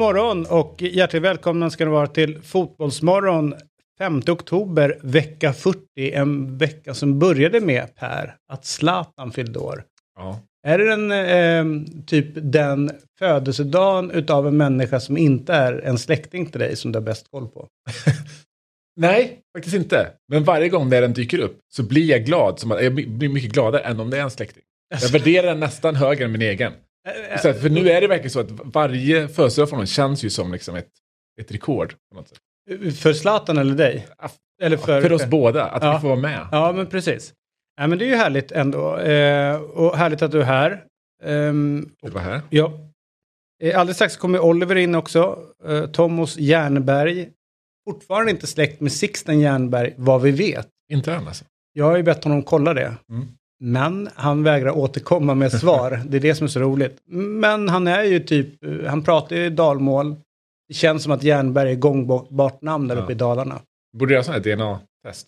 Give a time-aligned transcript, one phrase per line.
[0.00, 3.54] Morgon och hjärtligt välkomna ska ni vara till Fotbollsmorgon
[3.98, 5.78] 5 oktober vecka 40.
[5.96, 9.84] En vecka som började med Per, att Zlatan fyllde år.
[10.18, 10.40] Ja.
[10.66, 16.46] Är det den, eh, typ den födelsedagen utav en människa som inte är en släkting
[16.46, 17.68] till dig som du har bäst koll på?
[18.96, 20.10] Nej, faktiskt inte.
[20.28, 22.58] Men varje gång när den dyker upp så blir jag glad.
[22.58, 24.62] Som jag blir mycket gladare än om det är en släkting.
[25.02, 26.72] Jag värderar den nästan högre än min egen.
[27.42, 30.52] Så för nu är det verkligen så att varje födelsedag från honom känns ju som
[30.52, 30.88] liksom ett,
[31.40, 31.94] ett rekord.
[32.10, 32.38] På något sätt.
[32.98, 34.06] För Zlatan eller dig?
[34.62, 35.92] Eller för, För oss båda, att Ja.
[35.92, 36.48] vi får vara med.
[36.52, 37.34] Ja, men precis.
[37.76, 38.96] Ja, men det är ju härligt ändå.
[38.98, 40.84] Eh, och härligt att du är här.
[41.24, 42.40] Ehm, Det var här.
[42.50, 42.72] Ja.
[43.62, 45.38] Eh, Alldeles strax kommer Oliver in också.
[45.66, 47.28] Eh, Thomas Jernberg.
[47.88, 50.68] Fortfarande inte släkt med Sixten Jernberg, vad vi vet.
[50.92, 51.44] Inte än alltså.
[51.72, 52.94] Jag har ju bett honom kolla det.
[53.10, 53.28] Mm.
[53.60, 56.00] Men han vägrar återkomma med svar.
[56.08, 56.98] det är det som är så roligt.
[57.10, 58.48] Men han är ju typ,
[58.86, 60.16] han pratar ju dalmål.
[60.68, 63.02] Det känns som att Jernberg är gångbart namn där Ja.
[63.02, 63.60] uppe i Dalarna.
[63.98, 65.26] Borde göra sån här DNA-test.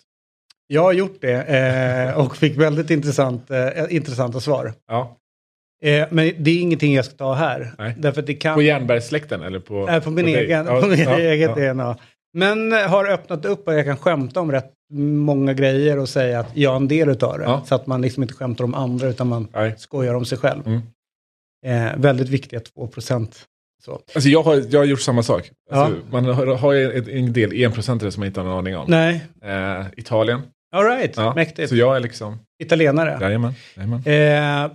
[0.67, 4.73] Jag har gjort det eh, och fick väldigt intressant, eh, intressanta svar.
[4.87, 5.17] Ja.
[5.83, 7.71] Eh, men det är ingenting jag ska ta här.
[7.77, 7.95] Nej.
[7.97, 8.55] Därför att det kan...
[8.55, 9.85] På Jernbergssläkten eller på...
[9.85, 10.35] Nej, på min dig?
[10.35, 11.73] egen, Ja, på min ja, eget ja.
[11.73, 11.97] DNA.
[12.33, 16.57] Men har öppnat upp och jag kan skämta om rätt många grejer och säga att
[16.57, 17.43] jag är en del utav det.
[17.43, 17.63] Ja.
[17.65, 19.75] Så att man liksom inte skämtar om andra utan man Nej.
[19.77, 20.61] skojar om sig själv.
[20.67, 20.81] Mm.
[21.65, 23.45] Eh, väldigt viktiga 2 procent.
[23.85, 23.91] Så.
[24.15, 25.51] Alltså jag har, jag har gjort samma sak.
[25.71, 26.01] Alltså, Ja.
[26.11, 28.85] Man har, har en- en del enprocentare som man inte har någon aning om.
[28.89, 30.41] Nej, Eh, Italien.
[30.75, 31.33] all right, Ja.
[31.35, 31.69] mäktigt.
[31.69, 32.37] Så jag är liksom...
[32.63, 33.17] Italienare.
[33.21, 33.53] Jajamän.
[33.75, 34.01] Jajamän.
[34.05, 34.71] Eh,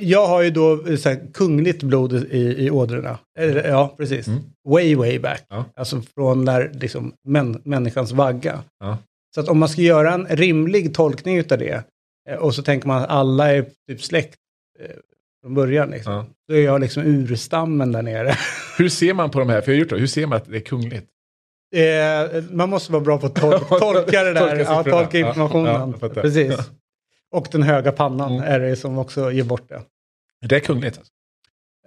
[0.00, 3.18] jag- har ju då eh, så här, kungligt blod i, i ådrorna.
[3.38, 4.26] Eller, ja, precis.
[4.28, 4.40] Mm.
[4.68, 5.44] Way, way back.
[5.48, 5.64] Ja.
[5.76, 8.58] Alltså från när liksom, män, människans vagga.
[8.80, 8.98] Ja.
[9.38, 11.84] Så att om man ska göra en rimlig tolkning utav det
[12.28, 14.36] eh, och så tänker man att alla är typ släkt
[14.80, 14.86] eh,
[15.42, 15.90] från början.
[15.90, 16.12] Liksom.
[16.12, 16.26] Ja.
[16.46, 18.34] Så är jag liksom urstammen där nere.
[18.78, 19.60] Hur ser man på de här?
[19.60, 19.98] För jag har gjort det.
[19.98, 21.06] Hur ser man att det är kungligt?
[21.76, 25.94] Eh, man måste vara bra på att tol tolka det där, Tolka ja, tolka informationen.
[26.00, 26.08] ja.
[26.08, 26.58] Precis.
[27.30, 28.44] Och den höga pannan Mm.
[28.44, 29.82] är det som också ger bort det.
[30.48, 30.98] Det är kungligt.
[30.98, 31.12] Alltså.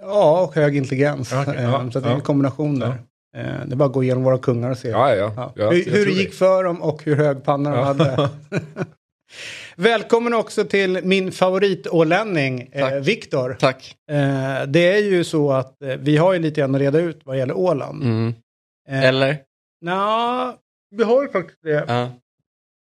[0.01, 1.33] Ja, och hög intelligens.
[1.33, 1.55] Okej.
[1.55, 2.93] Eh, så det är en kombination där.
[3.37, 5.31] Eh, Det är bara att gå igenom våra kungar och se Ja, ja, ja.
[5.35, 5.51] Ja.
[5.55, 5.71] ja.
[5.71, 7.83] hur, hur det gick för dem och hur hög panna de Ja.
[7.83, 8.29] hade.
[9.75, 12.89] Välkommen också till min favoritålänning, eh.
[12.93, 13.57] Viktor.
[13.59, 13.95] Tack.
[14.11, 17.21] Eh, det är ju så att eh, vi har ju lite grann att reda ut
[17.23, 18.03] vad gäller Åland.
[18.03, 18.33] Mm.
[18.89, 19.37] Eh, Eller?
[19.85, 20.55] Nja,
[20.95, 21.85] vi har ju faktiskt det.
[21.87, 22.09] Ja.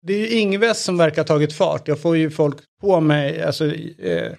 [0.08, 1.88] Det är ju Ingves som verkar ha tagit fart.
[1.88, 4.32] Jag får ju folk på mig, alltså, eh,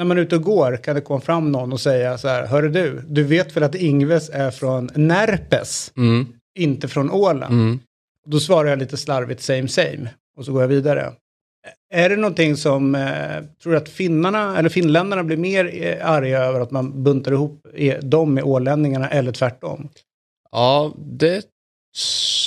[0.00, 2.46] när man är ute och går kan det komma fram någon och säga så här,
[2.46, 6.26] hörru du, du vet väl att Ingves är från Närpes, Mm.
[6.58, 7.54] inte från Åland?
[7.54, 7.80] Mm.
[8.26, 11.12] Då svarar jag lite slarvigt same same och så går jag vidare.
[11.94, 16.38] Är det någonting som, eh, tror du att finnarna, eller finländarna blir mer eh, arga
[16.38, 19.88] över att man buntar ihop eh, dem med ålänningarna eller tvärtom?
[20.50, 21.44] Ja, det...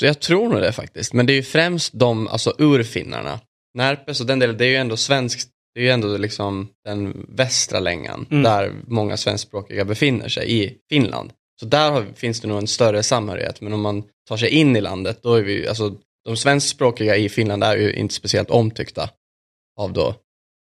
[0.01, 1.13] Jag tror nog det faktiskt.
[1.13, 3.39] Men det är ju främst de, alltså urfinnarna.
[3.73, 5.49] Närpes och den delen, det är ju ändå svenskt.
[5.75, 8.43] Det är ju ändå liksom den västra längan Mm.
[8.43, 11.31] där många svenskspråkiga befinner sig i Finland.
[11.59, 13.61] Så där har, finns det nog en större samhörighet.
[13.61, 15.95] Men om man tar sig in i landet, då är vi alltså
[16.25, 19.09] de svenskspråkiga i Finland är ju inte speciellt omtyckta
[19.79, 20.15] av då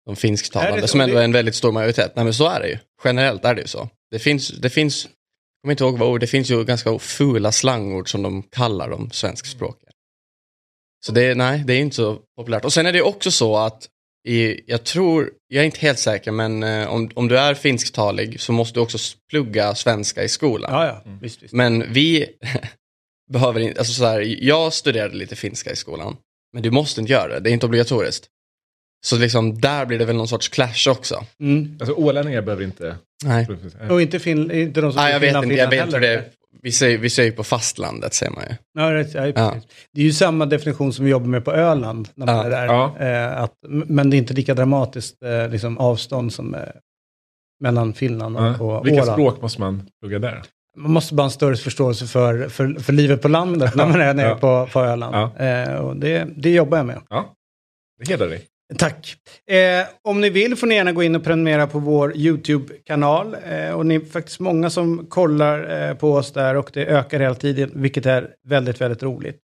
[0.06, 2.12] de finsktalande, som ändå är en väldigt stor majoritet.
[2.16, 2.78] Nej men så är det ju.
[3.04, 3.88] Generellt är det ju så.
[4.10, 7.52] Det finns, det finns jag kommer inte ihåg vad ord, det finns ju ganska fula
[7.52, 9.90] slangord som de kallar de svenskspråkiga.
[11.06, 12.64] Så det är, nej, det är inte så populärt.
[12.64, 13.88] Och sen är det också så att
[14.28, 18.40] i, jag tror, jag är inte helt säker, men eh, om, om du är finsktalig
[18.40, 18.98] så måste du också
[19.30, 20.70] plugga svenska i skolan.
[20.72, 21.54] Ja, ja, visst, visst.
[21.54, 22.26] Men vi
[23.32, 26.16] behöver inte, alltså så här, jag studerade lite finska i skolan,
[26.52, 28.26] men du måste inte göra det, det är inte obligatoriskt.
[29.06, 31.24] Så liksom där blir det väl någon sorts clash också.
[31.40, 31.76] Mm.
[31.80, 32.96] Alltså ålänningar behöver inte...
[33.24, 33.46] Nej.
[33.90, 36.24] Och inte, fin, inte de som Nej, jag vet inte, jag vet Finland hur det.
[36.62, 38.54] Vi säger, vi säger på fastlandet, säger man ju.
[38.74, 39.54] Ja, det, ja, Ja.
[39.92, 42.08] det är ju samma definition som vi jobbar med på Öland.
[42.14, 42.64] När man Ja, är där.
[42.66, 42.98] ja.
[42.98, 46.60] Eh, att, men det är inte lika dramatiskt eh, liksom, avstånd som eh,
[47.60, 48.58] mellan Finland och, Ja.
[48.78, 49.12] och Vilka Åland.
[49.16, 50.42] språk måste man plugga där?
[50.76, 54.00] Man måste bara ha en större förståelse för, för, för livet på landet när man
[54.00, 54.34] är nere Ja.
[54.66, 55.14] på, på Öland.
[55.14, 55.44] Ja.
[55.46, 57.00] Eh, och det, det jobbar jag med.
[57.10, 57.34] Ja,
[58.04, 58.44] det hedrar dig.
[58.78, 59.16] Tack.
[59.50, 63.36] Eh, om ni vill får ni gärna gå in och prenumerera på vår YouTube-kanal.
[63.50, 67.20] Eh, och ni är faktiskt många som kollar eh, på oss där och det ökar
[67.20, 69.36] hela tiden, vilket är väldigt, väldigt roligt.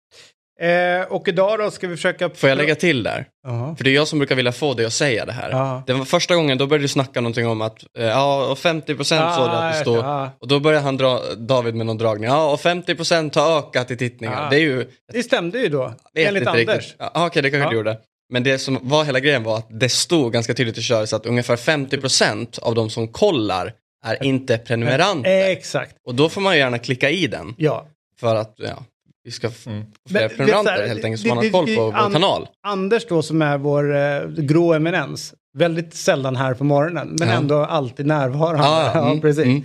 [0.61, 2.29] Eh, och idag då ska vi försöka...
[2.29, 3.25] Får jag lägga till där?
[3.47, 3.75] Ja.
[3.77, 5.49] För det är jag som brukar vilja få dig att säga det här.
[5.49, 5.83] Ja.
[5.87, 9.35] Det var första gången, då började du snacka någonting om att, eh, ja, och 50%
[9.35, 10.29] så det att det står.
[10.39, 13.97] Och då började han dra, David med någon dragning, ja, och 50% har ökat i
[13.97, 14.49] tittningar.
[14.49, 16.95] Det är ju, Det stämde ju då, enligt Anders.
[16.99, 17.69] Ja, Okej, det kanske Ja.
[17.69, 17.97] det gjorde.
[18.29, 21.25] Men det som var hela grejen var att det stod ganska tydligt i köret att
[21.25, 23.73] ungefär 50% av de som kollar
[24.05, 25.29] är inte prenumeranter.
[25.29, 27.85] Eh, exakt, Och då får man ju gärna klicka i den ja.
[28.19, 28.83] för att ja,
[29.23, 29.83] vi ska få Mm.
[30.09, 32.47] fler Men, prenumeranter du, helt enkelt så man har koll på vår an- kanal.
[32.67, 37.33] Anders då som är vår eh, grå eminens, väldigt sällan här på morgonen, men Ja.
[37.33, 38.63] ändå alltid närvarande.
[38.63, 39.45] Ja, ja, mm, precis.
[39.45, 39.63] mm.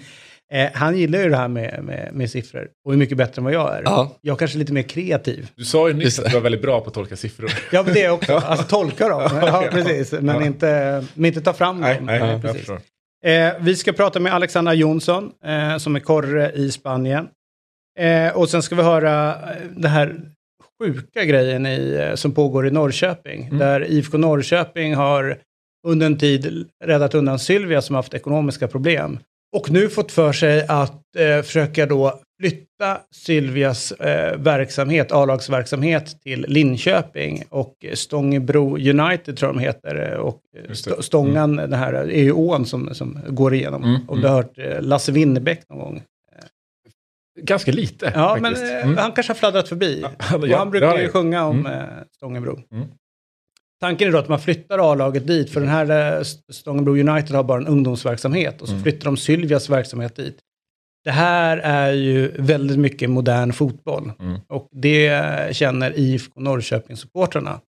[0.52, 3.44] Eh, han gillar ju det här med, med, med siffror och är mycket bättre än
[3.44, 3.82] vad jag är.
[3.84, 4.16] Ja.
[4.20, 5.50] Jag kanske är lite mer kreativ.
[5.54, 7.50] Du sa ju nyss att du var väldigt bra på att tolka siffror.
[7.72, 8.34] Ja, men det också.
[8.34, 9.22] Alltså tolka dem.
[9.42, 10.12] Ja, precis.
[10.12, 10.46] Men, Ja.
[10.46, 11.96] inte, men inte ta fram dem.
[12.00, 12.70] nej, jag precis.
[13.24, 17.28] Eh, vi ska prata med Alexandra Jonsson, eh, som är korre i Spanien.
[17.98, 19.36] Eh, och sen ska vi höra eh,
[19.76, 20.20] det här
[20.80, 23.44] sjuka grejen i, eh, som pågår i Norrköping.
[23.46, 23.58] Mm.
[23.58, 25.36] Där IFK Norrköping har
[25.86, 29.18] under en tid räddat undan Sylvia som haft ekonomiska problem.
[29.56, 36.44] Och nu fått för sig att eh, försöka då flytta Sylvias eh, verksamhet, A-lagsverksamhet till
[36.48, 40.12] Linköping och Stångebro United tror jag de heter.
[40.12, 40.70] eh, Och eh.
[40.70, 43.84] St- Stångan, den här, är ju ån som, som går igenom.
[43.84, 46.02] Mm, Om du har hört eh, Lasse Winnerbäck någon gång.
[47.42, 48.62] Ganska lite Ja, faktiskt.
[48.62, 48.96] men eh, Mm.
[48.98, 50.04] han kanske har fladdrat förbi.
[50.34, 51.86] Och ja, han brukar ju sjunga om Mm.
[52.16, 52.60] Stångebro.
[52.72, 52.86] Mm.
[53.80, 57.36] Tanken är då att man flyttar A-laget dit, för den här eh, St- Stångebro United
[57.36, 58.82] har bara en ungdomsverksamhet och så Mm.
[58.82, 60.38] flyttar de Sylvias verksamhet dit.
[61.04, 64.38] Det här är ju väldigt mycket modern fotboll Mm.
[64.48, 67.60] och det känner IFK Norrköping-supportrarna.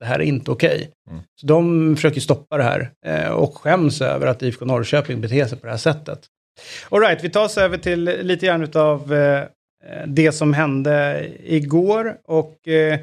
[0.00, 0.90] Det här är inte okej.
[1.10, 1.22] Mm.
[1.40, 5.58] Så de försöker stoppa det här eh, och skäms över att IFK Norrköping beter sig
[5.58, 6.18] på det här sättet.
[6.88, 9.14] All right, vi tar oss över till lite grann av
[10.06, 12.16] det som hände igår.
[12.24, 12.98] Och eh,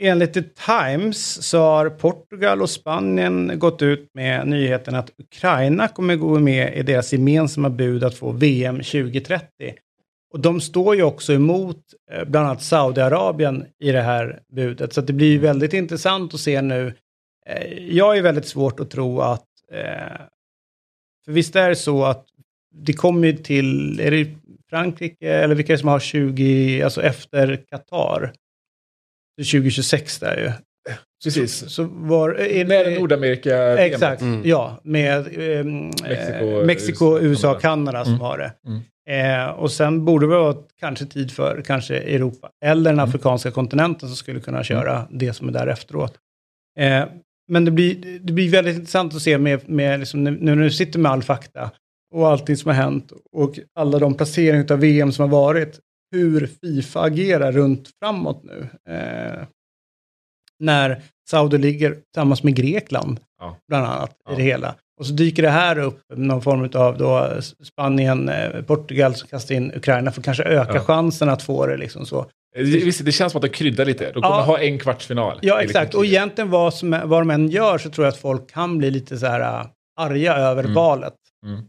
[0.00, 6.16] enligt The Times så har Portugal och Spanien gått ut med nyheten att Ukraina kommer
[6.16, 9.46] gå med i deras gemensamma bud att få VM 2030.
[10.32, 11.76] Och de står ju också emot
[12.12, 14.92] eh, bland annat Saudiarabien i det här budet.
[14.92, 16.94] Så det blir ju väldigt intressant att se nu.
[17.46, 19.46] Eh, jag är väldigt svårt att tro att...
[19.72, 20.20] Eh,
[21.24, 22.26] för visst är det så att
[22.74, 24.28] det kommer ju till, är det
[24.70, 28.32] Frankrike eller vilka är det som har 20, alltså efter Qatar?
[29.36, 30.52] Det är 2026 där ju.
[31.24, 31.58] Precis.
[31.58, 34.42] Så, så var, är, är Nordamerika Exakt, Mm.
[34.44, 34.80] ja.
[34.84, 38.04] Med ehm, Mexiko, eh, Mexiko, USA, USA och Kanada.
[38.04, 38.20] Som Mm.
[38.26, 38.52] har det.
[38.66, 38.80] Mm.
[39.46, 43.08] Eh, och sen borde det vara kanske tid för kanske Europa eller den Mm.
[43.08, 46.14] afrikanska kontinenten som skulle kunna köra det som är där efteråt.
[46.78, 47.04] Eh,
[47.52, 50.62] men det blir, det blir väldigt intressant att se med, med liksom, nu nu när
[50.64, 51.70] du sitter med all fakta
[52.14, 55.78] och allting som har hänt och alla de placeringar av VM som har varit,
[56.12, 58.68] hur Fifa agerar runt framåt nu.
[58.94, 59.44] Eh,
[60.58, 63.56] när Saudi ligger tillsammans med Grekland, Ja.
[63.68, 64.32] bland annat, Ja.
[64.32, 64.74] i det hela.
[65.00, 67.30] Och så dyker det här upp, någon form av då
[67.64, 70.80] Spanien, eh, Portugal som kastar in Ukraina för att kanske öka Ja.
[70.80, 72.26] chansen att få det liksom så.
[72.54, 74.04] Det, visst, det känns som att de kryddar lite.
[74.04, 74.42] De kommer Ja.
[74.42, 75.38] ha en kvartsfinal.
[75.42, 75.94] Ja, liksom exakt.
[75.94, 78.90] Och egentligen vad, som, vad de än gör så tror jag att folk kan bli
[78.90, 79.66] lite så här äh,
[80.00, 80.74] arga över Mm.
[80.74, 81.14] valet.
[81.46, 81.60] Mm.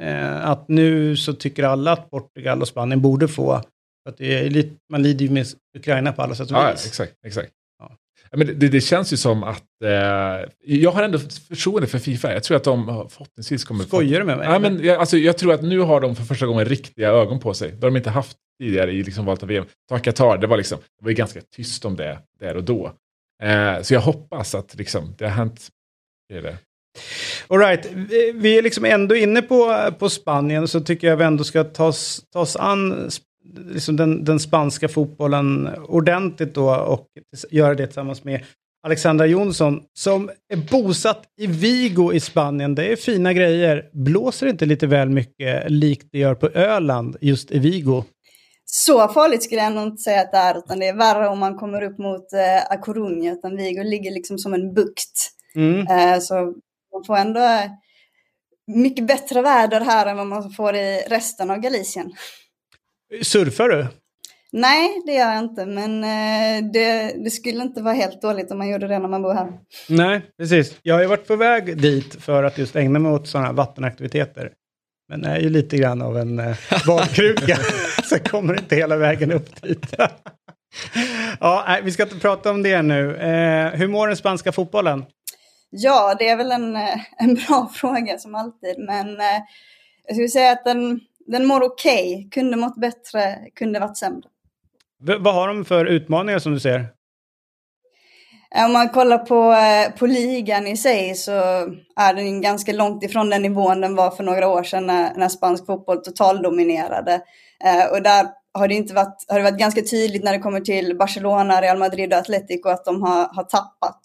[0.00, 3.62] Eh, att nu så tycker alla att Portugal och Spanien borde få.
[4.04, 5.46] För att det är lite, man lider ju med
[5.78, 6.86] Ukraina på alla sätt och Ja, vis.
[6.86, 7.12] exakt.
[7.26, 7.50] exakt.
[7.78, 7.96] Ja.
[8.30, 9.64] Ja, Men det, det känns ju som att...
[9.84, 12.32] Eh, jag har ändå förtroende för Fifa.
[12.32, 13.84] Jag tror att de har- förhoppningsvis kommer...
[13.84, 14.46] Skojar du med mig?
[14.48, 17.40] Ja, men jag, alltså, jag tror att nu har de för första gången riktiga ögon
[17.40, 17.68] på sig.
[17.70, 19.64] Det har de inte haft tidigare i liksom, valet av VM.
[19.88, 22.92] Ta Qatar, det var, liksom, det var ju ganska tyst om det där och då.
[23.42, 25.68] Eh, så jag hoppas att liksom, det har hänt.
[26.28, 26.58] Det är det.
[27.48, 27.86] All right.
[28.34, 31.86] vi, är liksom ändå inne på, på Spanien så tycker jag vi ändå ska ta
[31.86, 33.10] oss, ta oss an
[33.54, 37.06] liksom den, den spanska fotbollen ordentligt då och
[37.50, 38.44] göra det tillsammans med
[38.82, 42.74] Alexandra Jonsson som är bosatt i Vigo i Spanien.
[42.74, 43.90] Det är fina grejer.
[43.92, 48.04] Blåser det inte lite väl mycket likt det gör på Öland just i Vigo?
[48.64, 51.38] Så farligt skulle jag nog inte säga att det är, utan det är värre om
[51.38, 55.30] man kommer upp mot eh, A Coruña, utan Vigo ligger liksom som en bukt.
[55.54, 55.86] Mm.
[55.86, 56.34] Eh, så
[56.92, 57.70] man får ändå eh,
[58.66, 62.12] mycket bättre väder här än vad man får i resten av Galicien.
[63.22, 63.86] Surfar du?
[64.52, 68.58] Nej, det gör jag inte, men eh, det, det skulle inte vara helt dåligt om
[68.58, 69.52] man gjorde det när man bor här.
[69.88, 70.76] Nej, precis.
[70.82, 73.54] Jag har ju varit på väg dit för att just ägna mig åt sådana här
[73.54, 74.52] vattenaktiviteter.
[75.08, 77.56] Men är ju lite grann av en eh, badkruka,
[78.04, 79.86] så jag kommer inte hela vägen upp dit.
[81.40, 83.16] ja, nej, vi ska inte prata om det nu.
[83.16, 85.04] Eh, hur mår den spanska fotbollen?
[85.70, 86.76] Ja, det är väl en,
[87.18, 89.16] en bra fråga som alltid, men
[90.06, 92.30] jag skulle säga att den, den mår okej, okay.
[92.30, 94.28] kunde mått bättre, kunde varit sämre.
[95.02, 96.86] V vad har de för utmaningar som du ser?
[98.66, 99.56] Om man kollar på,
[99.98, 101.32] på ligan i sig så
[101.96, 105.28] är den ganska långt ifrån den nivån den var för några år sedan när, när
[105.28, 107.20] spansk fotboll totaldominerade.
[107.92, 110.96] och där har det, inte varit, har det varit ganska tydligt när det kommer till
[110.98, 114.00] Barcelona, Real Madrid och Atletico att de har, har tappat.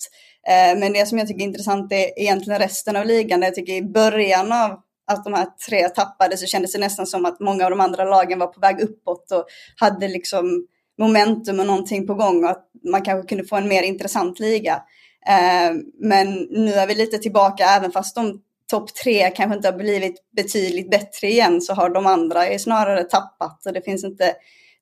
[0.47, 3.41] Eh, men det som jag tycker är intressant är egentligen resten av ligan.
[3.41, 7.25] Jag tycker i början av att de här tre tappade så kändes det nästan som
[7.25, 9.45] att många av de andra lagen var på väg uppåt och
[9.79, 10.67] hade liksom
[10.99, 14.81] momentum och någonting på gång och att man kanske kunde få en mer intressant liga.
[15.27, 19.77] Eh, men nu är vi lite tillbaka, även fast de topp tre kanske inte har
[19.77, 24.33] blivit betydligt bättre igen så har de andra snarare tappat och det finns inte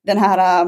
[0.04, 0.66] den här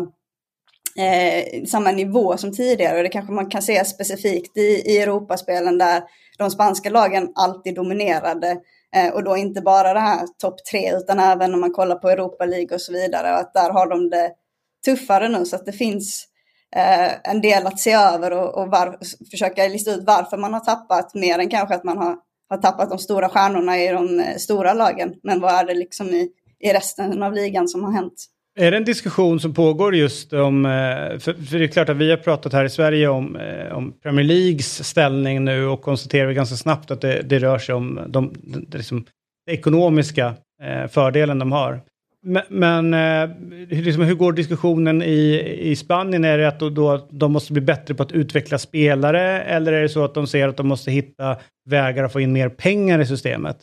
[0.99, 5.79] eh, samma nivå som tidigare och det kanske man kan se specifikt i, i Europaspelen
[5.79, 6.03] där
[6.39, 8.61] de spanska lagen alltid dominerade
[8.97, 12.11] Eh, och då inte bara det här topp tre utan även om man kollar på
[12.11, 14.33] Europa League och så vidare och att där har de det
[14.85, 16.27] tuffare nu så att det finns
[16.77, 18.99] eh, en del att se över och, och var,
[19.31, 22.17] försöka lista ut varför man har tappat mer än kanske att man har
[22.49, 25.15] har tappat de stora stjärnorna i de eh, stora lagen.
[25.23, 28.27] Men vad är det liksom i, i resten av ligan som har hänt?
[28.59, 32.11] Är det en diskussion som pågår just om, eh, för, det är klart att vi
[32.11, 36.57] har pratat här i Sverige om, eh, om Premier Leagues ställning nu och konstaterar ganska
[36.57, 39.05] snabbt att det, det rör sig om de, de, liksom,
[39.47, 41.81] de ekonomiska eh, fördelen de har.
[42.23, 42.91] Men, men
[43.69, 46.25] liksom, hur går diskussionen i, i Spanien?
[46.25, 49.83] Är det att då, då, de måste bli bättre på att utveckla spelare eller är
[49.83, 51.37] det så att de ser att de måste hitta
[51.71, 53.57] vägar att få in mer pengar i systemet?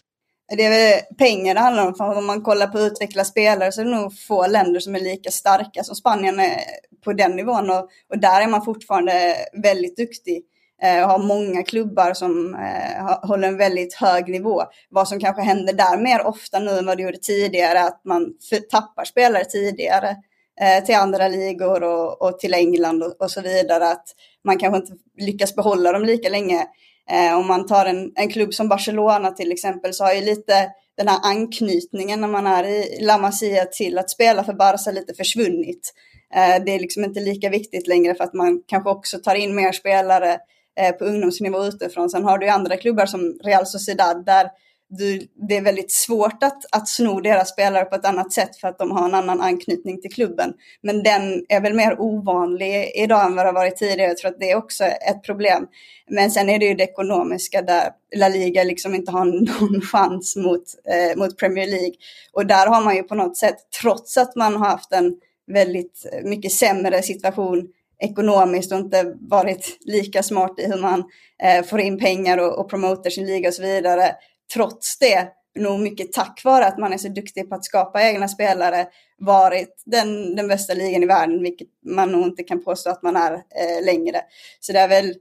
[0.48, 1.96] Det är väl pengar det handlar om.
[1.96, 5.00] För om man kollar på utveckla spelare så är det nog få länder som är
[5.00, 6.60] lika starka som Spanien är
[7.04, 7.70] på den nivån.
[7.70, 10.44] Och, och där är man fortfarande väldigt duktig
[10.84, 14.64] eh, och har många klubbar som eh, håller en väldigt hög nivå.
[14.90, 18.34] Vad som kanske händer där mer ofta nu än vad det gjorde tidigare, att man
[18.72, 20.16] tappar spelare tidigare
[20.62, 23.88] eh, till andra ligor och, och till England och, och, så vidare.
[23.88, 24.06] Att
[24.44, 26.68] man kanske inte lyckas behålla dem lika länge.
[27.12, 30.70] Eh, om man tar en, en klubb som Barcelona till exempel så har ju lite
[30.98, 35.14] den här anknytningen när man är i La Masia till att spela för Barca lite
[35.14, 35.94] försvunnit.
[36.36, 39.56] Eh, det är liksom inte lika viktigt längre för att man kanske också tar in
[39.56, 40.38] mer spelare
[40.80, 42.10] eh, på ungdomsnivå utifrån.
[42.10, 44.50] Sen har du ju andra klubbar som Real Sociedad där
[44.98, 48.68] du, det är väldigt svårt att, att sno deras spelare på ett annat sätt för
[48.68, 50.54] att de har en annan anknytning till klubben.
[50.82, 54.10] Men den är väl mer ovanlig idag än vad det har varit tidigare.
[54.10, 55.68] Jag tror att det är också ett problem.
[56.10, 59.26] Men sen är det ju det ekonomiska där La Liga liksom inte har
[59.62, 61.94] någon chans mot, eh, mot Premier League.
[62.34, 65.16] Och där har man ju på något sätt, trots att man har haft en
[65.48, 67.68] väldigt eh, mycket sämre situation
[68.00, 71.04] ekonomiskt och inte varit lika smart i hur man
[71.44, 74.16] eh, får in pengar och, och promotar sin liga och så vidare,
[74.54, 78.28] trots det, nog mycket tack vare att man är så duktig på att skapa egna
[78.28, 83.04] spelare, varit den, den bästa ligan i världen, vilket man nog inte kan påstå att
[83.04, 84.22] man är eh, längre.
[84.60, 85.16] Så det är väl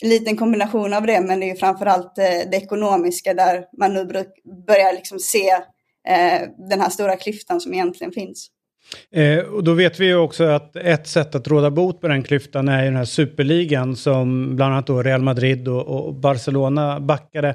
[0.00, 3.94] en liten kombination av det, men det är ju framförallt eh, det ekonomiska där man
[3.94, 4.04] nu
[4.66, 5.50] börjar liksom se
[6.08, 8.50] eh, den här stora klyftan som egentligen finns.
[9.12, 12.22] Eh, och då vet vi ju också att ett sätt att råda bot på den
[12.22, 17.54] klyftan är den här superligan som bland annat då Real Madrid och, och Barcelona backade.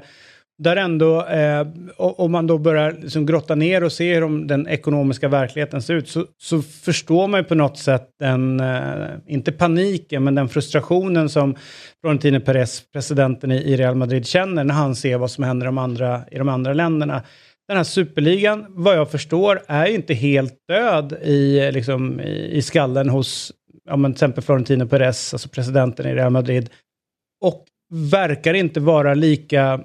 [0.62, 1.66] Där ändå, eh,
[1.96, 5.94] om man då börjar liksom grotta ner och se hur de, den ekonomiska verkligheten ser
[5.94, 10.48] ut, så, så förstår man ju på något sätt den, eh, inte paniken, men den
[10.48, 11.56] frustrationen som
[12.00, 15.68] Florentino Perez, presidenten i, i, Real Madrid, känner när han ser vad som händer i
[15.68, 17.22] de andra, i de andra länderna.
[17.68, 22.62] Den här superligan, vad jag förstår, är ju inte helt död i, liksom, i, i
[22.62, 23.52] skallen hos
[23.84, 26.70] ja, men till exempel Florentino Perez, alltså presidenten i Real Madrid.
[27.40, 29.80] Och verkar inte vara lika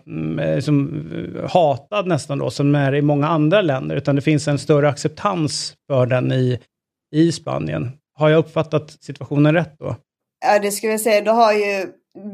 [0.55, 1.03] liksom,
[1.49, 5.73] hatad nästan då, som är i många andra länder, utan det finns en större acceptans
[5.87, 6.59] för den i,
[7.15, 7.91] i Spanien.
[8.13, 9.95] Har jag uppfattat situationen rätt då?
[10.45, 11.21] Ja, det skulle jag säga.
[11.21, 11.85] Du har ju,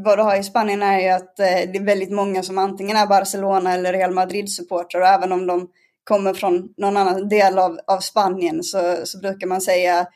[0.04, 2.98] vad du har i Spanien är ju att eh, det är väldigt många som antingen
[2.98, 5.68] är Barcelona eller Real Madrid-supportrar, och även om de
[6.04, 10.08] kommer från någon annan del av, av Spanien så, så brukar man säga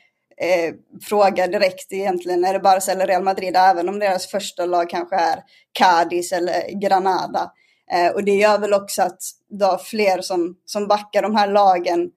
[0.42, 4.90] eh, fråga direkt egentligen, är det Barca eller Real Madrid, även om deras första lag
[4.90, 5.40] kanske är
[5.72, 7.52] Cadiz eller Granada.
[7.92, 11.48] Eh, och det gör väl också att du har fler som, som backar de här
[11.48, 12.10] lagen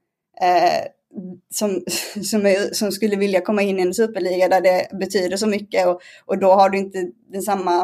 [0.42, 0.84] eh,
[1.54, 1.80] som,
[2.24, 5.86] som, är, som, skulle vilja komma in i en superliga där det betyder så mycket
[5.86, 7.82] och, och då har du inte den samma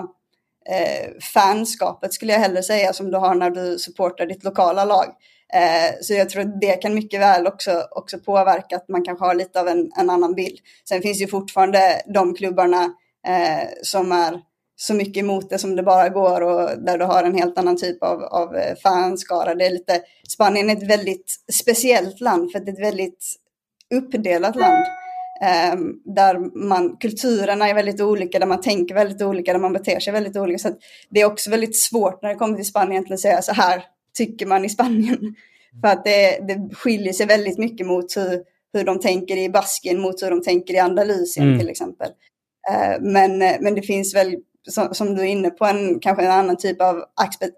[0.70, 5.06] eh, fanskapet skulle jag hellre säga som du har när du supportar ditt lokala lag.
[5.54, 9.24] Eh, så jag tror att det kan mycket väl också, också påverka att man kanske
[9.24, 10.58] har lite av en, en annan bild.
[10.88, 12.84] Sen finns ju fortfarande de klubbarna
[13.26, 14.40] eh, som är
[14.76, 17.76] så mycket emot det som det bara går och där du har en helt annan
[17.76, 19.54] typ av, av eh, fanskara.
[19.54, 23.24] Det är lite, Spanien är ett väldigt speciellt land för det är ett väldigt
[23.94, 24.86] uppdelat land.
[25.42, 30.00] Eh, där man, kulturerna är väldigt olika, där man tänker väldigt olika, där man beter
[30.00, 30.58] sig väldigt olika.
[30.58, 30.70] Så
[31.10, 33.84] det är också väldigt svårt när det kommer till Spanien att säga så här
[34.16, 35.34] tycker man i Spanien.
[35.80, 38.42] För att det, det skiljer sig väldigt mycket mot hur,
[38.72, 41.58] hur de tänker i Baskien mot hur de tänker i Andalusien mm.
[41.58, 42.08] till exempel.
[42.70, 44.36] Uh, men, men det finns väl,
[44.68, 47.04] som, som, du är inne på, en, kanske en annan typ av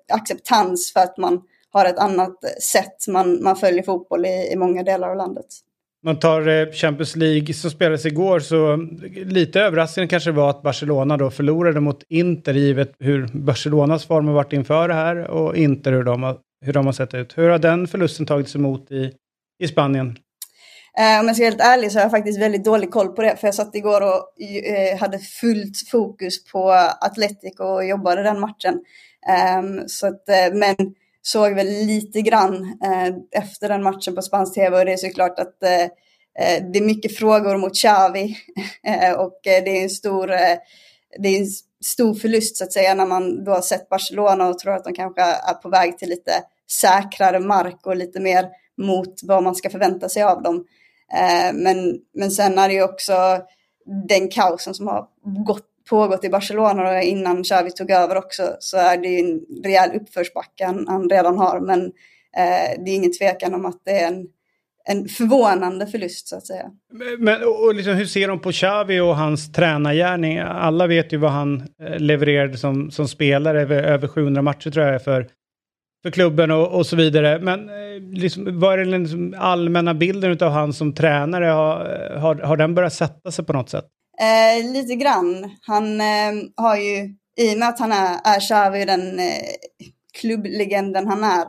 [0.08, 4.82] acceptans för att man har ett annat sätt man, man följer fotboll i, i många
[4.82, 5.46] delar av landet
[6.02, 8.76] man tar eh, Champions League som spelades igår så
[9.26, 14.34] lite överraskande kanske var att Barcelona då förlorade mot Inter givet hur Barcelonas form har
[14.34, 17.38] varit inför det här och Inter hur de har, hur de har sett ut.
[17.38, 19.12] Hur har den förlusten tagits emot i,
[19.58, 20.18] i Spanien?
[20.98, 23.22] Eh, om jag ska vara helt ärlig så har jag faktiskt väldigt dålig koll på
[23.22, 23.36] det.
[23.36, 28.74] För jag satt igår och eh, hade fullt fokus på Atletico och jobbade den matchen.
[29.28, 30.76] Eh, så att, eh, men
[31.22, 35.38] såg väl lite grann eh, efter den matchen på spansk tv och det är såklart
[35.38, 38.36] att eh, eh, det är mycket frågor mot Xavi
[38.86, 40.56] eh, och eh, det är en stor eh,
[41.18, 41.46] det är en
[41.84, 44.94] stor förlust så att säga när man då har sett Barcelona och tror att de
[44.94, 46.32] kanske är på väg till lite
[46.80, 50.64] säkrare mark och lite mer mot vad man ska förvänta sig av dem.
[51.14, 53.12] Eh, men, men sen är det ju också
[54.08, 55.06] den kaosen som har
[55.46, 59.40] gått pågått i Barcelona och innan Xavi tog över också så är det ju en
[59.64, 61.60] rejäl uppförsbacke han, han redan har.
[61.60, 61.80] Men
[62.36, 64.26] eh, det är ingen tvekan om att det är en,
[64.90, 66.64] en förvånande förlust så att säga.
[67.18, 70.38] Men och liksom, hur ser de på Xavi och hans tränargärning?
[70.38, 74.86] Alla vet ju vad han eh, levererade som, som spelare, över, över 700 matcher tror
[74.86, 75.28] jag för,
[76.02, 77.38] för klubben och, och så vidare.
[77.38, 81.44] Men eh, liksom, vad är den liksom allmänna bilden av han som tränare?
[81.44, 83.84] Har, har, har den börjat sätta sig på något sätt?
[84.20, 85.50] Eh, lite grann.
[85.60, 89.34] Han eh, har ju, i och med att han är, är Xavi, den eh,
[90.20, 91.46] klubblegenden han är, eh,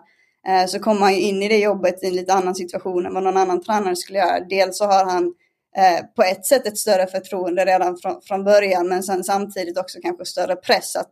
[0.48, 3.14] Eh, så kommer han ju in i det jobbet i en lite annan situation än
[3.14, 4.40] vad någon annan tränare skulle göra.
[4.40, 5.34] Dels så har han
[5.78, 10.00] eh, på ett sätt ett större förtroende redan från, från början, men sen samtidigt också
[10.02, 11.12] kanske större press att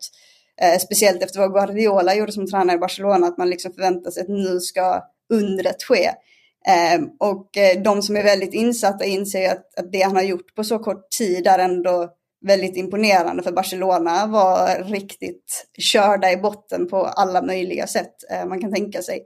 [0.61, 4.21] eh, speciellt efter vad Guardiola gjorde som tränare i Barcelona, att man liksom förväntar sig
[4.21, 6.11] att nu ska undret ske.
[6.67, 7.49] Ehm, och
[7.83, 11.09] de som är väldigt insatta inser att, att det han har gjort på så kort
[11.09, 12.09] tid är ändå
[12.41, 18.62] väldigt imponerande för Barcelona var riktigt körda i botten på alla möjliga sätt eh, man
[18.62, 19.26] kan tänka sig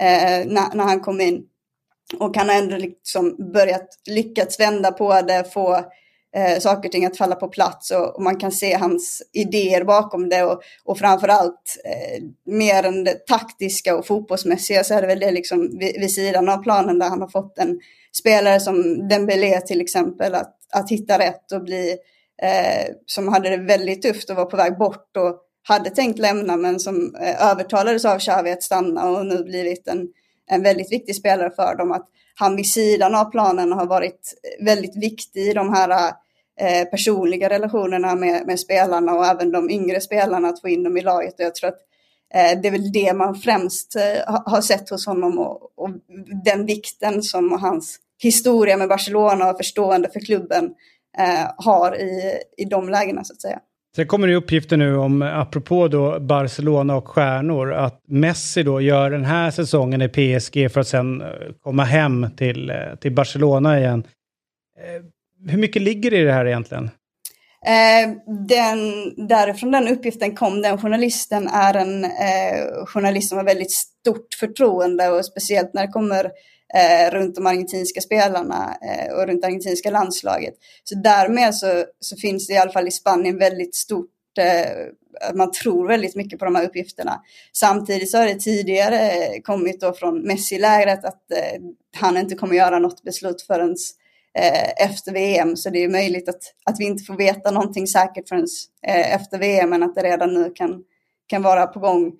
[0.00, 1.42] eh, när, när han kom in.
[2.18, 5.74] Och han har ändå liksom börjat lyckats vända på det, få
[6.36, 9.84] eh, saker och ting att falla på plats och, och, man kan se hans idéer
[9.84, 15.06] bakom det och, och framförallt eh, mer än det taktiska och fotbollsmässiga så är det
[15.06, 17.80] väl det liksom vid, vid sidan av planen där han har fått en
[18.12, 21.96] spelare som Dembélé till exempel att, att hitta rätt och bli
[22.42, 26.56] eh, som hade det väldigt tufft och var på väg bort och hade tänkt lämna
[26.56, 30.08] men som eh, övertalades av Xavi att stanna och nu blivit en,
[30.50, 31.92] en väldigt viktig spelare för dem.
[31.92, 36.12] Att han vid sidan av planen har varit väldigt viktig i de här
[36.60, 40.96] eh, personliga relationerna med, med, spelarna och även de yngre spelarna att få in dem
[40.96, 41.34] i laget.
[41.34, 41.80] Och jag tror att
[42.34, 45.90] eh, det är väl det man främst eh, har sett hos honom och, och,
[46.44, 50.74] den vikten som hans historia med Barcelona och förstående för klubben
[51.56, 53.58] har i, i de lägena så att säga.
[53.96, 59.10] Sen kommer det uppgifter nu om, apropå då Barcelona och stjärnor, att Messi då gör
[59.10, 61.28] den här säsongen i PSG för att sen eh,
[61.62, 64.04] komma hem till, eh, till Barcelona igen.
[64.78, 65.02] Eh,
[65.50, 66.90] hur mycket ligger det i det här egentligen?
[67.66, 68.10] Eh,
[68.48, 68.78] den,
[69.28, 75.08] därifrån den uppgiften kom, den journalisten är en eh, journalist som har väldigt stort förtroende
[75.08, 76.30] och speciellt när det kommer
[76.74, 80.54] eh, runt de argentinska spelarna eh, och runt det argentinska landslaget.
[80.84, 84.86] Så därmed så, så finns det i alla fall i Spanien väldigt stort eh,
[85.34, 87.22] man tror väldigt mycket på de här uppgifterna.
[87.52, 91.60] Samtidigt så har det tidigare eh, kommit då från Messi-lägret att eh,
[91.96, 93.76] han inte kommer göra något beslut förrän
[94.38, 95.56] eh, efter VM.
[95.56, 98.46] Så det är möjligt att, att vi inte får veta någonting säkert förrän
[98.86, 100.82] eh, efter VM, men att det redan nu kan,
[101.26, 102.12] kan vara på gång.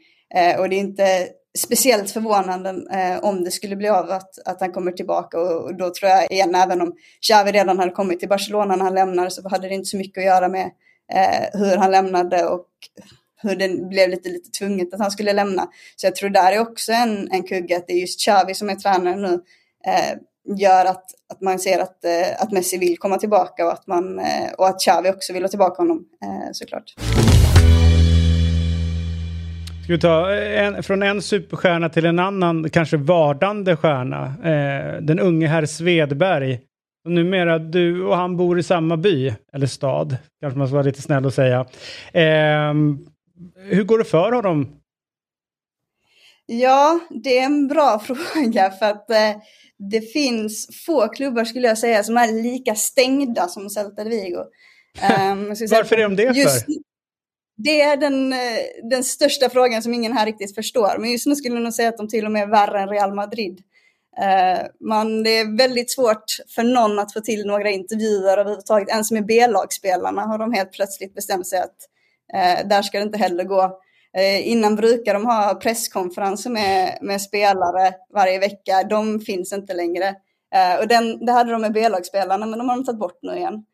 [0.59, 4.73] Och det är inte speciellt förvånande eh, om det skulle bli av att, att han
[4.73, 8.29] kommer tillbaka och, och, då tror jag igen, även om Xavi redan hade kommit till
[8.29, 10.71] Barcelona när han lämnade så hade det inte så mycket att göra med
[11.13, 12.67] eh, hur han lämnade och
[13.43, 15.69] hur det blev lite, lite tvunget att han skulle lämna.
[15.97, 18.71] Så jag tror där är också en, en kugge att det är just Xavi som
[18.71, 19.43] är tränare nu
[19.87, 20.19] eh,
[20.57, 24.19] gör att, att man ser att, eh, att Messi vill komma tillbaka och att, man,
[24.19, 26.95] eh, och att Xavi också vill ha tillbaka honom eh, såklart.
[29.89, 34.25] Ska vi ta en, från en superstjärna till en annan, kanske vardande stjärna.
[34.27, 36.61] Eh, den unge herr Svedberg
[37.05, 40.87] Och numera, du och han bor i samma by, eller stad, kanske man ska vara
[40.87, 41.61] lite snäll och säga.
[42.13, 42.75] Eh,
[43.57, 44.69] hur går det för honom?
[46.47, 49.43] Ja, det är en bra fråga för att eh,
[49.91, 54.45] det finns få klubbar skulle jag säga som är lika stängda som Celta de Vigo.
[55.33, 56.88] Um, Varför är de det just, för?
[57.61, 58.39] Det är den, eh,
[58.91, 60.99] den största frågan som ingen här riktigt förstår.
[60.99, 62.89] Men just nu skulle jag nog säga att de till och med är värre än
[62.89, 63.63] Real Madrid.
[64.21, 68.89] Eh, man, det är väldigt svårt för någon att få till några intervjuer överhuvudtaget.
[68.89, 71.77] Ens med B-lagsspelarna har de helt plötsligt bestämt sig att
[72.35, 73.81] eh, där ska det inte heller gå.
[74.17, 78.83] Eh, innan brukar de ha presskonferenser med, med spelare varje vecka.
[78.91, 80.15] De finns inte längre.
[80.55, 83.37] Eh, och den, det hade de med B-lagsspelarna men de har de tagit bort nu
[83.37, 83.65] igen.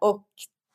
[0.00, 0.26] och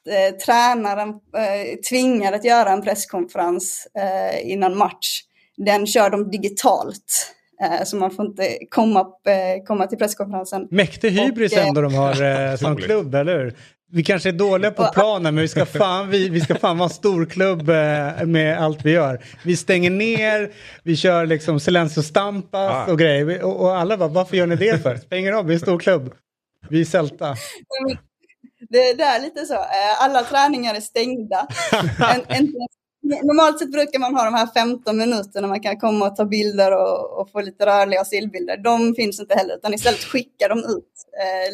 [0.08, 5.22] eh, tränaren eh, tvingad att göra en presskonferens eh, innan match.
[5.58, 7.34] Den kör de digitalt.
[7.62, 10.68] Eh, så man får inte komma, eh, komma till presskonferensen.
[10.72, 13.54] Mäktig hybris och, ändå de har eh, som klubb, eller hur?
[13.92, 16.90] Vi kanske är dåliga på planen men vi ska fan, vi, vi ska fan vara
[16.90, 17.68] en stor klubb
[18.28, 19.24] med allt vi gör.
[19.44, 20.52] Vi stänger ner,
[20.84, 22.92] vi kör liksom Silencio Stampas ah.
[22.92, 23.44] och grejer.
[23.44, 25.16] Och, och alla bara, varför gör ni det för?
[25.16, 26.14] Ingen roll, vi är en stor klubb.
[26.70, 27.36] Vi är Celta.
[28.70, 29.54] Det, det är lite så.
[29.54, 31.48] Eh, alla träningar är stängda.
[32.00, 32.54] en, en,
[33.24, 36.72] normalt sett brukar man ha de här 15 minuterna man kan komma och ta bilder
[36.72, 38.58] och, och få lite rörliga stillbilder.
[38.58, 40.92] De finns inte heller, utan istället skickar de ut.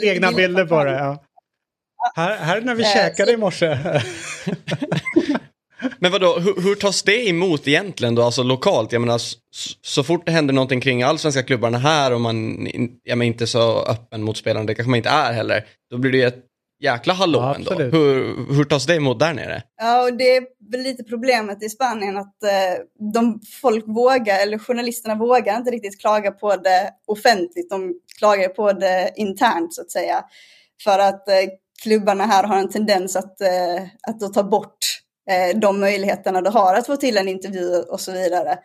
[0.03, 1.23] Eh, Egna bilder på det, ja.
[2.15, 3.33] Här, här när vi eh, käkade så...
[3.33, 3.77] i morse.
[5.99, 8.91] Men vadå, hur, hur tas det emot egentligen då, alltså lokalt?
[8.91, 9.39] Jag menar, så,
[9.81, 12.67] så fort det händer någonting kring allsvenska klubbarna här och man
[13.03, 16.11] jag menar, inte så öppen mot spelarna, det kanske man inte är heller, då blir
[16.11, 16.45] det ett
[16.79, 17.97] jäkla hallå ja, ändå.
[17.97, 19.63] Hur, hur tas det emot där nere?
[19.81, 22.83] Ja, och det är väl lite problemet i Spanien att eh,
[23.13, 27.69] de folk vågar, eller journalisterna vågar inte riktigt klaga på det offentligt.
[27.69, 30.23] De klagar på det internt så att säga.
[30.83, 31.35] För att eh,
[31.83, 34.77] klubbarna här har en tendens att, eh, att ta bort
[35.29, 38.57] eh, de möjligheterna du har att få till en intervju och så vidare.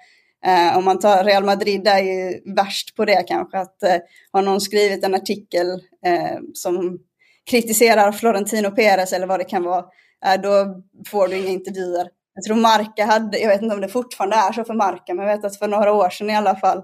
[0.47, 3.97] Eh, om man tar Real Madrid är ju värst på det kanske, att eh,
[4.33, 5.71] har någon skrivit en artikel
[6.07, 6.99] eh, som
[7.48, 9.84] kritiserar Florentino Perez eller vad det kan vara,
[10.26, 12.08] eh, då får du inga intervjuer.
[12.34, 15.26] Jag tror Marca hade, jag vet inte om det fortfarande är så för Marca, men
[15.26, 16.82] jag vet att för några år sedan i alla fall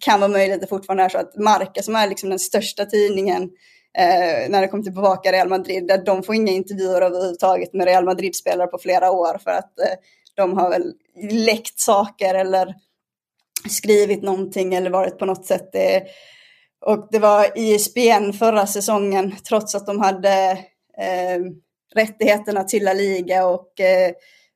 [0.00, 2.84] kan vara möjligt att det fortfarande är så att Marca som är liksom den största
[2.84, 3.42] tidningen
[3.98, 7.86] eh, när det kommer till bevaka Real Madrid, där de får inga intervjuer överhuvudtaget med
[7.86, 9.94] Real Madrid-spelare på flera år för att eh,
[10.34, 10.92] de har väl
[11.30, 12.74] läckt saker eller
[13.68, 15.74] skrivit någonting eller varit på något sätt.
[15.74, 16.02] eh,
[16.86, 20.50] och det var ISBN förra säsongen, trots att de hade
[20.98, 21.40] eh,
[21.94, 24.12] rättigheterna till La Liga och eh,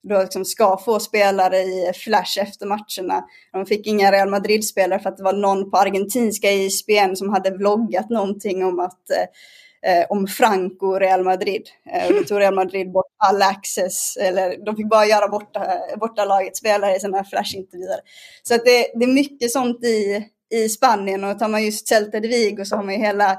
[0.08, 3.24] då liksom ska få spelare i flash efter matcherna.
[3.52, 7.50] De fick inga Real Madrid-spelare för att det var någon på argentinska ISBN som hade
[7.50, 11.62] vloggat någonting om att eh, eh om Franco och Real Madrid.
[11.92, 15.66] Eh, då tog Real Madrid bort all access, eller de fick bara göra borta,
[16.00, 18.00] borta lagets spelare i sina flashintervjuer.
[18.42, 22.20] Så att det, det är mycket sånt i, i Spanien och tar man just Celta
[22.20, 23.32] de Vigo så har man ju hela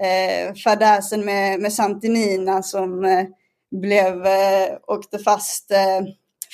[0.00, 3.24] eh, fadäsen med, med Santinina som eh,
[3.70, 6.00] blev, eh, åkte fast eh,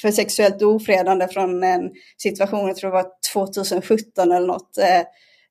[0.02, 4.78] för sexuellt ofredande från en situation, jag tror det var 2017 eller något.
[4.78, 5.00] Eh,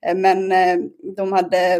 [0.10, 0.77] eh, men eh,
[1.17, 1.73] de hade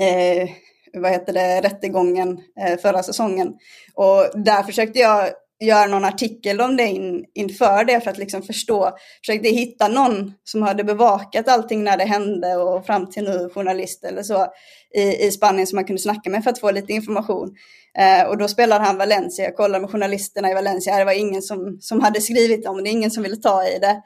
[0.00, 0.50] eh,
[0.92, 3.54] vad heter det, rättegången eh, förra säsongen.
[3.94, 5.30] Och där försökte jag
[5.60, 8.90] göra någon artikel om det in, inför det för att liksom förstå.
[9.20, 14.04] Försökte hitta någon som hade bevakat allting när det hände och fram till nu journalist
[14.04, 14.46] eller så
[14.94, 17.54] i, i Spanien som man kunde snacka med för att få lite information.
[17.98, 19.44] Eh, och då spelade han Valencia.
[19.44, 20.98] Jag kollade med journalisterna i Valencia.
[20.98, 24.02] Det var ingen som, som hade skrivit om det, ingen som ville ta i det.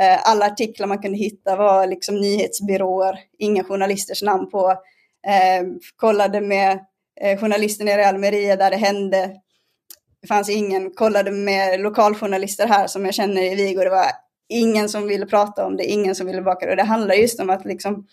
[0.00, 4.70] Eh, alla artiklar man kunde hitta var liksom nyhetsbyråer, inga journalisters namn på.
[5.26, 5.66] Eh,
[5.96, 6.78] kollade med
[7.20, 9.30] eh, journalisten i Real Almeria där det hände
[10.22, 14.06] det fanns ingen, kollade med lokaljournalister här som jag känner i Vigo, det var
[14.48, 16.70] ingen som ville prata om det, ingen som ville baka det.
[16.70, 18.06] Och det handlar just om att liksom,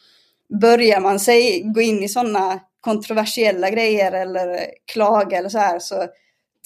[0.62, 4.60] börjar man sig gå in i sådana kontroversiella grejer eller
[4.94, 6.08] klaga eller så här så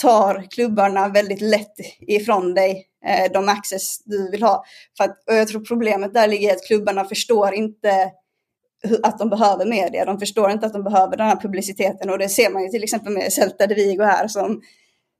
[0.01, 4.65] tar klubbarna väldigt lätt ifrån dig eh, de access du vill ha.
[4.97, 8.11] För att, och jag tror problemet där ligger i att klubbarna förstår inte
[9.03, 10.05] att de behöver media.
[10.05, 12.83] De förstår inte att de behöver den här publiciteten och det ser man ju till
[12.83, 14.61] exempel med Celta de Vigo här som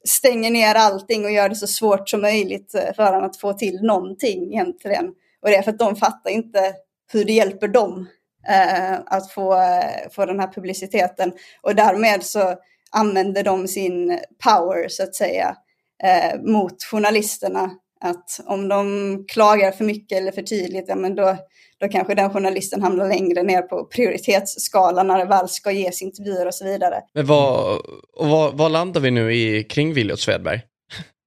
[0.07, 3.53] stänger ner allting och gör det så svårt som möjligt eh, för honom att få
[3.53, 5.07] till någonting egentligen.
[5.41, 6.73] Och det är för att de fattar inte
[7.11, 8.07] hur det hjälper dem
[8.47, 11.31] eh, att få, eh, få den här publiciteten.
[11.61, 12.55] Och därmed så
[12.91, 15.55] använder de sin power så att säga
[16.03, 17.71] eh, mot journalisterna
[18.05, 21.37] att om de klagar för mycket eller för tydligt, ja, men då,
[21.79, 26.45] då kanske den journalisten hamnar längre ner på prioritetsskalan när det väl ska ges intervjuer
[26.47, 26.95] och så vidare.
[27.13, 27.77] Men vad,
[28.17, 30.61] och vad, vad landar vi nu i kring Williot Svedberg?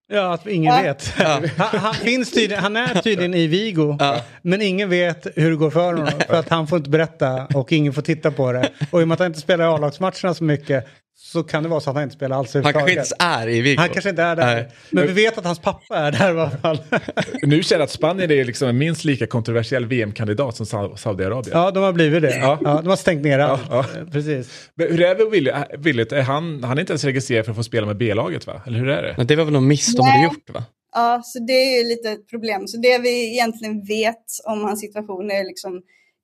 [0.08, 0.82] Ja, att ingen Ja.
[0.82, 1.06] vet.
[1.08, 4.16] Han, han, finns tydligen, han är tydligen i Vigo, Ja.
[4.42, 6.08] men ingen vet hur det går för honom.
[6.28, 8.68] För att han får inte berätta och ingen får titta på det.
[8.90, 10.86] Och i och med att han inte spelar i A-lagsmatcherna så mycket
[11.32, 13.60] så kan det vara så att han inte spelar alls Han kanske inte är i
[13.60, 13.80] Viggo.
[13.80, 14.54] Han kanske inte är där.
[14.54, 14.68] Nej.
[14.90, 16.78] Men vi vet att hans pappa är där i alla fall.
[17.42, 21.58] Nu känner jag att Spanien är liksom en minst lika kontroversiell VM-kandidat som Sau- Saudiarabien.
[21.58, 22.36] Ja, de har blivit det.
[22.36, 22.58] Ja.
[22.64, 22.80] Ja.
[22.82, 23.62] de har stängt ner allt.
[23.70, 24.70] Ja, Precis.
[24.74, 26.12] Men hur är det med Willyt?
[26.12, 28.62] Är han, han är inte ens registrerad för att få spela med B-laget va?
[28.66, 29.14] Eller hur är det?
[29.16, 30.10] Men det var väl någon miss de Nej.
[30.12, 30.64] hade gjort va?
[30.94, 32.66] Ja, så det är ju lite ett problem.
[32.66, 35.82] Så det vi egentligen vet om hans situation är liksom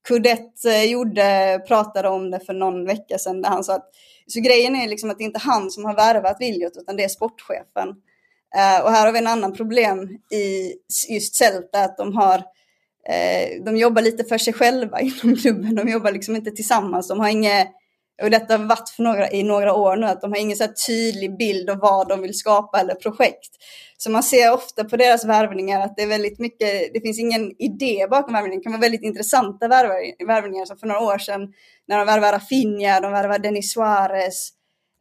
[0.09, 3.91] Kudett eh, gjorde, pratade om det för någon vecka sedan där han sa att
[4.29, 7.05] så grejen är liksom att det inte är han som har värvat Viljot utan det
[7.05, 7.89] är sportchefen.
[8.57, 10.75] Eh, och här har vi en annan problem i
[11.09, 12.37] just Celta att de har
[13.09, 15.75] eh, de jobbar lite för sig själva inom klubben.
[15.75, 17.09] De jobbar liksom inte tillsammans.
[17.09, 17.69] De har inget,
[18.23, 20.65] och detta har varit för några, i några år nu, att de har ingen så
[20.65, 23.51] här tydlig bild av vad de vill skapa eller projekt.
[23.97, 27.63] Så man ser ofta på deras värvningar att det är väldigt mycket, det finns ingen
[27.63, 28.59] idé bakom värvningen.
[28.59, 31.53] Det kan vara väldigt intressanta värvningar som för några år sedan
[31.89, 34.51] när de värvade Rafinha, de värvade Denis Suarez,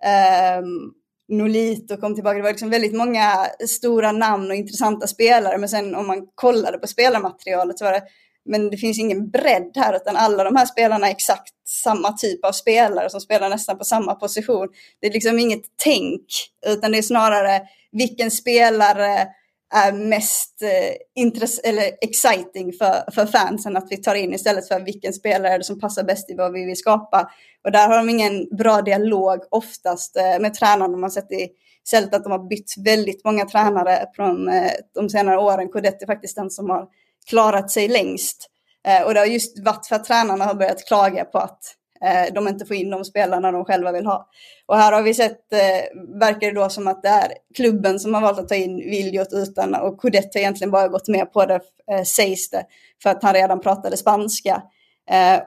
[0.04, 0.92] ehm,
[1.30, 2.38] Nolito kom tillbaka.
[2.38, 5.58] Det var liksom väldigt många stora namn och intressanta spelare.
[5.58, 8.04] Men sen om man kollade på spelarmaterialet så var det,
[8.48, 12.46] men det finns ingen bredd här utan alla de här spelarna är exakt samma typ
[12.46, 14.68] av spelare som spelar nästan på samma position.
[15.02, 16.26] Det är liksom inget tänk
[16.66, 19.28] utan det är snarare vilken spelare
[19.74, 25.14] är mest eh, eller exciting för, för fansen att vi tar in istället för vilken
[25.14, 27.32] spelare är det som passar bäst i vad vi vill skapa.
[27.66, 30.88] Och där har de ingen bra dialog oftast eh, med tränarna.
[30.88, 31.50] Man har sett i
[31.90, 35.70] Celta att de har bytt väldigt många tränare från eh, de senare åren.
[35.70, 36.88] Codetti är faktiskt den som har
[37.30, 38.50] klarat sig längst.
[38.88, 41.60] Eh, och det har just varit för att tränarna har börjat klaga på att
[42.06, 44.30] eh, de inte får in de spelarna de själva vill ha.
[44.66, 48.14] Och här har vi sett, eh, verkar det då som att det är klubben som
[48.14, 51.46] har valt att ta in Viljot utan, och Codetti har egentligen bara gått med på
[51.46, 51.62] det,
[52.06, 52.66] sägs det,
[53.04, 54.64] för att han redan pratade spanska.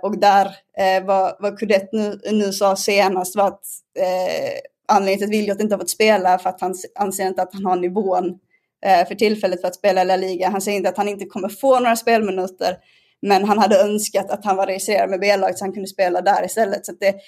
[0.03, 0.57] Och där,
[1.05, 1.63] vad, vad
[1.93, 3.65] nu, nu sa senast var att
[3.99, 7.43] eh, anledningen till att Viljot inte har fått spela är för att han anser inte
[7.43, 8.39] att han har nivån
[8.87, 10.49] Eh, för tillfället för att spela i La Liga.
[10.49, 12.77] Han säger inte att han inte kommer få några spelminuter,
[13.23, 16.45] men han hade önskat att han var registrerad med B-laget så han kunde spela där
[16.45, 16.87] istället.
[16.87, 17.21] Så att det är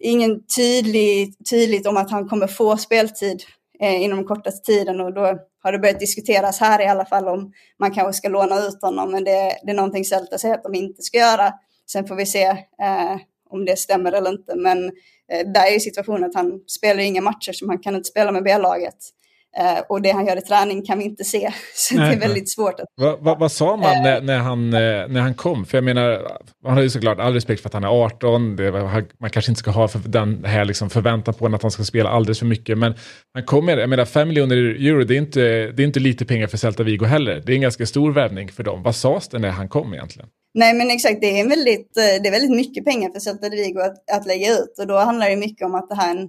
[0.00, 3.42] ingen tydlig, tydligt om att han kommer få speltid
[3.80, 7.28] eh, inom den kortaste tiden och då har det börjat diskuteras här i alla fall
[7.28, 10.62] om man kanske ska låna ut honom, men det, det är någonting Celta säger att
[10.62, 11.52] de inte ska göra.
[11.92, 12.44] Sen får vi se
[12.82, 13.16] eh,
[13.50, 14.84] om det stämmer eller inte, men
[15.32, 18.32] eh, där är ju situationen att han spelar inga matcher så han kan inte spela
[18.32, 18.96] med B-laget.
[19.58, 22.50] Eh, och det han gör i träning kan vi inte se, så det är väldigt
[22.50, 25.64] svårt att Va, va, vad sa man när, när, han, eh, när han kom?
[25.64, 26.22] För jag menar,
[26.64, 28.56] man har ju såklart all respekt för att han är 18.
[28.56, 28.72] Det,
[29.20, 32.10] man kanske inte ska ha för den här liksom förväntan på att han ska spela
[32.10, 32.78] alldeles för mycket.
[32.78, 32.94] Men
[33.34, 35.40] han kom med, jag menar 5 miljoner euro, det är, inte,
[35.72, 37.42] det är inte lite pengar för Celta Vigo heller.
[37.46, 38.82] Det är en ganska stor värvning för dem.
[38.82, 40.28] Vad sades det när han kom egentligen?
[40.54, 43.80] Nej men exakt, det är, väldigt, eh, det är väldigt mycket pengar för Celta Vigo
[43.80, 46.28] att, att lägga ut och då handlar det mycket om att det här är en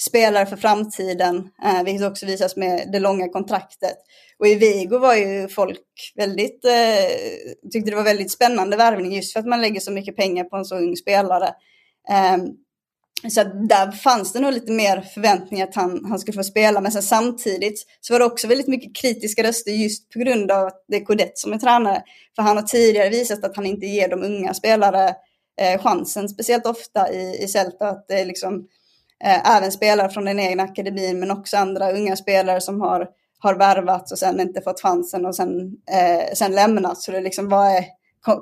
[0.00, 3.96] spelare för framtiden, eh, vilket också visas med det långa kontraktet.
[4.38, 9.32] Och i Vigo var ju folk väldigt, eh, tyckte det var väldigt spännande värvning just
[9.32, 11.46] för att man lägger så mycket pengar på en så ung spelare.
[12.10, 12.36] Eh,
[13.30, 16.80] så där fanns det nog lite mer förväntningar att han, han skulle få spela.
[16.80, 20.66] Men sen samtidigt så var det också väldigt mycket kritiska röster just på grund av
[20.66, 22.02] att det är Codet som är tränare.
[22.36, 25.14] För han har tidigare visat att han inte ger de unga spelare
[25.60, 27.88] eh, chansen speciellt ofta i, i Celta.
[27.88, 28.68] Att det är liksom,
[29.24, 33.54] eh, även spelare från den egna akademin men också andra unga spelare som har, har
[33.54, 36.98] värvats och sen inte fått chansen och sen, eh, sen lämnat.
[36.98, 37.84] Så det är liksom, vad är,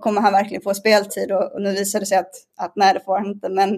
[0.00, 1.32] kommer han verkligen få speltid?
[1.32, 3.48] Och, och nu visar det sig att, att nej, det får han inte.
[3.48, 3.74] Men,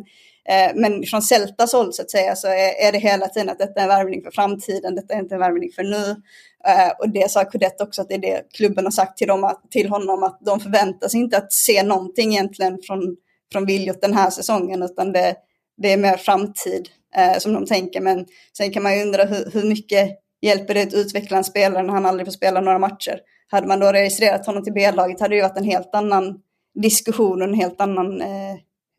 [0.49, 3.59] eh, men från Celtas håll så att säga så är, är det hela tiden att
[3.59, 6.23] detta är en värvning för framtiden, detta är inte en värvning för nu.
[6.67, 9.45] Eh, och det sa Coudette också att det är det klubben har sagt till, dem,
[9.45, 13.17] att, till honom att de förväntar sig inte att se någonting egentligen från,
[13.53, 15.35] från Viljot den här säsongen utan det,
[15.79, 18.01] det är mer framtid eh, som de tänker.
[18.01, 20.11] Men sen kan man ju undra hur, hur mycket
[20.43, 23.21] hjälper det att utveckla en spelare när han aldrig får spela några matcher?
[23.51, 26.41] Hade man då registrerat honom till B-laget hade det ju varit en helt annan
[26.83, 28.53] diskussion och en helt annan eh,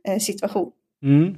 [0.07, 0.71] eh situation.
[1.03, 1.35] Mm.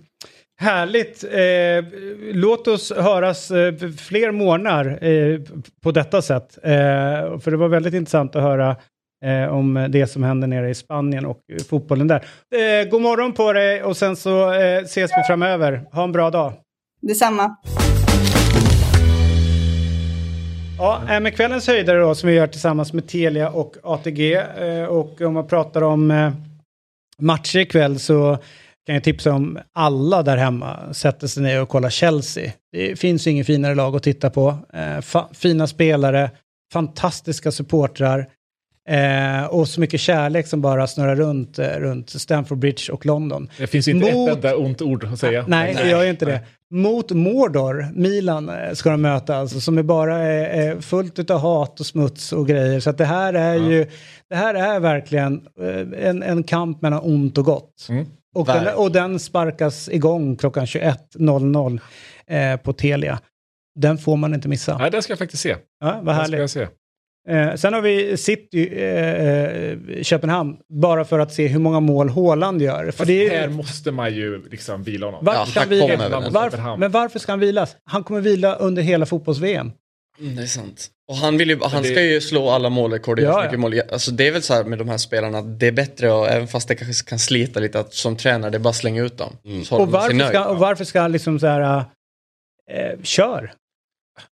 [0.61, 1.23] Härligt.
[1.23, 1.99] Eh,
[2.33, 5.41] låt oss höras eh, fler månader eh,
[5.83, 6.57] på detta sätt.
[6.63, 8.75] Eh, för det var väldigt intressant att höra
[9.25, 12.25] eh, om det som händer nere i Spanien och eh, fotbollen där.
[12.55, 15.81] Eh, god morgon på dig och sen så eh, ses vi framöver.
[15.91, 16.53] Ha en bra dag.
[17.01, 17.55] Detsamma.
[20.77, 24.33] Ja, äh, med kvällens höjdare då som vi gör tillsammans med Telia och ATG.
[24.35, 26.31] Eh, och om man pratar om eh,
[27.19, 28.37] matcher ikväll så
[28.85, 32.51] kan jag tipsa om alla där hemma sätter sig ner och kollar Chelsea.
[32.71, 34.57] Det finns ingen finare lag att titta på.
[34.73, 36.31] Eh, fina spelare,
[36.73, 38.27] fantastiska supportrar.
[38.89, 43.49] Eh, och så mycket kärlek som bara snurrar runt, eh, runt Stamford Bridge och London.
[43.57, 44.29] Det finns inte Mot...
[44.29, 45.45] ett enda ont ord att säga.
[45.47, 46.33] Nej, nej, det gör ju inte nej.
[46.69, 46.75] det.
[46.75, 51.39] Mot Mordor, Milan, eh, ska de möta alltså, som är bara är, är fullt av
[51.39, 52.79] hat och smuts och grejer.
[52.79, 53.71] Så att det här är ja.
[53.71, 53.85] ju,
[54.29, 57.87] det här är verkligen eh, en, en kamp mellan ont och gott.
[57.89, 58.05] Mm.
[58.35, 61.79] Och, den, och den sparkas igång klockan 21.00
[62.27, 63.19] eh, på Telia.
[63.75, 64.77] Den får man inte missa.
[64.77, 65.55] Nej, den ska jag faktiskt se.
[65.79, 66.39] Ja, vad härligt.
[66.39, 66.75] Den ska jag se.
[67.29, 72.09] Eh, sen har vi City, eh, eh, Köpenhamn, bara för att se hur många mål
[72.09, 72.91] Håland gör.
[72.91, 75.25] För det är, här måste man ju liksom vila honom.
[75.25, 77.75] Var, ja, vila, varför, men varför ska han vilas?
[77.85, 79.71] Han kommer vila under hela fotbolls-VM.
[80.19, 80.87] Mm, det är sant.
[81.07, 83.57] Och han, vill ju, han ska ju slå alla målrekord ja, ja.
[83.57, 83.81] mål.
[83.91, 86.47] Alltså det är väl så här med de här spelarna, det är bättre, och, även
[86.47, 89.37] fast det kanske kan slita lite, att som tränare, det är bara slänga ut dem.
[89.45, 89.63] Mm.
[89.71, 91.85] Och, varför ska, och varför ska han liksom så här,
[92.71, 93.53] äh, kör?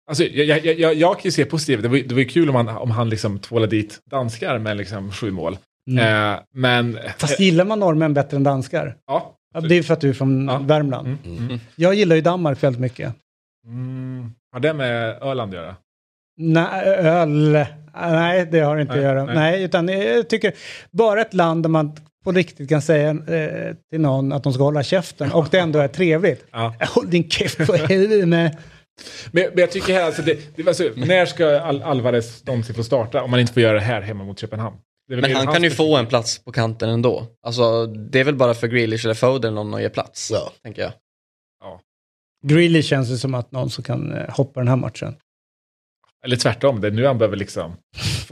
[0.08, 1.82] Alltså, jag, jag, jag, jag kan ju se positivt.
[1.82, 4.76] Det var, det var ju kul om han, om han liksom tvålade dit danskar med
[4.76, 5.58] liksom sju mål.
[5.90, 6.32] Mm.
[6.32, 8.96] Eh, men, Fast gillar man norrmän bättre än danskar?
[9.06, 9.36] Ja.
[9.54, 10.58] ja det är för att du är från ja.
[10.58, 11.06] Värmland.
[11.06, 11.18] Mm.
[11.24, 11.46] Mm.
[11.46, 11.60] mm.
[11.76, 13.14] Jag gillar ju Danmark väldigt mycket.
[13.66, 14.32] Mm.
[14.52, 15.76] Har det med Öland att göra?
[16.36, 17.66] Nej, öl.
[17.94, 19.24] Nej, det har inte nej, att göra.
[19.24, 19.34] Nej.
[19.34, 19.62] nej.
[19.62, 20.52] utan jag tycker
[20.90, 24.62] bara ett land där man på riktigt kan säga eh, till någon att de ska
[24.62, 26.46] hålla käften och det ändå är trevligt.
[26.50, 26.74] Ja.
[26.94, 28.58] Håll din käft på huvudet.
[29.30, 32.84] Men, men, jag tycker här, alltså, det, det, alltså, när ska Al Alvarez någonsin få
[32.84, 34.76] starta om man inte får göra det här hemma mot Köpenhamn?
[35.08, 37.26] Men han kan ju få en plats på kanten ändå.
[37.42, 40.52] Alltså, det är väl bara för Grealish eller Foden någon att ge plats, ja.
[40.62, 40.92] tänker jag.
[41.61, 41.80] Ja.
[42.46, 45.16] Grealish känns det som att någon som kan eh, hoppa den här matchen.
[46.24, 47.76] Eller tvärtom, det är nu han behöver liksom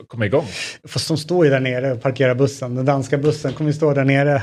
[0.07, 0.46] komma igång.
[0.88, 2.74] Fast de står ju där nere och parkerar bussen.
[2.74, 4.42] Den danska bussen kommer ju stå där nere,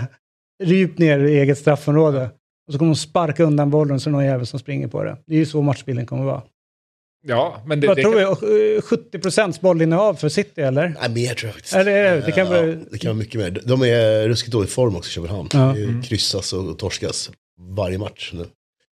[0.63, 2.29] djupt ner i eget straffområde.
[2.67, 5.03] Och så kommer de sparka undan bollen så är det någon jävel som springer på
[5.03, 5.17] det.
[5.25, 6.41] Det är ju så matchbilden kommer vara.
[7.27, 8.35] Ja, men det, Vad det tror
[8.75, 8.81] kan...
[8.81, 10.95] 70 procents bollinnehav för City eller?
[11.01, 11.75] Nej, mer tror jag faktiskt.
[11.75, 13.61] Är det, det, kan ja, det kan vara mycket mer.
[13.65, 15.49] De är ruskigt dålig form också, Köpenhamn.
[15.53, 15.75] Ja.
[15.75, 16.03] Mm.
[16.03, 18.45] Kryssas och torskas varje match nu.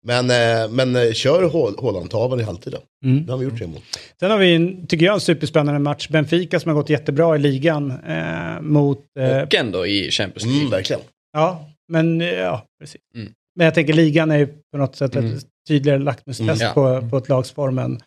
[0.03, 1.43] Men, eh, men eh, kör
[1.81, 2.75] Håland, ta av i halvtid
[3.05, 3.25] Mm.
[3.25, 3.81] Det har vi gjort tre mål.
[4.19, 6.07] Sen har vi, tycker jag, en superspännande match.
[6.07, 8.99] Benfica som har gått jättebra i ligan eh, mot...
[9.19, 10.59] Eh, och ändå i Champions League.
[10.59, 11.01] Mm, verkligen.
[11.33, 13.01] Ja, men ja, precis.
[13.15, 13.31] Mm.
[13.57, 15.35] Men jag tänker ligan är ju på något sätt mm.
[15.35, 16.73] ett tydligare lackmustest mm, ja.
[16.73, 17.99] på, på ett lags form än,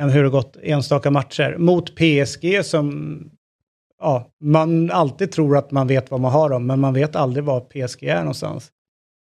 [0.00, 1.56] än hur det gått enstaka matcher.
[1.58, 3.20] Mot PSG som
[3.98, 7.44] ja, man alltid tror att man vet vad man har dem, men man vet aldrig
[7.44, 8.70] var PSG är någonstans.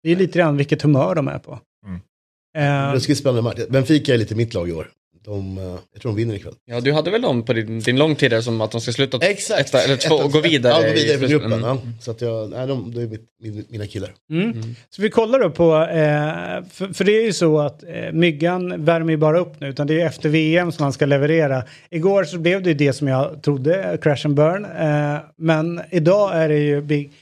[0.02, 1.58] Det är lite grann vilket humör de är på.
[1.86, 1.96] Mm.
[1.96, 3.60] Uh, det ska bli spännande match.
[3.70, 4.90] Benfica är lite mitt lag i år.
[5.28, 6.54] De, eh, jag tror de vinner ikväll.
[6.64, 9.18] Ja, du hade väl dem på din, din lång tidigare som att de ska sluta
[9.18, 9.74] Exakt.
[9.74, 10.72] Ett, eller två och gå vidare.
[10.72, 11.52] Ja, gå vidare i gruppen.
[11.52, 11.64] Mm.
[11.64, 11.78] Ja.
[12.00, 14.10] Så att jag, nej, de, det är mitt, mina killar.
[14.30, 14.50] Mm.
[14.50, 14.74] Mm.
[14.90, 18.84] Så vi kollar då på, eh, för, för, det är ju så att eh, myggan
[18.84, 21.64] värmer ju bara upp nu, utan det är efter VM som man ska leverera.
[21.90, 24.64] Igår så blev det ju det som jag trodde, crash and burn.
[24.64, 27.12] Eh, men idag är det ju Big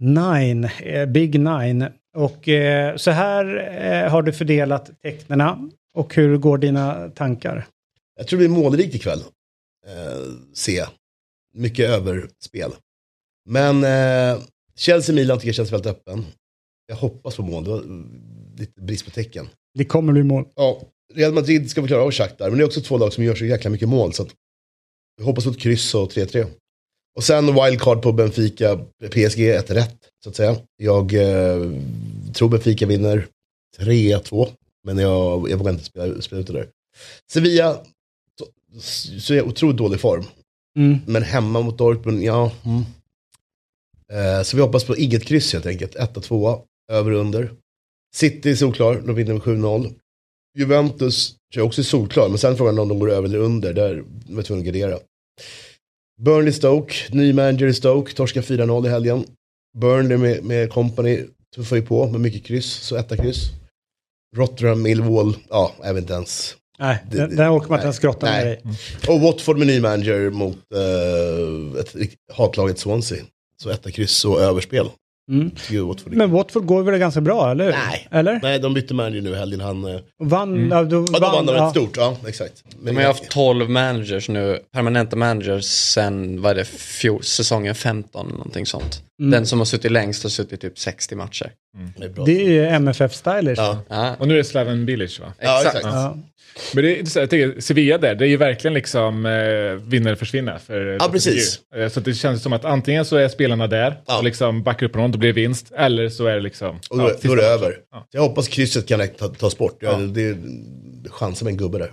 [0.00, 0.68] Nine,
[1.08, 1.86] Big Nine.
[2.16, 5.68] Och eh, så här har du fördelat tecknena.
[5.96, 7.66] Och hur går dina tankar?
[8.16, 9.20] Jag tror det blir målrikt ikväll.
[9.86, 10.86] Eh, se.
[11.54, 12.72] Mycket överspel.
[13.48, 14.42] Men eh,
[14.74, 16.26] Chelsea-Milan tycker jag känns väldigt öppen.
[16.86, 17.64] Jag hoppas på mål.
[17.64, 17.84] Det var
[18.56, 19.48] lite brist på tecken.
[19.74, 20.44] Det kommer bli mål.
[20.54, 20.82] Ja,
[21.14, 22.48] Real Madrid ska vi klara av Shakhtar.
[22.48, 24.12] Men det är också två lag som gör så jäkla mycket mål.
[24.12, 24.26] Så
[25.18, 26.46] jag hoppas på ett kryss och 3-3.
[27.16, 28.80] Och sen wildcard på Benfica,
[29.10, 30.56] PSG ett rätt, så att säga.
[30.76, 31.70] Jag eh,
[32.32, 33.26] tror Benfica vinner
[33.78, 34.48] 3-2.
[34.86, 36.68] Men jag, jag vågar inte spela, spela ut det där.
[37.32, 37.80] Sevilla,
[39.20, 40.24] så, är jag otroligt dålig form.
[40.78, 40.98] Mm.
[41.06, 42.52] Men hemma mot Dortmund, ja.
[42.64, 42.82] Mm.
[44.12, 45.96] Eh, så vi hoppas på inget kryss helt enkelt.
[45.96, 47.52] 1-2, över och under.
[48.16, 49.94] City är solklar, de vinner med 7-0.
[50.58, 54.04] Juventus är också solklar, men sen frågan om de går över eller under, där är
[54.28, 54.98] vi tvungna att gardera.
[56.20, 59.24] Burnley Stoke, ny manager i Stoke, torska 4-0 i helgen.
[59.78, 63.50] Burnley med, med company tuffar ju på med mycket kryss, så etta kryss.
[64.36, 66.56] Rotherham, Millwall, ja, jag vet inte ens.
[66.78, 68.62] Nej, det, där åker man inte ens grotta med dig.
[69.08, 71.94] Och Watford med ny manager mot uh, ett
[72.32, 73.24] hatlaget Swansea.
[73.62, 74.90] Så etta kryss och överspel.
[75.30, 75.50] Mm.
[75.86, 76.12] Watford.
[76.12, 78.40] Men Watford går väl ganska bra, eller Nej, eller?
[78.42, 79.60] Nej de bytte manager nu i helgen.
[79.60, 80.70] Han, eh, vann, mm.
[80.70, 81.70] ja, då, ja, vann, de vann ja.
[81.70, 82.64] stort, ja exakt.
[82.78, 87.74] Men de har haft 12 managers nu, permanenta managers sen, vad är det, fjol, säsongen
[87.74, 89.02] 15, någonting sånt.
[89.20, 89.30] Mm.
[89.30, 91.52] Den som har suttit längst har suttit typ 60 matcher.
[91.96, 92.24] Det är bra.
[92.24, 93.56] Det är ju MFF-stylers.
[93.56, 93.78] Ja.
[93.88, 95.32] Ja, Och nu är det Slaven Bilic va?
[95.38, 95.86] Ja, exakt.
[96.74, 99.32] Men det är, så jag tänker, Sevilla där, det är ju verkligen liksom eh,
[99.88, 100.58] vinna eller försvinna.
[100.58, 101.60] För Ja, precis.
[101.76, 104.18] Eh, Så det känns som att antingen så är spelarna där Ja.
[104.18, 105.72] och liksom backar upp någon, då blir det vinst.
[105.76, 106.80] Eller så är det liksom...
[106.90, 107.76] Och då, ja, då är det över.
[107.92, 108.06] Ja.
[108.10, 109.76] Jag hoppas krysset kan ta, tas bort.
[109.80, 109.90] Ja.
[110.00, 110.06] Ja.
[110.06, 110.36] Det är
[111.10, 111.90] chansen med en gubbe där.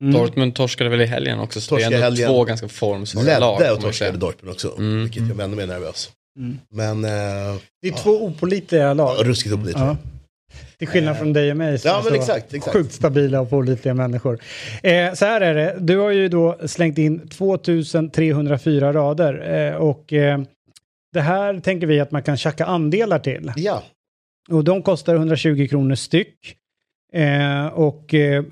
[0.00, 0.12] Mm.
[0.12, 2.28] Dortmund torskade väl i helgen också, så det Torskade är ändå helgen.
[2.28, 3.52] två ganska formsvaga Ledde lag.
[3.54, 4.18] och får man torskade.
[4.18, 4.74] Dortmund också.
[4.78, 5.02] Mm.
[5.02, 6.10] Vilket gör mig ännu mer nervös.
[6.38, 6.58] Mm.
[6.70, 9.16] Men, eh, Det är två opolitliga lag.
[9.18, 9.78] ja, ruskigt oblikt.
[10.78, 11.78] Till skillnad från dig och mig.
[11.78, 12.76] som Ja, men så exakt, exakt.
[12.76, 14.38] Sjukt stabila och pålitliga människor.
[14.82, 15.76] Eh, så här är det.
[15.80, 19.66] Du har ju då slängt in 2304 rader.
[19.70, 20.40] Eh, och eh,
[21.12, 23.52] det här tänker vi att man kan tjacka andelar till.
[23.56, 23.82] Ja,
[24.50, 26.56] Och de kostar 120 kronor styck.
[27.12, 28.44] Eh, och eh,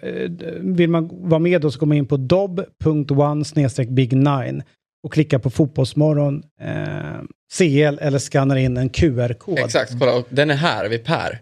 [0.60, 3.44] vill man vara med då så går man in på dob.one
[3.88, 4.62] big 9
[5.02, 7.22] och klickar på Fotbollsmorgon eh,
[7.58, 9.58] CL eller skannar in en QR-kod.
[9.58, 11.38] Exakt, kolla, den är här vid Per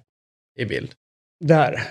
[0.60, 0.90] i bild.
[1.44, 1.82] Där.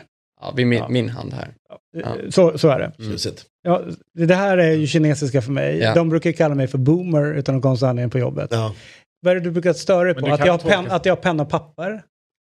[0.42, 0.90] Ja, vid min, Ja.
[0.90, 1.54] min hand här.
[1.98, 2.16] Ja.
[2.30, 2.92] Så, så är det.
[3.04, 3.18] Mm.
[3.62, 3.82] Ja,
[4.28, 5.78] det här är ju kinesiska för mig.
[5.78, 5.94] Ja.
[5.94, 8.50] De brukar kalla mig för boomer utan någon konstig anledning på jobbet.
[8.52, 8.76] Ja.
[9.22, 10.26] Vad är det du brukar störa dig på?
[10.26, 12.04] du Att jag, pen, att jag har penna och papper?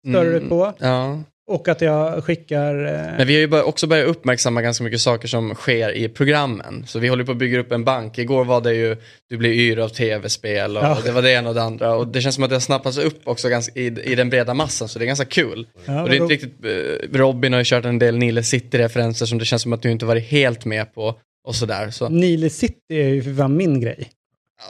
[0.09, 0.73] Stör du Mm, på?
[0.79, 1.19] Ja.
[1.51, 2.85] Och att jag skickar...
[2.85, 6.83] Eh, Men vi har ju också börjat uppmärksamma ganska mycket saker som sker i programmen.
[6.87, 8.17] Så vi håller på att bygga upp en bank.
[8.17, 8.97] Igår var det ju,
[9.29, 10.97] du blir yr av tv-spel och Ja.
[11.05, 11.95] det var det ena och det andra.
[11.95, 14.53] Och det känns som att det har snappats upp också ganska, i, i den breda
[14.53, 15.67] massan, så det är ganska kul.
[15.85, 19.25] Ja, och det är inte riktigt, eh, Robin har ju kört en del Nile City-referenser
[19.25, 21.19] som det känns som att du inte varit helt med på.
[21.47, 21.89] Och sådär.
[21.91, 24.09] Så, Nile City är ju för fan min grej.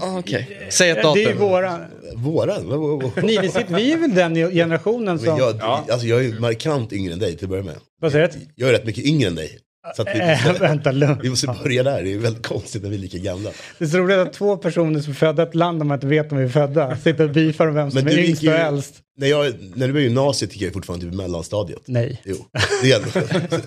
[0.01, 0.67] Okej.
[0.69, 1.23] Säg ett Det datum.
[1.23, 1.79] är ju våra...
[2.15, 2.69] Våran?
[2.69, 5.37] Vad- Nile City, vi är väl den generationen som...
[5.37, 5.85] jag, Ja.
[5.91, 7.75] alltså jag är markant yngre än dig till att börja med.
[8.01, 8.39] Vad säger du?
[8.55, 9.59] Jag är rätt mycket yngre än dig.
[9.95, 11.19] Så att vi, Äh, måste, vänta, lugn.
[11.21, 12.03] vi måste börja där.
[12.03, 13.49] Det är väldigt konstigt när vi är lika gamla.
[13.79, 16.07] Det är så roligt att två personer som är födda i ett land man inte
[16.07, 18.53] vet om vi är födda sitter och beefar om vem som Men är yngst och
[18.53, 18.95] äldst.
[19.17, 21.81] När, jag, när du var i gymnasiet gick jag ju fortfarande typ i mellanstadiet.
[21.85, 22.21] Nej.
[22.25, 22.35] Jo,
[22.83, 23.09] det är ändå,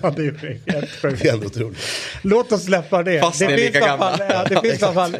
[0.15, 1.21] det är helt sjukt.
[1.23, 1.77] det är ändå otroligt.
[2.21, 3.19] Låt oss släppa det.
[3.19, 5.15] Fast det, finns lika fall, ja, det finns i alla fall,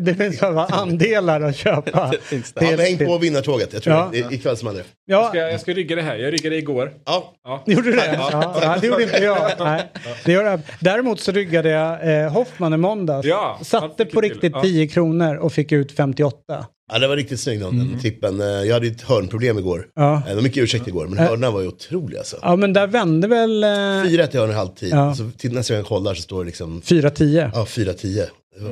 [0.00, 2.12] det finns i alla fall andelar att köpa.
[2.54, 2.70] det.
[2.70, 3.72] Ja, häng på vinnartåget.
[3.72, 4.08] Jag tror Ja.
[4.12, 4.82] det är ikväll som andra.
[5.06, 6.92] Ja, Ska, jag ska rygga det här, jag riggade igår.
[7.04, 7.62] Ja, Ja.
[7.66, 8.18] gjorde du det?
[8.32, 9.52] Ja, ja, det gjorde inte jag.
[9.58, 9.82] Nej,
[10.24, 10.60] det gör jag.
[10.80, 13.26] Däremot så ryggade jag eh, Hoffman i måndags.
[13.26, 14.50] Ja, Satte på riktigt till.
[14.54, 14.62] Ja.
[14.62, 16.66] 10 kronor och fick ut 58.
[16.92, 18.00] Ja det var riktigt snygg den, Mm.
[18.00, 18.40] tippen.
[18.40, 19.86] Eh, Jag hade ett hörnproblem igår.
[19.96, 20.14] Ja.
[20.16, 22.36] Eh, Det var mycket ursäkt igår, men hörnorna var ju otroliga alltså.
[22.42, 24.92] ja, men där vände väl eh, 4-1 i hörn i halvtid.
[24.92, 25.14] Ja.
[25.14, 27.50] Så till nästa gång jag kollar så står det liksom 4-10.
[27.54, 28.26] ja, 4-10.
[28.56, 28.70] Det var-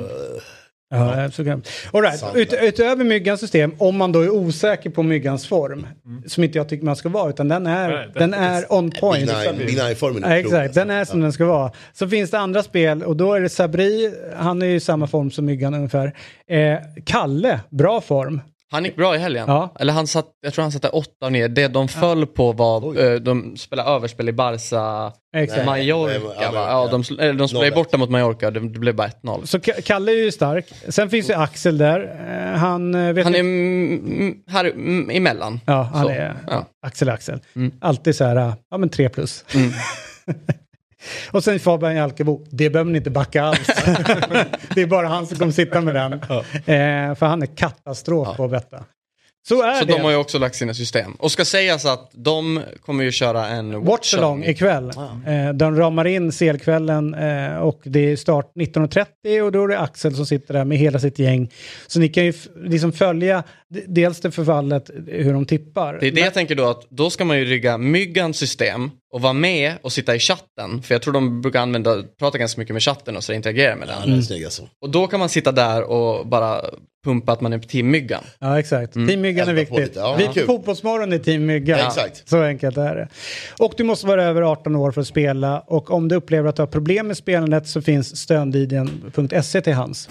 [0.91, 1.63] Ja, kan...
[1.93, 2.35] All right.
[2.35, 5.87] Ut, utöver myggans system, om man då är osäker på myggans form,
[6.25, 9.31] som inte jag tycker man ska vara, utan den är, Nej, den är on point.
[9.57, 11.71] Big Nine-formen Ja, är exakt, den är som den ska vara.
[11.93, 15.07] Så finns det andra spel och då är det Sabri, han är ju i samma
[15.07, 16.13] form som Myggan ungefär.
[16.47, 18.41] Eh, Kalle, bra form.
[18.71, 19.45] Han gick bra i helgen.
[19.47, 19.73] Ja.
[19.79, 21.47] Eller han satt, jag tror han satte åtta ner.
[21.49, 22.99] Det de föll på var, Oj.
[22.99, 25.65] eh, de spelade överspel i Barca, Exakt.
[25.65, 27.75] Mallorca nej, ja, Ja, de, eller de spelade 0-1.
[27.75, 29.45] borta mot Mallorca, det, det blev bara 1-0.
[29.45, 30.65] Så Ka- Kalle är ju stark.
[30.89, 31.99] Sen finns ju Axel där.
[32.53, 34.65] Eh, han eh, vet Han är här
[35.11, 35.59] emellan.
[35.65, 36.65] Ja, han Så, är ja.
[36.87, 37.39] Axel Axel.
[37.55, 37.71] Mm.
[37.81, 39.45] Alltid så här, ja men tre plus.
[39.55, 39.71] Mm.
[41.31, 43.67] Och sen Fabian Jalkebo, det behöver ni inte backa alls.
[44.75, 46.13] det är bara han som kommer sitta med den.
[46.13, 48.83] Eh, för han är katastrof på att betta.
[49.47, 49.93] Så är Så det.
[49.93, 51.11] de har ju också lagt sina system.
[51.19, 54.91] Och ska sägas att de kommer ju köra en Watch along ikväll.
[55.27, 59.79] Eh, de ramar in CL-kvällen eh, och det är start 19.30 och då är det
[59.79, 61.49] Axel som sitter där med hela sitt gäng.
[61.87, 62.33] Så ni kan ju
[62.63, 63.43] liksom följa
[63.87, 65.97] dels det förfallet, hur de tippar.
[65.99, 69.21] Det är det jag tänker då att då ska man ju rygga myggans system och
[69.21, 70.81] vara med och sitta i chatten.
[70.81, 73.87] För jag tror de brukar använda, prata ganska mycket med chatten och så interagera med
[73.91, 74.17] Ja, den.
[74.17, 74.63] är snygg alltså.
[74.81, 76.61] Och då kan man sitta där och bara
[77.03, 78.23] pumpa att man är på team myggan.
[78.39, 78.93] Ja, exakt.
[78.93, 79.95] Team Myggan är viktigt.
[79.95, 80.45] Ja, Vi kul.
[80.45, 81.79] Fotbollsmorgon är Team Myggan.
[81.79, 82.29] Ja, exakt.
[82.29, 83.07] Så enkelt är det.
[83.59, 86.55] Och du måste vara över 18 år för att spela och om du upplever att
[86.55, 90.09] du har problem med spelandet så finns stödlinjen.se till hands.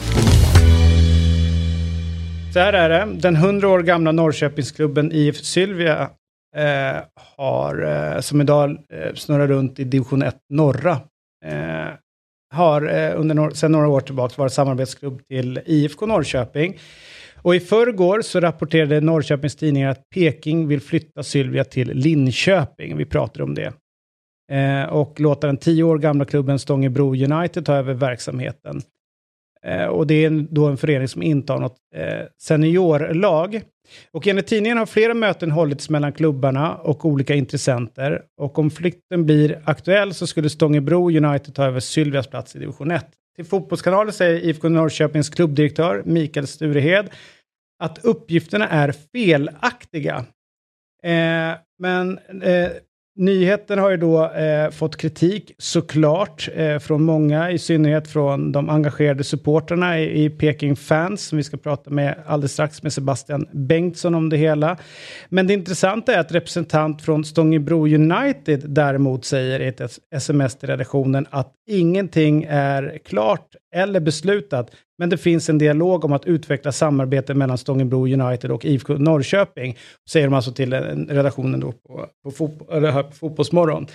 [2.53, 3.09] Så här är det.
[3.21, 6.11] Den 100 år gamla Norrköpingsklubben IF Sylvia
[6.57, 7.03] eh,
[7.37, 7.83] har,
[8.15, 10.93] eh, som idag eh, snurrar runt i division 1 norra,
[11.47, 11.89] eh,
[12.55, 16.79] har eh, under några, sedan några år tillbaka varit samarbetsklubb till IFK Norrköping.
[17.43, 22.97] Och i förrgår så rapporterade Norrköpings tidningar att Peking vill flytta Sylvia till Linköping.
[22.97, 23.73] Vi pratade om det.
[24.53, 28.83] Eh, och låta den tio år gamla klubben Stångebro United ta över verksamheten.
[29.63, 33.61] Eh, och det är då en förening som inte har något eh, seniorlag.
[34.11, 38.23] Och enligt tidningen har flera möten hållits mellan klubbarna och olika intressenter.
[38.41, 42.91] Och om flytten blir aktuell så skulle Stångebro United ta över Sylvias plats i division
[42.91, 43.07] 1.
[43.37, 47.11] Till Fotbollskanalen säger IFK Norrköpings klubbdirektör Mikael Sturehed
[47.83, 50.25] att uppgifterna är felaktiga.
[51.03, 52.71] Eh, men eh,
[53.21, 58.69] Nyheten har ju då eh, fått kritik såklart eh, från många, i synnerhet från de
[58.69, 63.47] engagerade supporterna i, i Peking Fans, som vi ska prata med alldeles strax med Sebastian
[63.53, 64.77] Bengtsson om det hela.
[65.29, 70.69] Men det intressanta är att representant från Stångebro United däremot säger i ett sms till
[70.69, 76.73] redaktionen att ingenting är klart eller beslutat men det finns en dialog om att utveckla
[76.73, 79.79] samarbete mellan Stångebro United och IFK Norrköping.
[80.11, 80.75] Säger de alltså till
[81.09, 83.87] redaktionen då på, på, fotboll, eller på Fotbollsmorgon.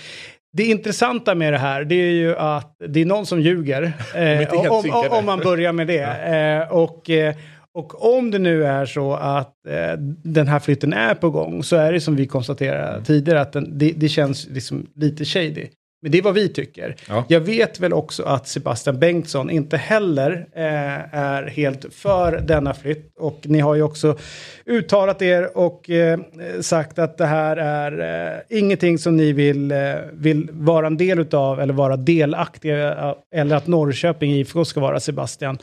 [0.54, 3.94] Det intressanta med det här, det är ju att det är någon som ljuger.
[4.16, 6.04] Eh, om, om, om, man börjar med det.
[6.04, 7.36] Eh, och, eh,
[7.74, 11.76] och om det nu är så att eh, den här flytten är på gång så
[11.76, 15.68] är det som vi konstaterade tidigare att den, det, det, känns liksom lite shady.
[16.06, 16.96] Men det är vad vi tycker.
[17.10, 17.26] Ja.
[17.28, 23.14] Jag vet väl också att Sebastian Bengtsson inte heller eh, är helt för denna flytt.
[23.20, 24.18] Och ni har ju också
[24.66, 26.20] uttalat er och eh,
[26.62, 29.78] sagt att det här är eh, ingenting som ni vill, eh,
[30.14, 35.58] vill vara en del utav eller vara delaktiga eller att Norrköping IFK ska vara Sebastian.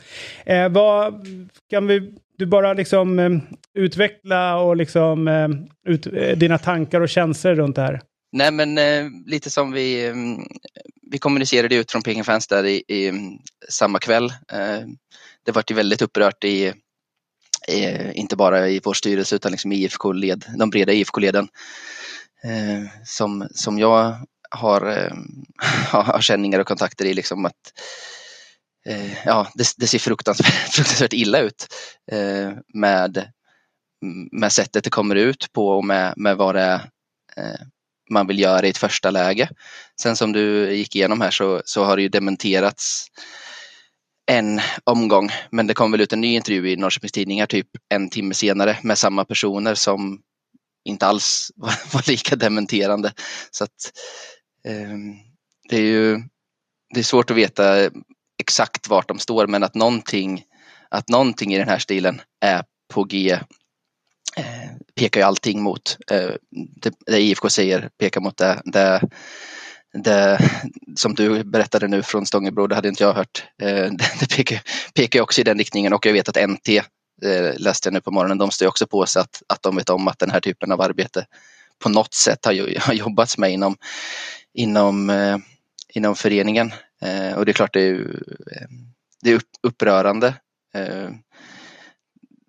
[0.45, 1.27] Eh, vad
[1.69, 3.29] kan vi du bara liksom eh,
[3.73, 5.27] utveckla och liksom
[5.87, 8.01] ut, dina tankar och känslor runt det här?
[8.33, 10.15] Nej men eh, lite som vi, eh,
[11.11, 13.37] vi kommunicerade ut från Peking Fans där i, i mm,
[13.69, 14.25] samma kväll.
[14.51, 14.81] Eh,
[15.43, 16.73] det vart ju väldigt upprört i,
[17.67, 21.47] i, inte bara i vår styrelse utan liksom i IFK-led, de breda IFK-leden.
[22.43, 24.15] Eh, som, som jag
[24.49, 25.13] har, eh,
[26.03, 27.73] har känningar och kontakter i liksom att
[28.85, 31.67] eh, ja, det, det, ser fruktansvärt, fruktansvärt illa ut
[32.11, 33.31] eh, med,
[34.31, 36.89] med sättet det kommer ut på och med, med vad det är
[37.37, 37.67] eh,
[38.09, 39.49] man vill göra i ett första läge.
[40.01, 43.07] Sen som du gick igenom här så, så har det ju dementerats
[44.31, 48.09] en omgång, men det kom väl ut en ny intervju i Norrköpings Tidningar typ en
[48.09, 50.21] timme senare med samma personer som
[50.85, 53.13] inte alls var, var lika dementerande.
[53.51, 53.91] Så att,
[54.67, 54.97] eh,
[55.69, 56.21] det är ju
[56.93, 57.89] det är svårt att veta
[58.39, 60.43] exakt vart de står, men att någonting,
[60.89, 63.39] att någonting i den här stilen är på G
[64.95, 69.01] pekar ju allting mot, eh, det, det IFK säger pekar mot det, det,
[69.93, 70.39] det
[70.95, 73.43] som du berättade nu från Stångebro, det hade inte jag hört.
[73.61, 74.61] Eh, det, det pekar,
[74.93, 78.11] pekar också i den riktningen och jag vet att NT eh, läste jag nu på
[78.11, 80.71] morgonen, de står också på sig att, att de vet om att den här typen
[80.71, 81.25] av arbete
[81.83, 83.75] på något sätt har, har jobbats med inom,
[84.53, 85.37] inom, eh,
[85.93, 86.73] inom föreningen.
[87.01, 88.19] Eh, och det är klart det är,
[89.21, 90.33] det är upprörande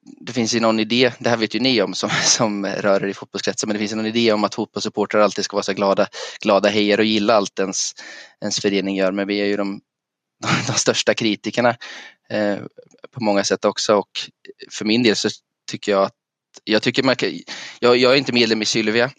[0.04, 3.08] det finns ju någon idé, det här vet ju ni om som, som rör er
[3.08, 5.72] i fotbollskretsar, men det finns ju någon idé om att fotbollssupportrar alltid ska vara så
[5.72, 6.08] glada,
[6.40, 7.92] glada hejar och gilla allt ens,
[8.40, 9.80] ens förening gör, men vi är ju de,
[10.66, 11.76] de, största kritikerna
[12.30, 12.56] eh,
[13.10, 14.10] på många sätt också och
[14.70, 15.28] för min del så
[15.70, 16.14] tycker jag att
[16.64, 17.40] jag tycker man kan,
[17.80, 19.10] jag, jag är inte medlem i Sylvia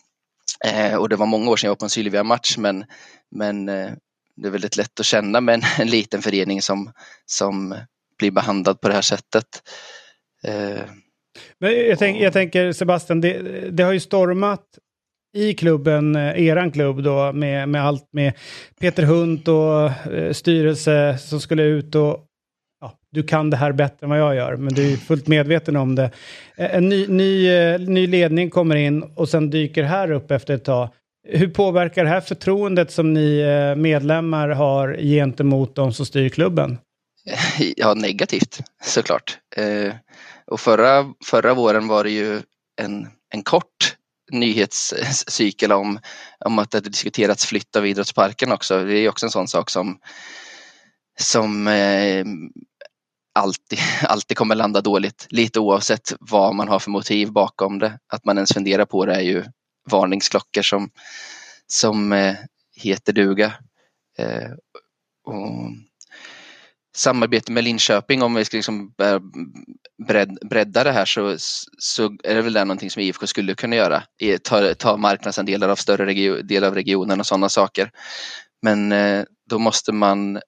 [0.65, 2.86] eh, och det var många år sedan jag var på en Sylvia-match men,
[3.31, 3.91] men eh,
[4.36, 6.91] det är väldigt lätt att känna med en, en liten förening som,
[7.25, 7.75] som
[8.17, 9.61] blir behandlad på det här sättet.
[10.48, 10.82] Eh,
[11.60, 13.39] Men jag, tänk, jag tänker Sebastian, det,
[13.72, 14.64] det, har ju stormat
[15.36, 18.34] i klubben, eh, eran klubb då, med, med allt med
[18.80, 22.26] Peter Hunt och eh, styrelse som skulle ut och
[22.82, 25.76] ja, du kan det här bättre än vad jag gör, men du är fullt medveten
[25.76, 26.12] om det.
[26.56, 30.64] Eh, en ny, ny, ny ledning kommer in och sen dyker här upp efter ett
[30.66, 30.89] tag.
[31.28, 33.43] Hur påverkar det här förtroendet som ni
[33.78, 36.78] medlemmar har gentemot de som styr klubben?
[37.78, 39.38] Ja, negativt såklart.
[40.52, 42.41] Och förra, förra våren var det ju
[42.82, 43.96] en, en kort
[44.32, 46.00] nyhetscykel om,
[46.46, 48.84] om att det diskuterats flytt av idrottsparken också.
[48.84, 50.00] Det är också en sån sak som,
[51.20, 52.26] som eh,
[53.36, 55.28] alltid, alltid kommer landa dåligt.
[55.30, 58.00] Lite oavsett vad man har för motiv bakom det.
[58.08, 59.43] Att man ens funderar på det är ju
[59.91, 60.89] varningsklockor som,
[61.68, 62.36] som eh,
[62.76, 63.54] heter duga.
[64.18, 64.52] Eh,
[65.26, 65.72] och
[66.96, 68.91] samarbete med Linköping, om vi ska liksom
[70.50, 71.36] bredda det här så,
[71.78, 74.04] så är det väl det någonting som IFK skulle kunna göra.
[74.43, 77.91] Ta, ta marknadsandelar av större region, del av regionen och sådana saker.
[78.62, 80.39] Men eh, då måste man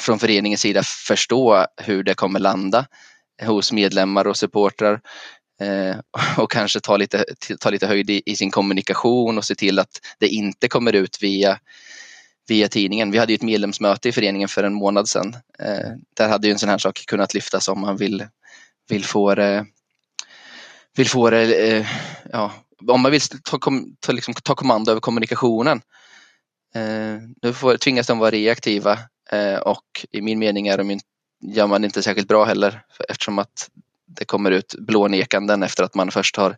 [0.00, 2.86] från föreningens sida förstå hur det kommer landa
[3.42, 5.00] hos medlemmar och supportrar
[5.60, 5.96] eh,
[6.36, 7.24] och kanske ta lite,
[7.60, 11.18] ta lite höjd i, i sin kommunikation och se till att det inte kommer ut
[11.22, 11.58] via
[12.48, 13.10] via tidningen.
[13.10, 15.36] Vi hade ju ett medlemsmöte i föreningen för en månad sedan.
[15.58, 18.26] Eh, där hade ju en sån här sak kunnat lyftas om man vill,
[18.88, 19.66] vill få det,
[20.96, 21.86] vill få det, eh,
[22.32, 22.52] ja,
[22.88, 23.58] om man vill ta,
[24.00, 25.82] ta, liksom, ta kommando över kommunikationen.
[26.74, 28.98] Eh, nu får, tvingas de vara reaktiva
[29.30, 31.00] eh, och i min mening är de,
[31.40, 33.70] gör man inte särskilt bra heller eftersom att
[34.06, 36.56] det kommer ut blånekanden efter att man först har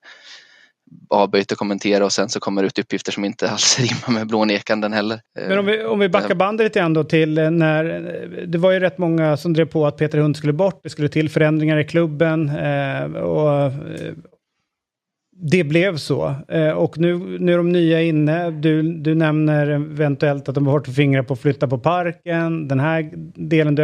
[1.08, 4.28] avböjt att kommentera och sen så kommer det ut uppgifter som inte alls rimmar med
[4.28, 5.20] blånekanden heller.
[5.48, 7.84] Men om vi, om vi backar bandet lite grann då till eh, när
[8.46, 11.08] det var ju rätt många som drev på att Peter Hund skulle bort, det skulle
[11.08, 13.72] till förändringar i klubben eh, och eh,
[15.36, 16.34] det blev så.
[16.48, 18.50] Eh, och nu, nu är de nya inne.
[18.50, 22.68] Du, du nämner eventuellt att de har fått fingrar på att flytta på parken.
[22.68, 23.74] Den här delen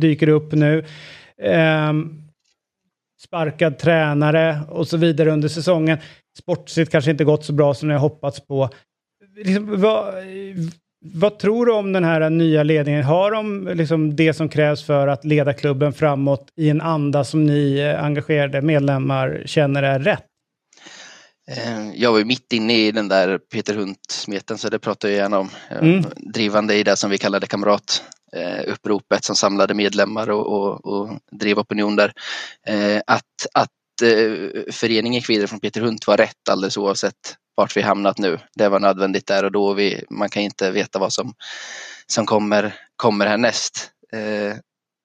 [0.00, 0.84] dyker upp nu.
[1.42, 1.92] Eh,
[3.20, 5.98] sparkad tränare och så vidare under säsongen.
[6.38, 8.70] Sportsligt kanske inte gått så bra som jag hoppats på.
[9.36, 10.14] Liksom, vad,
[11.04, 13.04] vad tror du om den här nya ledningen?
[13.04, 17.46] Har de liksom det som krävs för att leda klubben framåt i en anda som
[17.46, 20.24] ni engagerade medlemmar känner är rätt?
[21.50, 25.16] Eh, jag var ju mitt inne i den där Peter Hunt-smeten så det pratar jag
[25.16, 25.50] gärna om.
[25.70, 26.04] Mm.
[26.16, 31.96] Drivande i det som vi kallade kamratuppropet som samlade medlemmar och, och, och drev opinion
[31.96, 32.12] där.
[32.66, 33.24] Eh, att,
[34.02, 38.38] att föreningen vidare från Peter Hunt var rätt alldeles oavsett vart vi hamnat nu.
[38.54, 39.74] Det var nödvändigt där och då.
[39.74, 41.34] Vi, man kan inte veta vad som,
[42.06, 43.90] som kommer, kommer härnäst.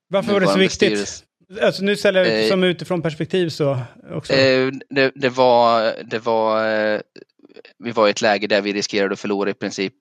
[0.09, 1.25] Varför var det så viktigt?
[1.61, 3.79] Alltså nu ställer jag eh, som utifrån perspektiv så
[4.11, 4.33] också.
[4.33, 7.01] Eh, det, det, var, det var, eh,
[7.79, 9.93] vi var i ett läge där vi riskerade att förlora i princip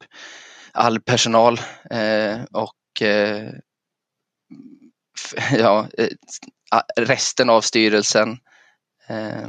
[0.73, 3.49] all personal eh, och eh,
[5.59, 6.09] ja, eh,
[6.97, 8.39] resten av styrelsen.
[9.07, 9.49] Eh,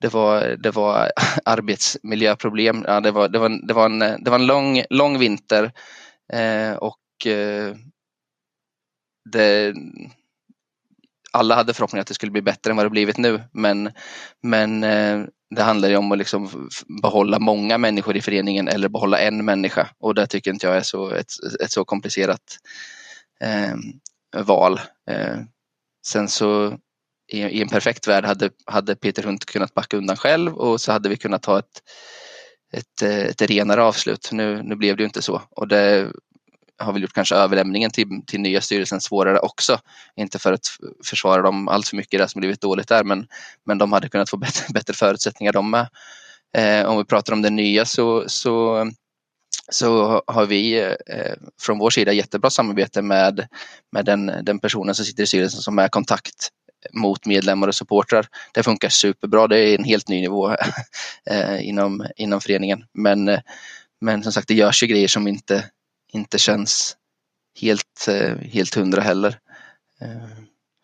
[0.00, 1.10] det var, det var
[1.44, 2.84] arbetsmiljöproblem.
[2.86, 5.72] Ja, det, var, det, var, det, var en, det var en lång, lång vinter
[6.32, 7.76] eh, och eh,
[9.32, 9.74] det,
[11.32, 13.42] alla hade förhoppningar att det skulle bli bättre än vad det blivit nu.
[13.52, 13.90] Men,
[14.42, 16.68] men eh, det handlar ju om att liksom
[17.02, 19.88] behålla många människor i föreningen eller behålla en människa.
[19.98, 21.30] Och det tycker inte jag är så, ett,
[21.60, 22.58] ett så komplicerat
[23.40, 23.74] eh,
[24.42, 24.80] val.
[25.10, 25.36] Eh,
[26.06, 26.78] sen så
[27.28, 30.92] i, i, en perfekt värld hade, hade Peter Hunt kunnat backa undan själv och så
[30.92, 31.82] hade vi kunnat ha ett,
[32.72, 34.28] ett, eh, ett renare avslut.
[34.32, 36.12] Nu, nu blev det ju inte så och det
[36.78, 39.80] har väl gjort kanske överlämningen till, till nya styrelsen svårare också.
[40.16, 40.66] Inte för att
[41.04, 43.26] försvara dem allt för mycket det som blivit dåligt där men,
[43.64, 45.88] men de hade kunnat få bättre, bättre förutsättningar de med.
[46.56, 48.86] Eh, om vi pratar om det nya så, så,
[49.70, 53.48] så har vi eh, från vår sida jättebra samarbete med,
[53.92, 56.52] med den, den personen som sitter i styrelsen som är kontakt
[56.92, 58.26] mot medlemmar och supportrar.
[58.54, 60.50] Det funkar superbra, det är en helt ny nivå
[61.30, 62.84] eh, inom, inom föreningen.
[62.92, 63.38] Men,
[64.00, 65.64] men som sagt, det görs ju grejer som inte
[66.12, 66.96] inte känns
[67.60, 69.38] helt, eh, helt hundra heller.
[70.00, 70.08] Eh,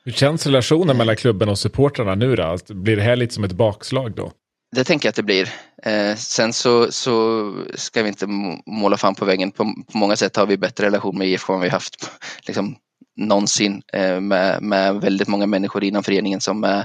[0.04, 2.58] Hur känns relationen mellan klubben och supportrarna nu då?
[2.68, 4.32] Blir det här lite som ett bakslag då?
[4.76, 5.48] Det tänker jag att det blir.
[5.82, 8.26] Eh, sen så, så ska vi inte
[8.66, 9.50] måla fan på väggen.
[9.50, 12.10] På, på många sätt har vi bättre relation med IFK än vi haft
[12.46, 12.76] liksom,
[13.16, 16.84] någonsin eh, med, med väldigt många människor inom föreningen som eh,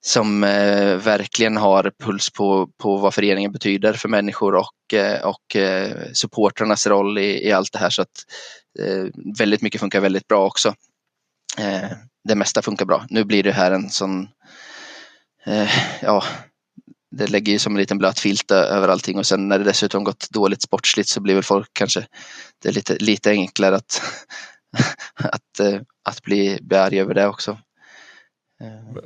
[0.00, 5.56] som eh, verkligen har puls på, på vad föreningen betyder för människor och, och
[6.12, 7.90] supportrarnas roll i, i allt det här.
[7.90, 8.24] Så att
[9.38, 10.74] väldigt mycket funkar väldigt bra också.
[12.28, 13.06] Det mesta funkar bra.
[13.10, 14.28] Nu blir det här en sån,
[16.02, 16.24] ja,
[17.16, 20.04] det lägger ju som en liten blöt filt över allting och sen när det dessutom
[20.04, 22.06] gått dåligt sportsligt så blir väl folk kanske,
[22.62, 24.02] det är lite, lite enklare att,
[25.14, 25.60] att,
[26.04, 27.58] att bli, bli arg över det också.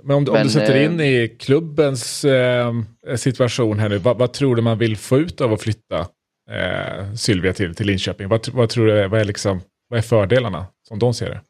[0.02, 2.72] Men om, Men, om du sätter eh, in i klubbens eh,
[3.16, 5.98] situation här nu, vad, vad, tror du man vill få ut av att flytta
[6.50, 8.28] eh, Sylvia till, till Linköping?
[8.28, 11.40] Vad, vad tror du vad är, liksom, vad är fördelarna som de ser det?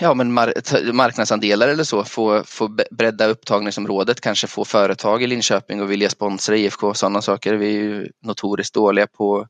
[0.00, 5.82] Ja, men mar marknadsandelar eller så, få, få bredda upptagningsområdet, kanske få företag i Linköping
[5.82, 7.54] och vilja sponsra IFK, sådana saker.
[7.54, 9.46] Vi är ju notoriskt dåliga på,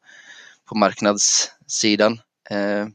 [0.68, 2.18] på marknadssidan.
[2.50, 2.86] Eh,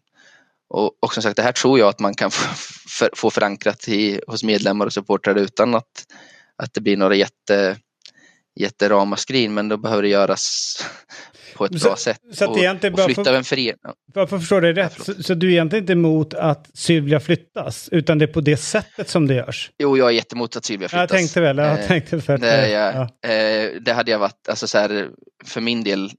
[0.69, 2.53] och, och som sagt, det här tror jag att man kan få,
[2.89, 6.05] för, få förankrat i, hos medlemmar och supportrar utan att,
[6.55, 7.77] att det blir några jätte,
[8.55, 10.77] jätteramaskrin, men då behöver det göras
[11.55, 12.21] på ett så, bra sätt.
[12.33, 13.75] Så att egentligen och flytta en förening.
[14.13, 17.89] För att förstå det rätt, så, så, du är egentligen inte emot att Sylvia flyttas,
[17.91, 19.71] utan det är på det sättet som det görs?
[19.77, 21.01] Jo, jag är jättemot att Sylvia flyttas.
[21.01, 23.29] Jag tänkte väl, jag eh, tänkte för det, jag, ja.
[23.29, 25.09] eh, det hade jag varit, alltså så här,
[25.45, 26.11] för min del,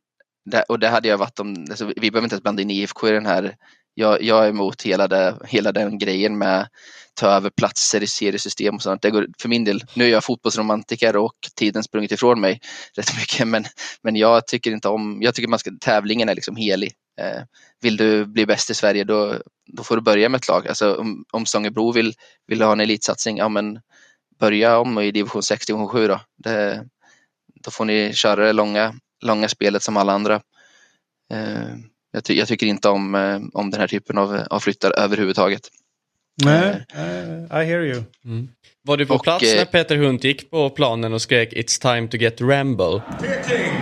[0.51, 3.09] det, och det hade jag varit om, alltså, vi behöver inte ens blanda in IFK
[3.09, 3.57] i den här
[3.99, 6.69] jag, jag är emot hela, det, hela den grejen med
[7.15, 9.03] ta över platser i seriesystem och sånt.
[9.03, 12.61] Det går, för min del, nu är jag fotbollsromantiker och tiden sprungit ifrån mig
[12.97, 13.65] rätt mycket men,
[14.03, 16.93] men jag tycker inte om, jag tycker man ska, tävlingen är liksom helig.
[17.21, 17.43] Eh,
[17.81, 19.35] vill du bli bäst i Sverige då,
[19.67, 20.69] då får du börja med ett lag.
[20.69, 22.15] Alltså, om, om Stångebro vill,
[22.47, 23.81] vill ha en elitsatsning, ja men
[24.39, 26.21] börja om i division 6, division 7 då.
[26.37, 26.87] Det,
[27.65, 30.35] då får ni köra det långa, långa spelet som alla andra.
[31.33, 31.77] Eh,
[32.13, 35.69] jag, ty jag, tycker inte om, eh, om den här typen av, av flyttar överhuvudtaget.
[36.45, 38.03] Nej, uh, I hear you.
[38.25, 38.49] Mm.
[38.83, 42.09] Var du på Och, plats när Peter Hunt gick på planen och skrek It's time
[42.09, 43.03] to get Ramble?
[43.21, 43.73] Picking.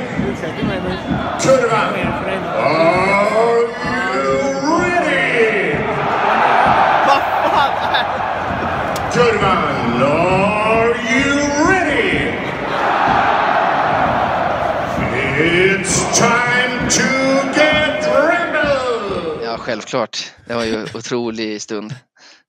[19.67, 20.33] Självklart.
[20.47, 21.95] Det var ju en otrolig stund.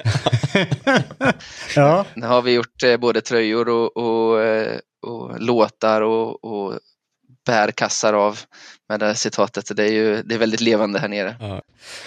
[1.75, 6.73] Ja, Nu har vi gjort eh, både tröjor och, och, eh, och låtar och, och
[7.45, 8.39] bärkassar av
[8.89, 9.67] med det här citatet.
[9.67, 11.61] Så Det är ju det är väldigt levande här nere.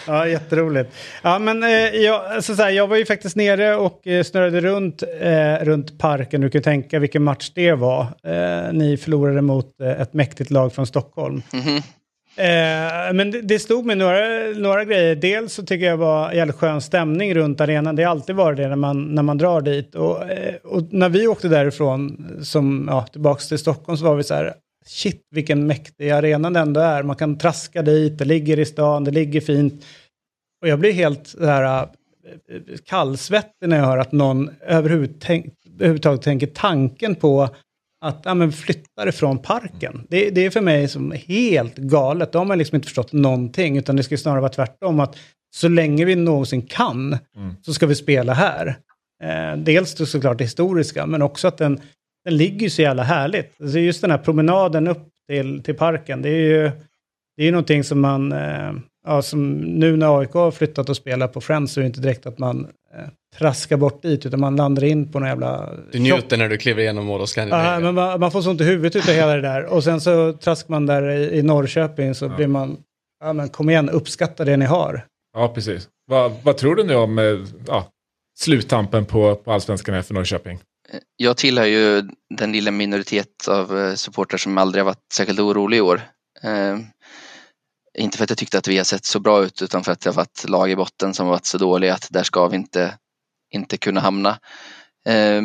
[0.06, 0.94] ja jätteroligt.
[1.22, 4.60] Ja, men eh, jag, alltså, så här, jag var ju faktiskt nere och eh, snurrade
[4.60, 6.40] runt, eh, runt parken.
[6.40, 8.00] Du kan tänka vilken match det var.
[8.02, 11.42] Eh, ni förlorade mot eh, ett mäktigt lag från Stockholm.
[11.52, 11.82] Mhm.
[12.36, 14.20] Eh, men det, det stod med några,
[14.56, 15.14] några grejer.
[15.14, 17.96] Dels så tycker jag det var jävligt skön stämning runt arenan.
[17.96, 19.94] Det har alltid varit det när man, när man drar dit.
[19.94, 24.24] Och, eh, och när vi åkte därifrån, som, ja, tillbaka till Stockholm, så var vi
[24.24, 24.54] så här,
[24.86, 27.02] shit vilken mäktig arena det ändå är.
[27.02, 29.84] Man kan traska dit, det ligger i stan, det ligger fint.
[30.62, 31.86] Och jag blir helt så här, eh,
[32.86, 37.48] kallsvettig när jag hör att någon överhuvudtaget tänker tanken på
[38.00, 40.06] att ja, men flytta det från parken.
[40.08, 42.32] Det, det är för mig som helt galet.
[42.32, 45.00] Då har man liksom inte förstått någonting, utan det ska snarare vara tvärtom.
[45.00, 45.16] Att
[45.56, 47.18] så länge vi någonsin kan
[47.62, 48.76] så ska vi spela här.
[49.22, 51.80] Eh, dels då såklart det historiska, men också att den,
[52.24, 53.60] den ligger så jävla härligt.
[53.60, 56.70] Alltså just den här promenaden upp till, till parken, det är ju
[57.36, 58.72] det är ju någonting som man, eh,
[59.06, 62.00] ja, som nu när AIK har flyttat och spelar på Friends så är det inte
[62.00, 63.08] direkt att man eh,
[63.38, 65.70] traskar bort dit, utan man landar in på någon jävla...
[65.92, 67.80] Du njuter när du kliver igenom Mall of Ja, Scandinavia.
[67.80, 69.64] men man, man får så ont i huvudet utav hela det där.
[69.64, 72.76] Och sen så traskar man där i, i Norrköping så blir man,
[73.24, 75.04] ja men kom igen, uppskatta det ni har.
[75.36, 75.88] Ja, precis.
[76.06, 77.24] Vad, vad tror du nu om eh,
[77.66, 77.88] ja,
[78.38, 80.58] sluttampen på, på allsvenskan här för Norrköping?
[81.16, 82.02] Jag tillhör ju
[82.34, 86.00] den lilla minoritet av eh, supportrar som aldrig har varit särskilt orolig i år.
[86.42, 86.78] Eh,
[87.98, 90.00] inte för att jag tyckte att vi har sett så bra ut utan för att
[90.00, 92.56] det har varit lag i botten som har varit så dåliga att där ska vi
[92.56, 92.94] inte,
[93.50, 94.38] inte kunna hamna.
[95.06, 95.42] Eh,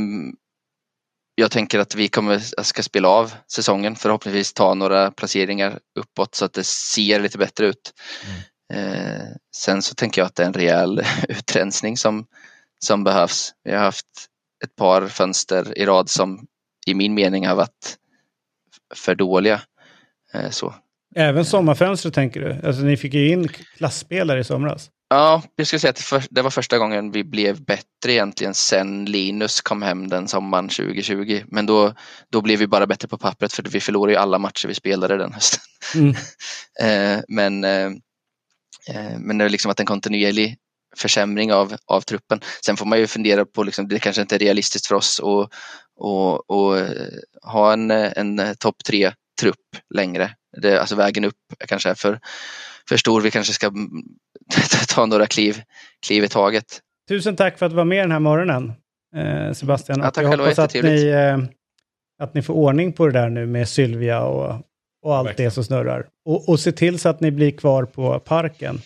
[1.36, 6.46] jag tänker att vi kommer, ska spela av säsongen, förhoppningsvis ta några placeringar uppåt så
[6.46, 7.94] att det ser lite bättre ut.
[8.74, 9.26] Eh,
[9.56, 12.26] sen så tänker jag att det är en rejäl utrensning som,
[12.80, 13.54] som behövs.
[13.64, 14.08] Vi har haft
[14.64, 16.48] ett par fönster i rad som
[16.88, 17.98] i min mening har varit
[18.96, 19.62] för dåliga.
[20.34, 20.76] Eh, så.
[21.16, 22.68] Även sommarfönstret tänker du?
[22.68, 24.90] Alltså ni fick ju in klassspelare i somras.
[25.10, 28.54] Ja, jag skulle säga att det för- det var första gången vi blev bättre egentligen
[28.54, 31.44] sen Linus kom hem den sommaren 2020.
[31.48, 31.94] Men då,
[32.32, 35.18] då blev vi bara bättre på pappret för vi förlorade ju alla matcher vi spelade
[35.18, 35.62] den hösten.
[35.96, 36.16] Mm.
[36.82, 37.86] Eh, men, eh,
[38.90, 40.58] eh, men det har liksom varit en kontinuerlig
[40.98, 42.40] försämring av, av truppen.
[42.66, 45.50] Sen får man ju fundera på, liksom, det kanske inte är realistiskt för oss att
[45.96, 46.78] och, och,
[47.44, 50.36] ha en, en topp tre trupp längre.
[50.62, 51.38] Det, alltså vägen upp
[51.68, 52.20] kanske är för,
[52.90, 53.22] för stor.
[53.22, 53.72] Vi kanske ska
[54.88, 55.62] ta några kliv,
[56.06, 56.66] kliv i taget.
[57.10, 58.74] Tusen tack för att du var med den här morgonen,
[59.16, 60.00] eh, Sebastian.
[60.00, 61.38] Ja, tack jag hoppas att ni, eh,
[62.24, 64.62] att ni får ordning på det där nu med Sylvia och,
[65.04, 65.50] och allt Verkligen.
[65.50, 66.08] det som snurrar.
[66.26, 68.82] Och, och se till så att ni blir kvar på parken.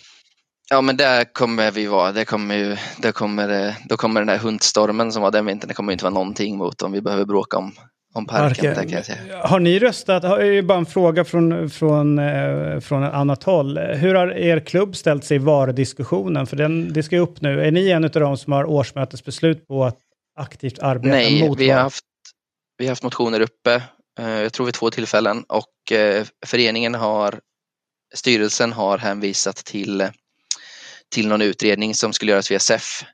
[0.70, 2.12] Ja men där kommer vi vara.
[2.12, 5.68] Det kommer ju, det kommer, eh, då kommer den här hundstormen som var den vintern,
[5.68, 7.72] det kommer inte vara någonting mot om vi behöver bråka om,
[8.12, 8.64] om parken.
[8.74, 9.46] där kan jag säga.
[9.46, 10.22] Har ni röstat?
[10.24, 13.78] Har- Det är bara en fråga från, från, eh, från ett annat håll.
[13.78, 16.46] Hur har er klubb ställt sig i VAR-diskussionen?
[16.46, 17.60] För den, det ska ju upp nu.
[17.66, 19.98] Är ni en av de som har årsmötesbeslut på att
[20.38, 22.04] aktivt arbeta Nej, mot vi har, haft,
[22.78, 23.82] vi har haft motioner uppe,
[24.18, 27.40] eh, jag tror vid två tillfällen och eh, föreningen har,
[28.14, 30.08] styrelsen har hänvisat till,
[31.14, 33.04] till någon utredning som skulle göras via SEF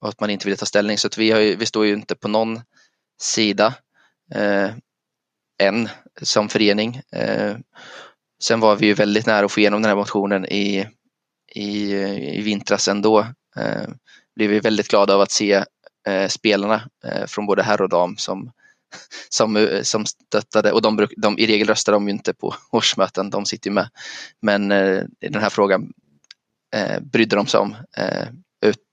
[0.00, 0.98] och att man inte ville ta ställning.
[0.98, 2.60] Så att vi, har ju, vi står ju inte på någon
[3.20, 3.74] sida
[4.34, 4.70] Eh,
[5.62, 5.88] än
[6.22, 7.00] som förening.
[7.12, 7.56] Eh,
[8.42, 10.86] sen var vi ju väldigt nära att få igenom den här motionen i,
[11.54, 11.94] i,
[12.38, 13.18] i vintras ändå.
[13.56, 13.88] Eh,
[14.36, 15.64] blev vi väldigt glada av att se
[16.08, 18.52] eh, spelarna eh, från både herr och dam som,
[19.28, 23.30] som, som stöttade och de, bruk, de, i regel röstar de ju inte på årsmöten,
[23.30, 23.88] de sitter ju med.
[24.42, 25.92] Men eh, i den här frågan
[26.74, 28.28] eh, brydde de sig om eh,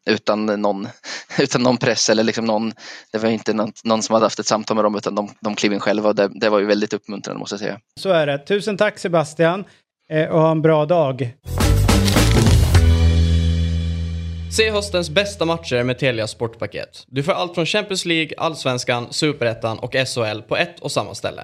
[0.06, 0.88] utan, någon,
[1.40, 2.74] utan någon press eller liksom någon,
[3.12, 5.56] det var inte någon, någon som hade haft ett samtal med dem utan de, de
[5.56, 7.80] klev in själva och det, det var ju väldigt uppmuntrande måste jag säga.
[8.00, 8.38] Så är det.
[8.38, 9.66] Tusen tack Sebastian
[10.10, 11.36] eh, och ha en bra dag.
[14.58, 17.04] Se höstens bästa matcher med Telia Sportpaket.
[17.08, 21.44] Du får allt från Champions League, Allsvenskan, Superettan och SHL på ett och samma ställe.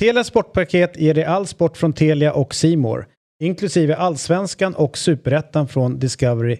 [0.00, 3.06] Telia Sportpaket ger dig all sport från Telia och Simor,
[3.42, 6.58] inklusive allsvenskan och superettan från Discovery+.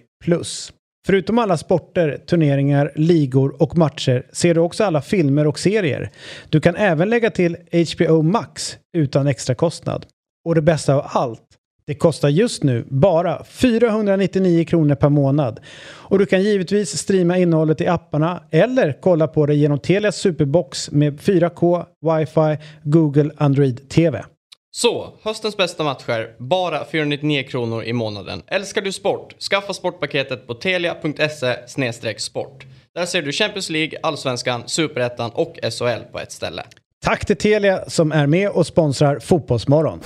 [1.05, 6.11] Förutom alla sporter, turneringar, ligor och matcher ser du också alla filmer och serier.
[6.49, 7.57] Du kan även lägga till
[7.95, 10.05] HBO Max utan extra kostnad.
[10.45, 11.41] Och det bästa av allt,
[11.87, 15.59] det kostar just nu bara 499 kronor per månad.
[15.85, 20.91] Och du kan givetvis streama innehållet i apparna eller kolla på det genom Telias Superbox
[20.91, 24.23] med 4K, wifi, Google Android TV.
[24.75, 28.41] Så, höstens bästa matcher, bara 499 kronor i månaden.
[28.47, 29.41] Älskar du sport?
[29.41, 32.65] Skaffa sportpaketet på telia.se sport.
[32.95, 36.63] Där ser du Champions League, Allsvenskan, Superettan och SHL på ett ställe.
[37.03, 39.99] Tack till Telia som är med och sponsrar Fotbollsmorgon.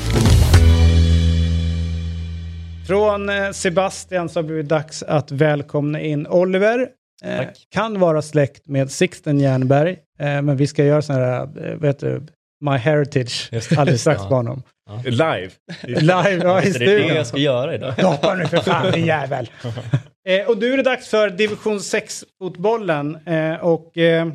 [2.88, 6.88] Från eh, Sebastian så har det blivit dags att välkomna in Oliver.
[7.24, 7.68] Eh, Tack.
[7.70, 11.86] kan vara släkt med Sixten Jernberg, eh, men vi ska göra sån här, eh, vad
[11.86, 12.28] heter det,
[12.66, 14.30] My Heritage alldeles strax Ja.
[14.30, 14.64] på honom.
[15.06, 15.50] Live.
[15.84, 17.16] Live, ja, i Så det är det studion.
[17.16, 17.94] jag ska göra idag.
[17.98, 19.50] Gapa nu för fan din jävel.
[20.30, 23.18] eh, och nu är det dags för division 6-fotbollen.
[23.26, 24.28] Eh, och eh,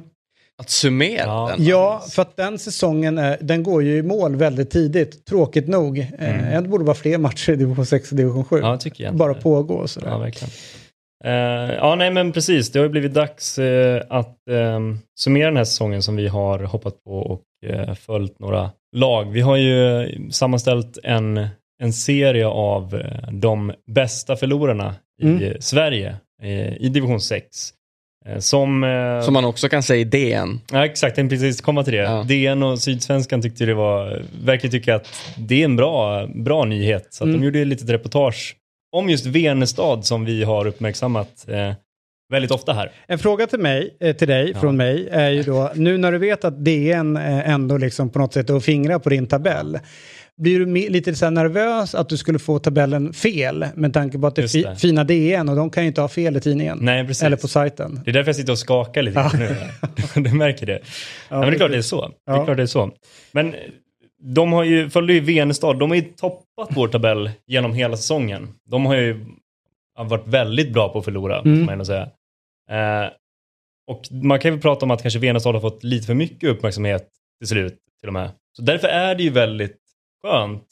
[0.59, 1.51] Att summera Ja.
[1.57, 1.67] den.
[1.67, 5.25] ja, för att den säsongen är, den går ju i mål väldigt tidigt.
[5.27, 5.99] Tråkigt nog.
[6.19, 8.57] Eh, Det borde vara fler matcher i division 6 och division 7.
[8.59, 8.71] Mm.
[8.71, 9.15] Ja, tycker jag.
[9.15, 10.09] Bara pågå och sådär.
[10.09, 10.51] Ja, verkligen.
[11.25, 12.73] Eh, ja, nej men precis.
[12.73, 16.59] Det har ju blivit dags eh, att ehm, summera den här säsongen som vi har
[16.59, 17.41] hoppat på och
[17.95, 19.31] följt några lag.
[19.33, 21.47] Vi har ju sammanställt en,
[21.83, 25.55] en serie av eh, de bästa förlorarna i Mm.
[25.61, 27.47] Sverige eh, i division 6.
[28.27, 30.61] Eh, som, eh, Som man också kan säga i DN.
[30.73, 31.99] Ja, exakt, jag precis komma till det.
[31.99, 32.25] Ja.
[32.29, 37.07] DN och Sydsvenskan tyckte det var, verkar tycka att det är en bra, bra nyhet.
[37.11, 37.41] Så Mm.
[37.41, 38.57] de gjorde ett litet reportage
[38.97, 41.73] om just Venestad som vi har uppmärksammat eh,
[42.33, 42.91] väldigt ofta här.
[43.07, 44.61] En fråga till mig, eh, till dig, Ja.
[44.61, 48.19] från mig, är ju då, nu när du vet att DN eh, ändå liksom på
[48.19, 49.79] något sätt är och fingrar på din tabell,
[50.37, 54.35] blir du lite så nervös att du skulle få tabellen fel med tanke på att
[54.37, 54.77] det är fi- det.
[54.77, 56.79] fina DN och de kan ju inte ha fel i tidningen.
[56.81, 57.23] Nej, precis.
[57.23, 58.01] Eller på sajten.
[58.05, 59.31] Det är därför jag sitter och skakar lite grann
[60.15, 60.23] nu.
[60.23, 60.81] du märker det.
[61.29, 62.09] Ja, men det är klart det är så.
[62.09, 62.41] Det Ja.
[62.41, 62.91] är klart det är så.
[63.33, 63.55] Men
[64.35, 68.49] de har ju, följde ju Venestad, de har ju toppat vår tabell genom hela säsongen.
[68.71, 69.25] De har ju
[69.99, 71.61] varit väldigt bra på att förlora, Mm.
[71.61, 72.09] man ändå säga.
[72.73, 73.11] Eh,
[73.91, 77.09] och man kan ju prata om att kanske Venestad har fått lite för mycket uppmärksamhet
[77.41, 78.31] till slut, till och med.
[78.57, 79.79] Så därför är det ju väldigt
[80.23, 80.67] skönt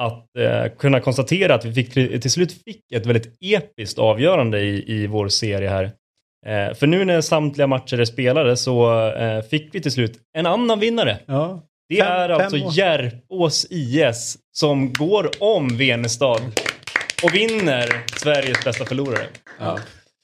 [0.00, 1.92] att eh, kunna konstatera att vi fick,
[2.22, 5.84] till slut fick ett väldigt episkt avgörande i, i vår serie här.
[6.46, 10.46] Eh, för nu när samtliga matcher är spelade så eh, fick vi till slut en
[10.46, 11.18] annan vinnare.
[11.26, 11.62] Ja.
[11.88, 12.72] Det Fem- är fem alltså år.
[12.72, 16.40] Järpås IS som går om Venestad
[17.22, 19.26] och vinner Sveriges bästa förlorare.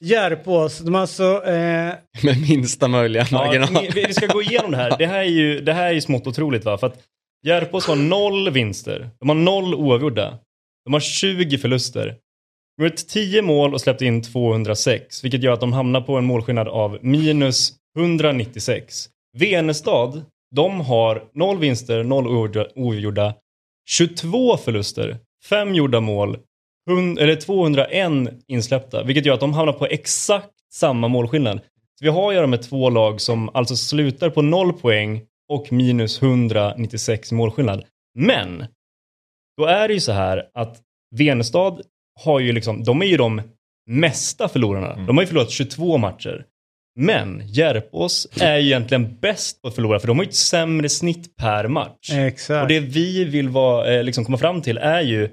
[0.03, 1.45] Järpås, de har alltså...
[1.45, 3.87] Eh, Med minsta möjliga Ja, marginal.
[3.95, 4.99] vi, vi ska gå igenom det här.
[4.99, 6.79] Det här är ju, det här är ju smått otroligt va?
[6.79, 6.99] För att
[7.47, 9.11] Järpås har noll vinster.
[9.21, 10.39] De har noll oavgjorda.
[10.85, 12.07] De har 20 förluster.
[12.77, 16.17] De har gjort 10 mål och släppt in 206, vilket gör att de hamnar på
[16.19, 19.09] en målskillnad av minus 196.
[19.39, 20.23] Venestad,
[20.55, 23.35] de har noll vinster, noll oavgjorda- oavgjorda,
[23.91, 25.17] 22 förluster,
[25.49, 26.39] 5 gjorda mål,
[26.91, 31.61] 100, eller 201 insläppta, vilket gör att de hamnar på exakt samma målskillnad.
[31.99, 35.73] Så vi har att göra med två lag som alltså slutar på noll poäng och
[35.73, 37.85] minus 196 i målskillnad.
[38.19, 38.65] Men,
[39.57, 40.81] då är det ju så här att
[41.17, 41.81] Venestad
[42.21, 43.43] har ju liksom, de är ju de
[43.87, 45.07] mesta förlorarna.
[45.07, 46.45] De har ju förlorat 22 matcher.
[47.01, 50.89] Men Järpås är ju egentligen bäst på att förlora för de har ju ett sämre
[50.89, 52.11] snitt per match.
[52.13, 52.63] exakt.
[52.63, 55.29] Och det vi vill vara, eh, liksom komma fram till är ju,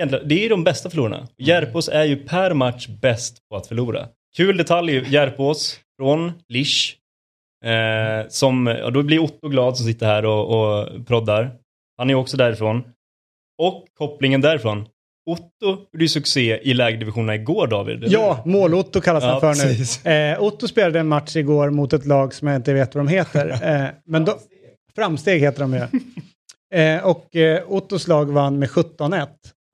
[0.00, 1.28] egentligen, det är ju de bästa förlorarna.
[1.38, 4.08] Järpås är ju per match bäst på att förlora.
[4.36, 6.96] Kul detalj, Järpås från Lisch.
[7.64, 10.42] Eh, som, och då blir Otto glad som sitter här och,
[10.80, 11.50] och proddar.
[11.98, 12.82] Han är också därifrån.
[13.62, 14.86] Och kopplingen därifrån.
[15.30, 18.04] Otto gjorde ju succé i lägdivisionerna igår David.
[18.08, 20.04] Ja, mål-Otto kallas han Ja, för precis.
[20.04, 20.10] nu.
[20.10, 23.08] Eh, Otto spelade en match igår mot ett lag som jag inte vet vad de
[23.08, 23.48] heter.
[23.84, 24.38] Eh, men då,
[24.94, 25.80] framsteg heter de ju.
[26.74, 29.26] Eh, och eh, Ottos lag vann med 17-1.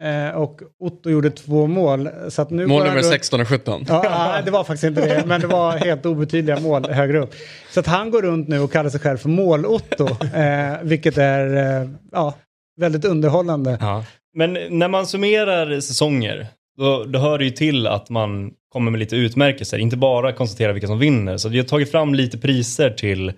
[0.03, 2.09] Eh, och Otto gjorde två mål.
[2.29, 3.85] Så att nu Mål nummer runt- 16 och 17.
[3.89, 7.35] Ja, nej, det var faktiskt inte det, men det var helt obetydliga mål högre upp.
[7.71, 11.81] Så att han går runt nu och kallar sig själv för Mål-Otto, eh, vilket är
[11.83, 12.35] eh, ja,
[12.81, 13.79] väldigt underhållande.
[13.81, 14.05] Ja.
[14.35, 16.47] Men när man summerar säsonger,
[16.79, 20.73] då, då hör det ju till att man kommer med lite utmärkelser, inte bara konstatera
[20.73, 21.37] vilka som vinner.
[21.37, 23.33] Så vi har tagit fram lite priser till,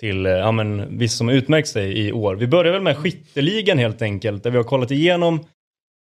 [0.00, 2.34] till eh, ja, men, vissa som har utmärkt sig i år.
[2.34, 5.44] Vi börjar väl med skytteligan helt enkelt, där vi har kollat igenom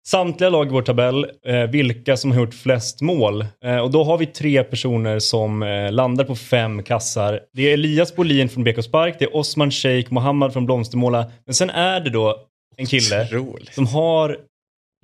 [0.07, 3.45] samtliga lag i vår tabell, eh, vilka som har gjort flest mål.
[3.65, 7.39] Eh, och då har vi tre personer som eh, landar på fem kassar.
[7.53, 11.53] Det är Elias Bolin från BK Spark, det är Osman Sheikh Mohammad från Blomstermåla, men
[11.55, 12.37] sen är det då
[12.77, 13.73] en kille Otroligt.
[13.73, 14.37] som har,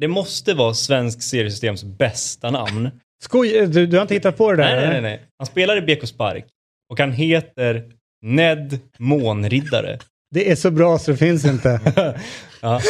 [0.01, 2.89] det måste vara svensk seriesystems bästa namn.
[3.23, 4.75] Skoj, eh, du, du har inte hittat på det där?
[4.75, 5.21] Nej, nej, nej.
[5.37, 6.45] Han spelar i BK Spark
[6.89, 7.83] och han heter
[8.21, 9.99] Ned Månriddare.
[10.31, 11.79] Det är så bra så det finns inte.
[12.61, 12.81] ja.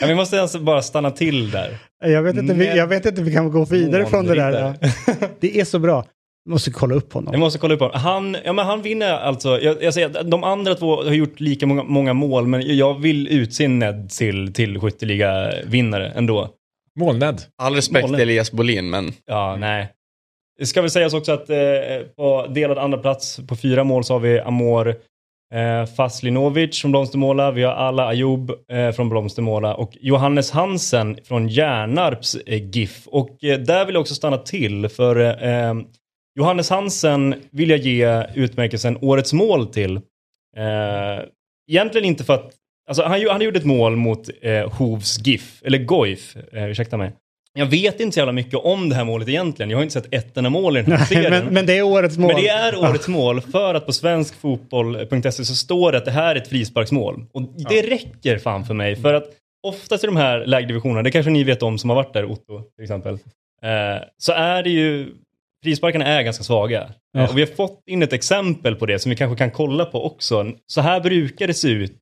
[0.00, 1.78] Ja, vi måste alltså bara stanna till där.
[2.04, 4.74] Jag vet inte, vi, jag vet inte vi kan gå vidare från det där.
[5.40, 6.04] Det är så bra.
[6.44, 7.32] Vi måste kolla upp honom.
[7.32, 8.00] Jag måste kolla upp honom.
[8.00, 9.60] Han, ja, men han vinner alltså.
[9.60, 13.28] Jag, jag säger de andra två har gjort lika många, många mål, men jag vill
[13.28, 16.48] utse Ned till, till skytteliga-vinnare ändå.
[16.98, 17.42] Målned.
[17.62, 19.92] All respekt till Elias Bolin, men Ja, nej.
[20.58, 21.56] Det ska väl sägas också att eh,
[22.16, 24.94] på delad andra plats på fyra mål så har vi Amor
[25.54, 27.50] eh, Faslinovic från Blomstermåla.
[27.50, 33.06] Vi har Alla Ayoub eh, från Blomstermåla och Johannes Hansen från Hjärnarps eh, GIF.
[33.06, 35.74] Och eh, där vill jag också stanna till för eh,
[36.38, 39.96] Johannes Hansen vill jag ge utmärkelsen Årets mål till.
[40.56, 41.24] Eh,
[41.70, 42.54] egentligen inte för att
[42.90, 47.12] Alltså han, han gjorde ett mål mot eh, Hovs GIF, eller Goif, eh, ursäkta mig.
[47.52, 49.70] Jag vet inte så jävla mycket om det här målet egentligen.
[49.70, 51.30] Jag har inte sett ett enda mål i den här serien.
[51.30, 52.32] men, men det är årets mål.
[52.32, 56.34] Men det är årets mål för att på svenskfotboll.se så står det att det här
[56.34, 57.26] är ett frisparksmål.
[57.32, 58.96] Och det räcker fan för mig.
[58.96, 59.24] För att
[59.62, 62.62] oftast i de här lägdivisionerna, det kanske ni vet om som har varit där, Otto
[62.76, 63.14] till exempel.
[63.62, 65.14] Eh, så är det ju,
[65.64, 66.90] frisparkarna är ganska svaga.
[67.12, 67.28] Ja.
[67.28, 70.04] Och vi har fått in ett exempel på det som vi kanske kan kolla på
[70.04, 70.52] också.
[70.66, 71.98] Så här brukar det se ut.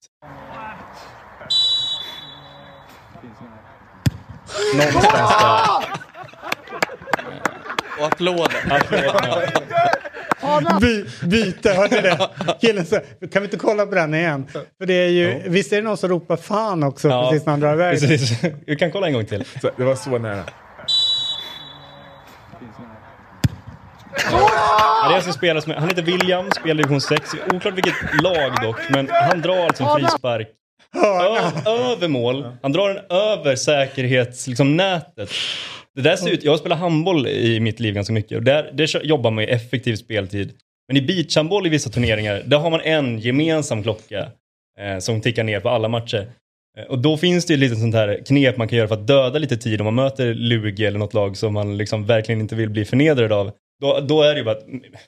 [4.75, 5.71] Någonstans där.
[7.99, 8.61] Och applåder.
[10.81, 12.29] By, byte, hörde ni det?
[12.61, 13.01] Killen sa,
[13.33, 14.47] kan vi inte kolla på den igen?
[14.79, 17.51] För det är ju, visst är det någon som ropar fan också Ja, precis när
[17.51, 18.01] han drar iväg?
[18.01, 18.45] Precis.
[18.67, 19.45] Vi kan kolla en gång till.
[19.63, 20.45] Så, det var så nära.
[24.31, 27.35] Ja, det är alltså en spelare som, han heter William, spelar i division 6.
[27.53, 30.49] Oklart vilket lag dock, men han drar alltså en frispark
[31.67, 32.47] Över mål.
[32.63, 34.47] Han drar den över säkerhetsnätet.
[34.47, 35.31] Liksom, nätet.
[35.95, 38.71] det där ser ut, jag har spelat handboll i mitt liv ganska mycket och där,
[38.75, 40.53] där jobbar man ju effektiv speltid.
[40.89, 44.29] Men i beachhandboll i vissa turneringar, där har man en gemensam klocka
[44.81, 46.27] eh, som tickar ner på alla matcher.
[46.79, 49.07] Eh, Och då finns det ju lite sånt här knep man kan göra för att
[49.07, 52.55] döda lite tid om man möter Lugi eller något lag som man liksom verkligen inte
[52.55, 53.53] vill bli förnedrad av.
[53.81, 54.67] Då, då är det ju bara att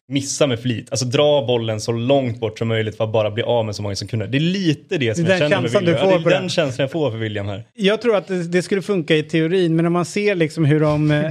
[0.08, 0.88] missa med flit.
[0.90, 3.82] Alltså dra bollen så långt bort som möjligt för att bara bli av med så
[3.82, 4.26] många sekunder.
[4.26, 6.06] Det är lite det som Det jag känner med känslan du William.
[6.08, 6.42] Ja, får det på är den.
[6.42, 7.64] den känslan jag får för William här.
[7.74, 10.80] Jag tror att det, det skulle funka i teorin, men när man ser liksom hur
[10.80, 11.30] de eh,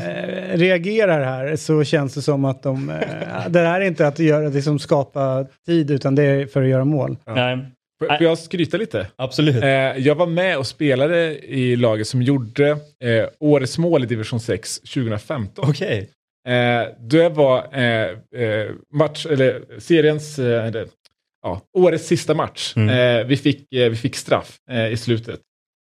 [0.58, 2.90] reagerar här så känns det som att de...
[2.90, 6.70] Eh, det här är inte att göra, liksom skapa tid, utan det är för att
[6.70, 7.18] göra mål.
[7.28, 7.58] Nej,
[8.00, 9.08] Får får jag skryta lite?
[9.16, 9.64] absolut.
[9.64, 14.40] Eh, jag var med och spelade i laget som gjorde eh, årets mål i division
[14.40, 15.66] 6 2015.
[15.70, 15.98] Okej.
[16.00, 16.06] Eh,
[17.00, 20.88] det var eh, eh, match, eller seriens, eh, eller,
[21.44, 22.74] ja, årets sista match.
[22.76, 22.90] Mm.
[22.90, 25.40] Eh, vi, fick, eh, vi fick straff eh, i slutet.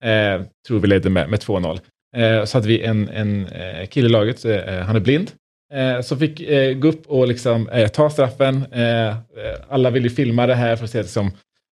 [0.05, 1.81] Eh, tror vi ledde med, med 2-0.
[2.17, 5.31] Eh, så hade vi en, en eh, kille i laget, eh, han är blind.
[5.75, 8.65] Eh, som fick eh, gå upp och liksom, eh, ta straffen.
[8.73, 9.15] Eh, eh,
[9.69, 11.31] alla ville filma det här för att se liksom,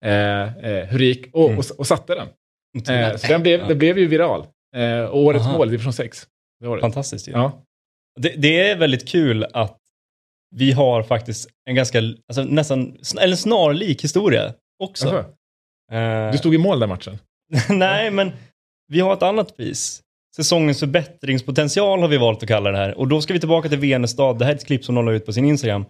[0.05, 1.27] eh, eh, hur det gick.
[1.35, 1.59] Och, Mm.
[1.59, 2.29] och, och satte den.
[2.97, 4.47] Eh, så den blev, det blev ju viral.
[4.77, 5.59] Eh, och årets Aha.
[5.59, 6.27] mål division 6.
[6.61, 6.81] Det det.
[6.81, 7.33] Fantastiskt ju.
[7.33, 7.63] Ja.
[8.21, 9.79] Det, det är väldigt kul att
[10.57, 15.25] vi har faktiskt en ganska, alltså nästan, eller snarlik historia också.
[15.91, 16.27] Jaha.
[16.27, 17.19] Eh, Du stod i mål den matchen?
[17.69, 18.33] Nej, men
[18.89, 20.03] vi har ett annat pris.
[20.37, 22.99] Säsongens förbättringspotential har vi valt att kalla det här.
[22.99, 24.39] Och då ska vi tillbaka till Venestad.
[24.39, 25.85] Det här är ett klipp som de la ut på sin Instagram.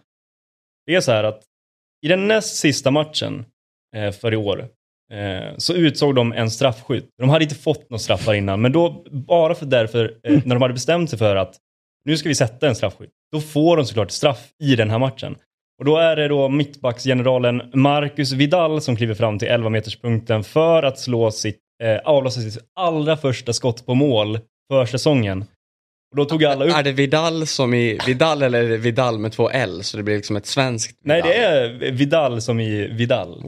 [0.86, 1.42] Det är så här att
[2.06, 3.44] i den näst sista matchen
[3.96, 4.68] eh, för i år
[5.12, 7.08] eh, så utsåg de en straffskytt.
[7.18, 10.74] De hade inte fått några straffar innan, men då bara för därför, när de hade
[10.74, 11.56] bestämt sig för att
[12.05, 15.36] nu ska vi sätta en straffskytt, då får de såklart straff i den här matchen.
[15.78, 20.82] Och då är det då mittbacksgeneralen Marcus Vidal som kliver fram till 11 meterspunkten för
[20.82, 24.38] att slå sitt, eh, avlossa sitt allra första skott på mål
[24.70, 25.44] för säsongen.
[26.11, 26.76] Och då tog alla upp...
[26.76, 30.03] Är det Vidal som i Vidal eller är det Vidal med två L så det
[30.03, 31.30] blir liksom ett svenskt Nej, Vidal?
[31.30, 31.44] det
[31.86, 33.42] är Vidal som i Vidal.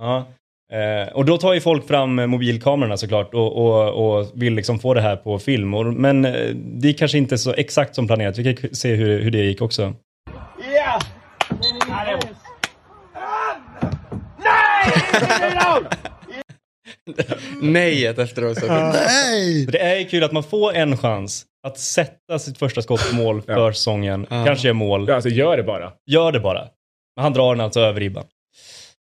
[0.00, 0.26] Ja.
[0.72, 4.78] Eh, och då tar ju folk fram eh, mobilkamerorna såklart och, och, och vill liksom
[4.78, 5.74] få det här på film.
[5.74, 8.38] Och, men eh, det är kanske inte så exakt som planerat.
[8.38, 9.94] Vi kan se hur, hur det gick också.
[17.62, 18.58] Nejet efteråt.
[18.68, 19.66] Nej!
[19.66, 23.16] Det är ju kul att man får en chans att sätta sitt första skott på
[23.16, 23.72] mål för Ja.
[23.72, 24.26] säsongen.
[24.30, 24.44] Ja.
[24.46, 25.04] Kanske är mål.
[25.08, 25.92] Ja, alltså gör det bara.
[26.10, 26.60] Gör det bara.
[27.16, 28.24] Men han drar den alltså över ribban.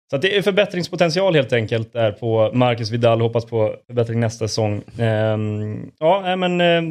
[0.10, 3.22] Så det är förbättringspotential helt enkelt där på Marcus Vidal.
[3.22, 4.82] Hoppas på förbättring nästa säsong.
[5.00, 6.62] Ehm, ja, men...
[6.62, 6.86] ehm,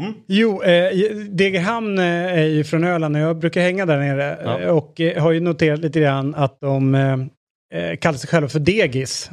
[0.00, 0.12] mm.
[0.28, 0.90] Jo, eh,
[1.30, 2.04] Degerhamn eh,
[2.38, 4.60] är ju från Öland och jag brukar hänga där nere Ja.
[4.60, 8.58] eh, och eh, har ju noterat lite grann att de eh, kallar sig själva för
[8.60, 9.30] Degis.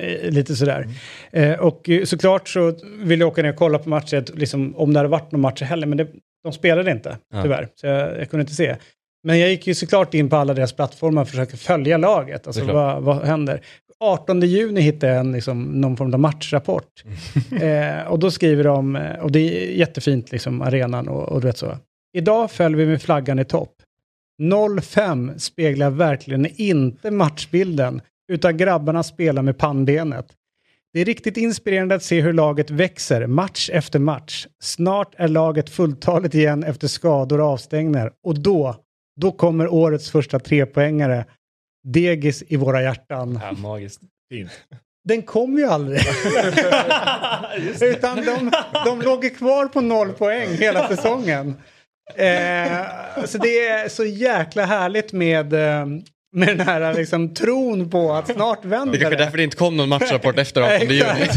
[0.00, 0.86] Eh, lite sådär.
[1.32, 4.98] Eh, och såklart så vill jag åka ner och kolla på matcher, liksom, om det
[4.98, 6.06] hade varit någon match heller, men det
[6.44, 7.42] de spelade inte, Ja.
[7.42, 7.68] tyvärr.
[7.74, 8.76] Så jag, jag kunde inte se.
[9.22, 12.46] Men jag gick ju såklart in på alla deras plattformar och försökte följa laget.
[12.46, 13.60] Alltså vad, vad händer?
[14.00, 17.04] 18 juni hittade jag en, liksom, någon form av matchrapport.
[17.62, 21.46] eh, och då skriver de, eh, och det är jättefint, liksom, arenan och, och du
[21.46, 21.76] vet så.
[22.12, 23.74] Idag följer vi med flaggan i topp.
[24.82, 28.00] 05 speglar verkligen inte matchbilden,
[28.32, 30.26] utan grabbarna spelar med pannbenet.
[30.92, 34.46] Det är riktigt inspirerande att se hur laget växer match efter match.
[34.62, 38.12] Snart är laget fulltaligt igen efter skador och avstängningar.
[38.24, 38.76] Och då,
[39.20, 41.24] då kommer årets första trepoängare.
[41.84, 43.40] Degis i våra hjärtan.
[43.42, 44.00] Ja, magiskt.
[44.32, 44.50] Fint.
[45.04, 46.00] Den kom ju aldrig.
[47.80, 48.50] Utan de,
[48.84, 51.54] de låg kvar på noll poäng hela säsongen.
[52.14, 55.86] Eh, så det är så jäkla härligt med, eh,
[56.32, 59.56] med den här liksom, tron på att snart vänder Det är kanske därför det inte
[59.56, 61.28] kom någon matchrapport efter 18 juni.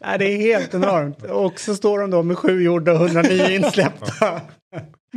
[0.00, 1.22] Nej, det är helt enormt.
[1.22, 4.40] Och så står de då med sju gjorda och 109 insläppta.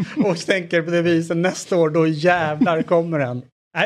[0.25, 3.41] och tänker på det viset nästa år, då jävlar kommer den.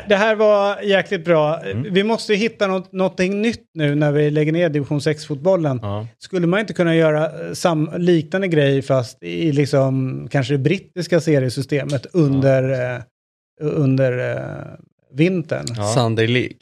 [0.09, 1.61] Det här var jäkligt bra.
[1.91, 5.79] Vi måste hitta något, någonting nytt nu när vi lägger ner division 6-fotbollen.
[5.81, 6.07] Ja.
[6.17, 11.21] Skulle man inte kunna göra eh, sam, liknande grej fast i liksom kanske det brittiska
[11.21, 13.01] seriesystemet under, eh,
[13.59, 14.63] under eh,
[15.13, 15.65] vintern?
[15.67, 15.75] Ja.
[15.77, 15.93] Ja.
[15.93, 16.57] Sunday League.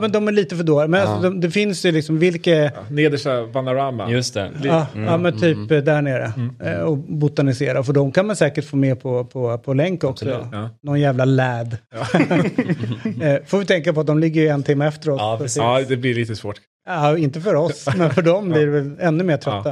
[0.00, 0.88] Men de är lite för dåliga.
[0.88, 1.06] Men Ja.
[1.06, 2.50] alltså, de, det finns ju liksom vilka...
[2.50, 4.10] Ja, nedersta Vanarama.
[4.10, 4.50] Just det.
[4.62, 5.06] Ja, Mm.
[5.06, 6.32] ja men typ eh, där nere.
[6.36, 6.54] Mm.
[6.60, 7.82] Eh, Och botanisera.
[7.82, 10.28] För de kan man säkert få med på, på, på länk också.
[10.52, 10.70] Ja.
[10.82, 11.76] Någon jävla lad.
[13.22, 15.18] Eh, Får vi tänka på att de ligger ju en timme efter oss.
[15.20, 15.56] Ja, Så precis.
[15.58, 16.60] det- ja, det blir lite svårt.
[16.88, 19.70] Ja, inte för oss, men för dem blir det väl ännu mer trötta.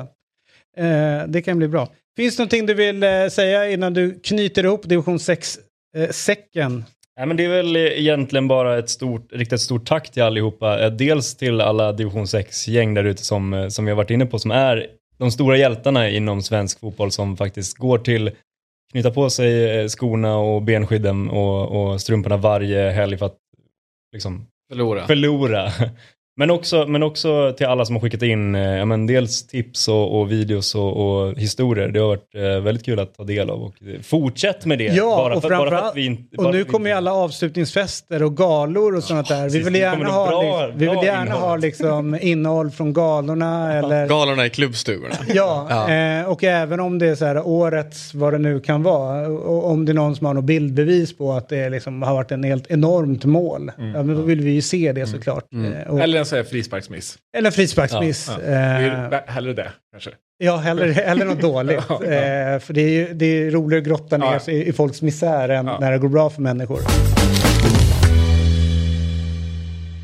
[0.76, 1.88] Eh, det kan bli bra.
[2.16, 6.84] Finns det någonting du vill eh, säga innan du knyter ihop division 6-säcken?
[7.18, 10.84] Nej, men det är väl egentligen bara ett stort, riktigt stort tack till allihopa.
[10.84, 14.26] Eh, Dels till alla division 6-gäng där ute som, eh, som vi har varit inne
[14.26, 14.86] på, som är
[15.18, 18.30] de stora hjältarna inom svensk fotboll som faktiskt går till
[18.92, 23.36] knyta på sig eh, skorna och benskydden och, och strumporna varje helg för att
[24.12, 25.06] liksom, Förlora.
[25.06, 25.72] förlora.
[26.38, 29.88] Men också, men också till alla som har skickat in eh, ja, men dels tips
[29.88, 31.88] och, och videos och, och historier.
[31.88, 34.84] Det har varit eh, väldigt kul att ta del av och eh, fortsätt med det.
[34.84, 38.22] Ja, bara och för, bara för att vi inte, Och nu kommer ju alla avslutningsfester
[38.22, 39.36] och galor och sånt där.
[39.36, 39.66] Vi precis.
[39.66, 41.42] vill gärna ha, bra- liksom, vi vill gärna innehåll.
[41.48, 45.14] ha liksom, innehåll från galorna eller Galorna i klubbstugorna.
[45.34, 45.90] Ja, Ja.
[45.92, 49.70] Eh, och även om det är så här årets, vad det nu kan vara, och
[49.70, 52.44] om det är någon som har något bildbevis på att det liksom har varit en
[52.44, 55.44] helt enormt mål, ja, men då vill vi ju se det såklart.
[55.52, 57.18] Eh, och, Eller sån här frisparksmiss.
[57.36, 58.28] eller frisparksmiss.
[58.28, 58.34] Ja.
[58.34, 60.10] Eh, Det är hellre det, kanske.
[60.38, 61.80] ja, hellre, hellre något dåligt.
[61.88, 62.10] Ja, ja.
[62.10, 64.40] Eh, för det är ju det är roligare att grotta ner Ja.
[64.40, 65.78] sig i, i folks misär än Ja.
[65.80, 66.80] när det går bra för människor.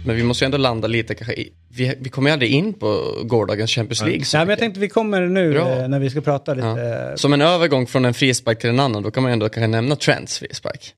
[0.06, 2.72] Men vi måste ju ändå landa lite kanske i, vi, vi kommer ju aldrig in
[2.72, 4.18] på gårdagens Champions League.
[4.34, 5.68] Nej, men jag tänkte vi kommer nu Bra.
[5.70, 6.66] eh, när vi ska prata lite.
[6.66, 6.78] Ja.
[6.78, 9.48] Ja, Som en övergång från en frispark till en annan, då kan man ju ändå
[9.48, 10.92] kanske nämna Trents frispark.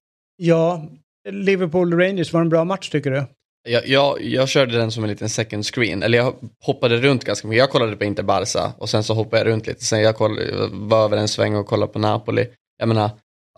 [1.31, 3.25] Liverpool Rangers var en bra match tycker du?
[3.67, 7.49] Jag, jag, jag körde den som en liten second screen, eller jag hoppade runt ganska
[7.49, 7.59] mycket.
[7.59, 9.85] Jag kollade på Inter Barca och sen så hoppade jag runt lite.
[9.85, 12.49] Sen jag kollade, var över en sväng och kollade på Napoli.
[12.79, 13.05] Jag menar,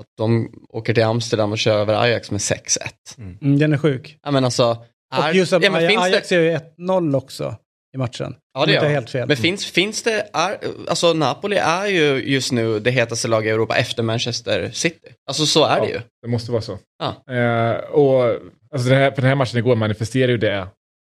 [0.01, 2.79] att de åker till Amsterdam och kör över Ajax med 6-1.
[3.19, 4.19] Mm, den är sjuk.
[4.25, 4.85] Jag menar alltså,
[5.15, 7.57] är, Och just att ja, men finns Ajax det, gör ju 1-0 också
[7.95, 8.35] i matchen.
[8.55, 9.29] ja, det inte gör helt fel.
[9.29, 13.51] Men finns, finns det, är, alltså Napoli är ju just nu det hetaste laget i
[13.51, 15.09] Europa efter Manchester City.
[15.27, 16.01] Alltså så är det ju.
[16.23, 16.79] Det måste vara så.
[16.99, 17.35] Ja.
[17.35, 18.37] Eh, och
[18.71, 20.69] alltså den, här, för den här matchen igår manifesterar ju det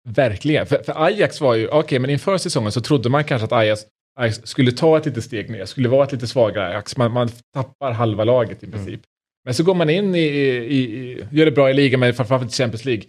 [0.09, 0.65] verkligen.
[0.65, 3.81] För, för Ajax var ju, okej, men inför säsongen så trodde man kanske att Ajax,
[4.19, 6.97] Ajax skulle ta ett litet steg ner, skulle vara ett lite svagare Ajax.
[6.97, 9.01] Man, man tappar halva laget i princip.
[9.45, 12.53] Men så går man in i, i, i gör det bra i ligan, men framförallt
[12.53, 13.03] i Champions League.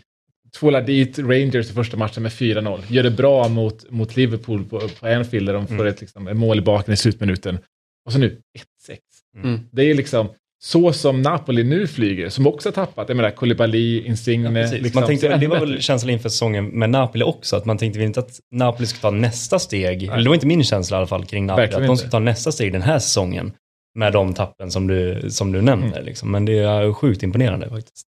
[0.59, 2.81] Tvålar dit Rangers i första matchen med 4-0.
[2.89, 6.37] Gör det bra mot, mot Liverpool på, på Anfield där de får ett, liksom, ett
[6.37, 7.59] mål i baken i slutminuten.
[8.07, 8.41] Och så nu
[8.89, 8.99] 1-6.
[9.37, 9.61] Mm.
[9.73, 10.29] Det är liksom
[10.63, 13.09] så som Napoli nu flyger, som också har tappat.
[13.09, 14.51] Jag menar, Koulibaly, Insigne.
[14.53, 14.83] Precis.
[14.83, 17.99] liksom, man tänkte, det var väl känslan inför säsongen med Napoli också, att man tänkte
[17.99, 20.99] väl inte att Napoli skulle ta nästa steg, eller det var inte min känsla i
[20.99, 23.53] alla fall kring Napoli, Verkligen att de skulle ta nästa steg den här säsongen
[23.99, 25.87] med de tappen som du, som du nämner.
[25.93, 26.05] Mm.
[26.05, 26.31] Liksom.
[26.31, 28.07] Men det är sjukt imponerande faktiskt.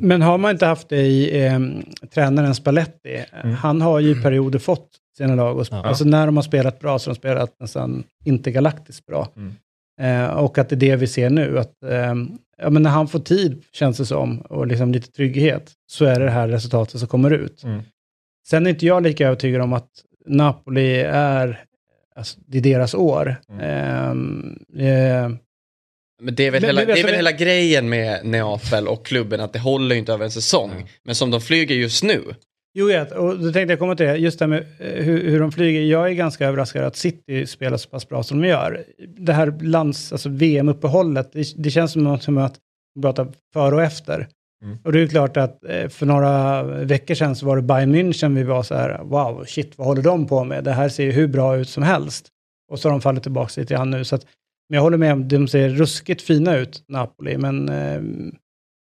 [0.00, 1.58] Men har man inte haft det i eh,
[2.14, 3.56] tränaren Spalletti, Mm.
[3.56, 5.82] han har ju i perioder fått sina lag att Ja.
[5.84, 9.28] Alltså när de har spelat bra så har de spelat nästan intergalaktiskt bra.
[9.36, 9.54] Mm.
[10.00, 12.14] Eh, och att det är det vi ser nu, att eh,
[12.58, 16.18] ja, men när han får tid, känns det som, och liksom lite trygghet, så är
[16.20, 17.64] det det här resultatet som kommer ut.
[17.64, 17.82] Mm.
[18.48, 19.90] Sen är inte jag lika övertygad om att
[20.26, 21.64] Napoli är,
[22.14, 23.36] alltså, det är deras år.
[23.50, 24.58] Mm.
[24.76, 25.30] Eh, eh,
[26.22, 29.06] Men det är väl, Men- hela, det är väl men- hela grejen med Neapel och
[29.06, 30.88] klubben, att det håller inte över en säsong.
[31.04, 32.22] Men som de flyger just nu,
[32.78, 34.16] Jo, ja, och då tänkte jag komma till det.
[34.16, 35.82] Just det här med eh, hur, hur de flyger.
[35.82, 38.84] Jag är ganska överraskad att City spelar så pass bra som de gör.
[39.18, 42.58] Det här lands, alltså VM-uppehållet, det, det känns som att
[43.02, 44.28] prata före och efter.
[44.64, 44.78] Mm.
[44.84, 48.34] Och det är klart att eh, för några veckor sedan så var det Bayern München
[48.34, 50.64] vi var så här, wow, shit, vad håller de på med?
[50.64, 52.28] Det här ser ju hur bra ut som helst.
[52.72, 54.04] Och så har de fallit tillbaka lite grann nu.
[54.04, 54.26] Så att,
[54.68, 58.00] men jag håller med de ser ruskigt fina ut, Napoli, men eh,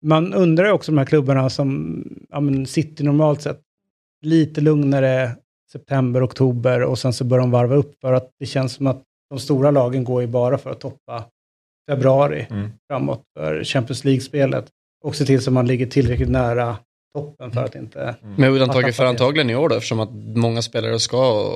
[0.05, 3.61] man undrar ju också de här klubbarna som ja, men City normalt sett,
[4.27, 5.37] lite lugnare
[5.73, 9.03] september, oktober och sen så börjar de varva upp för att det känns som att
[9.31, 11.25] de stora lagen går ju bara för att toppa
[11.91, 12.71] februari Mm.
[12.89, 14.67] framåt för Champions League-spelet
[15.05, 16.77] och se till så man ligger tillräckligt nära
[17.15, 18.17] toppen för att inte...
[18.37, 21.53] Med undantaget för Att antagligen i år då, eftersom att många spelare ska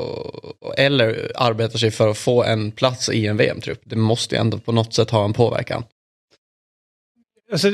[0.77, 3.81] eller arbetar sig för att få en plats i en VM-trupp.
[3.85, 5.85] Det måste ju ändå på något sätt ha en påverkan.
[7.53, 7.71] Alltså,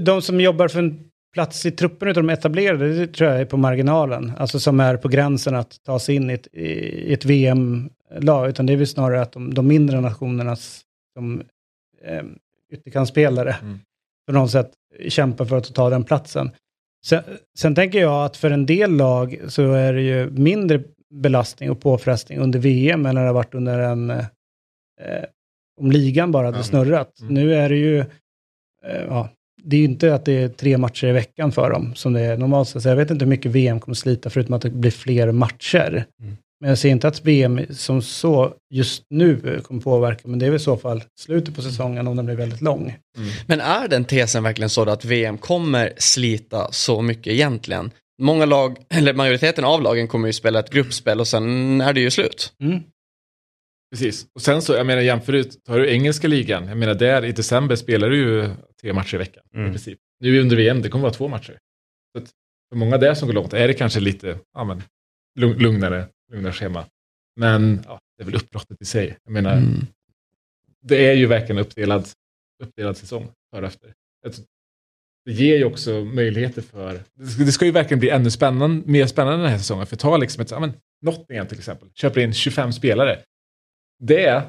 [0.00, 3.44] de som jobbar för en plats i truppen utav de etablerade, det tror jag är
[3.44, 4.32] på marginalen.
[4.38, 8.48] Alltså som är på gränsen att ta sig in i ett, i ett VM-lag.
[8.48, 10.82] Utan det är väl snarare att de, de mindre nationernas
[11.16, 11.42] som
[12.04, 12.22] eh,
[12.72, 13.78] ytterkantsspelare Mm.
[14.26, 14.70] på något sätt
[15.08, 16.50] kämpar för att ta den platsen.
[17.06, 17.22] Sen,
[17.58, 20.82] sen tänker jag att för en del lag så är det ju mindre
[21.14, 24.10] belastning och påfrestning under VM än det har varit under en...
[24.10, 25.24] Eh,
[25.80, 26.62] om ligan bara hade Ja.
[26.62, 27.20] snurrat.
[27.20, 27.34] Mm.
[27.34, 27.98] Nu är det ju...
[28.84, 29.28] Eh, ja,
[29.68, 32.20] det är ju inte att det är tre matcher i veckan för dem som det
[32.20, 32.68] är normalt.
[32.68, 36.04] Så jag vet inte hur mycket VM kommer slita förutom att det blir fler matcher.
[36.22, 36.36] Mm.
[36.60, 40.50] Men jag ser inte att VM som så just nu kommer påverka, men det är
[40.50, 42.96] väl i så fall slutet på säsongen om den blir väldigt lång.
[43.46, 47.90] Men är den tesen verkligen så att VM kommer slita så mycket egentligen?
[48.22, 52.00] Många lag, eller majoriteten av lagen kommer ju spela ett gruppspel och sen är det
[52.00, 52.52] ju slut.
[52.62, 52.80] Mm.
[53.90, 54.26] Precis.
[54.34, 57.32] Och sen så, jag menar jämför du, tar du engelska ligan, jag menar där i
[57.32, 58.50] december spelar du ju
[58.80, 59.42] tre matcher i veckan.
[59.54, 59.66] Mm.
[59.66, 59.98] I princip.
[60.20, 61.58] Nu under VM, det kommer vara två matcher.
[62.16, 62.30] Så att
[62.70, 64.82] för många där som går långt är det kanske lite ja, men,
[65.40, 66.86] lugn- lugnare, lugnare schema.
[67.36, 69.16] Men ja, det är väl uppbrottet i sig.
[69.24, 69.86] Jag menar, Mm.
[70.82, 72.08] det är ju verkligen uppdelad,
[72.62, 73.92] uppdelad säsong före efter.
[75.24, 77.00] Det ger ju också möjligheter för...
[77.14, 79.86] Det ska, det ska ju verkligen bli ännu spännande, mer spännande den här säsongen.
[79.86, 83.18] För ta liksom ett, ja, men, Nottingham till exempel, köper in 25 spelare.
[83.98, 84.42] Det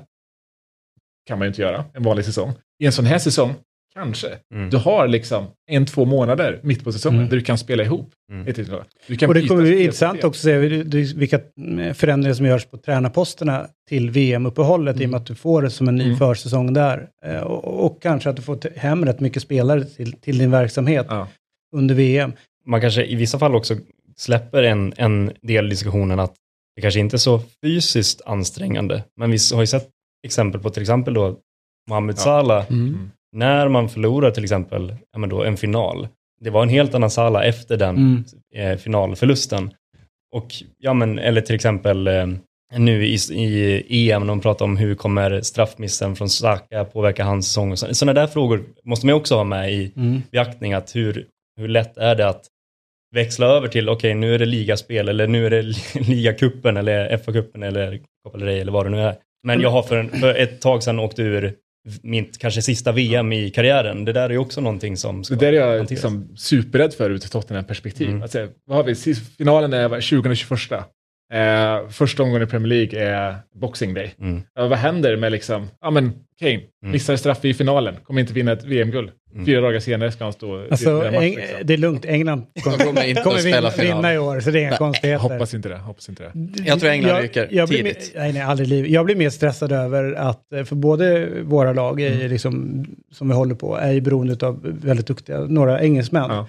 [1.28, 2.54] kan man ju inte göra en vanlig säsong.
[2.80, 3.54] I en sån här säsong,
[3.94, 4.28] kanske.
[4.54, 4.70] Mm.
[4.70, 7.30] Du har liksom en, två månader mitt på säsongen Mm.
[7.30, 8.12] där du kan spela ihop.
[8.32, 8.48] Mm.
[8.48, 8.84] ett till lag.
[9.08, 10.58] Du kan Och det kommer bli intressant också att se
[11.14, 11.36] vilka
[11.82, 15.70] eh, förändringar som görs på tränarposterna till VM-uppehållet i och med att du får det
[15.70, 16.18] som en ny Mm.
[16.18, 17.10] försäsong där.
[17.26, 21.06] Eh, Och, och kanske att du får hem rätt mycket spelare till, till din verksamhet
[21.10, 21.28] Ja.
[21.76, 22.34] under VM.
[22.66, 23.76] man kanske i vissa fall också
[24.18, 26.34] släpper en, en del i diskussionen att
[26.80, 29.04] det kanske inte är så fysiskt ansträngande.
[29.18, 29.90] Men vi har ju sett
[30.28, 31.36] exempel på till exempel då
[31.90, 32.20] Mohamed Ja.
[32.24, 33.12] Salah, Mm.
[33.36, 36.08] när man förlorar till exempel ja, men då en final.
[36.42, 38.24] Det var en helt annan Salah efter den Mm.
[38.56, 39.74] eh, finalförlusten.
[40.36, 40.48] Och,
[40.78, 42.28] ja, men, eller till exempel eh,
[42.78, 43.18] nu i,
[43.88, 47.78] i EM när de pratar om hur kommer straffmissen från Saka påverka hans säsong.
[47.78, 50.22] Sådana där frågor måste man också ha med i Mm.
[50.32, 50.74] beaktning.
[50.74, 51.26] Att hur,
[51.58, 52.46] hur lätt är det att
[53.16, 55.62] växla över till, okej nu är det ligaspel eller nu är det
[56.08, 59.16] ligacupen eller FA-cupen eller Copa eller vad det nu är.
[59.44, 61.54] Men jag har för, en, för ett tag sedan åkt ur
[62.02, 64.06] mitt kanske sista VM i karriären.
[64.06, 65.90] Det där är ju också någonting som ska Det där är jag hanteras.
[65.90, 68.10] liksom superrädd för ur ett Tottenham-perspektiv.
[68.10, 68.28] Mm.
[68.28, 69.16] Säga, vad har vi?
[69.16, 70.80] Finalen är 2021.
[71.34, 74.14] Eh, första omgången i Premier League är Boxing Day.
[74.22, 74.42] Mm.
[74.56, 76.52] Ja, vad händer med liksom, ja men Kane,
[76.84, 76.92] Mm.
[76.92, 79.12] missar straff i finalen, kommer inte vinna ett VM-guld.
[79.34, 79.46] Mm.
[79.46, 81.22] Fyra dagar senare ska han stå Alltså, match.
[81.22, 81.46] Liksom.
[81.64, 84.60] det är lugnt, England De kommer inte kommer att vinna, vinna i år, så det
[84.60, 85.22] är inga konstigheter.
[85.30, 86.32] Hoppas inte det, hoppas inte det.
[86.66, 88.12] Jag tror England jag, ryker jag blir tidigt.
[88.16, 88.92] Mer, nej, nej, aldrig i livet.
[88.92, 92.32] Jag blir mer stressad över att, eh, för både våra lag är Mm.
[92.32, 96.30] liksom, som vi håller på, är ju beroende av väldigt duktiga, några engelsmän.
[96.30, 96.48] Ja.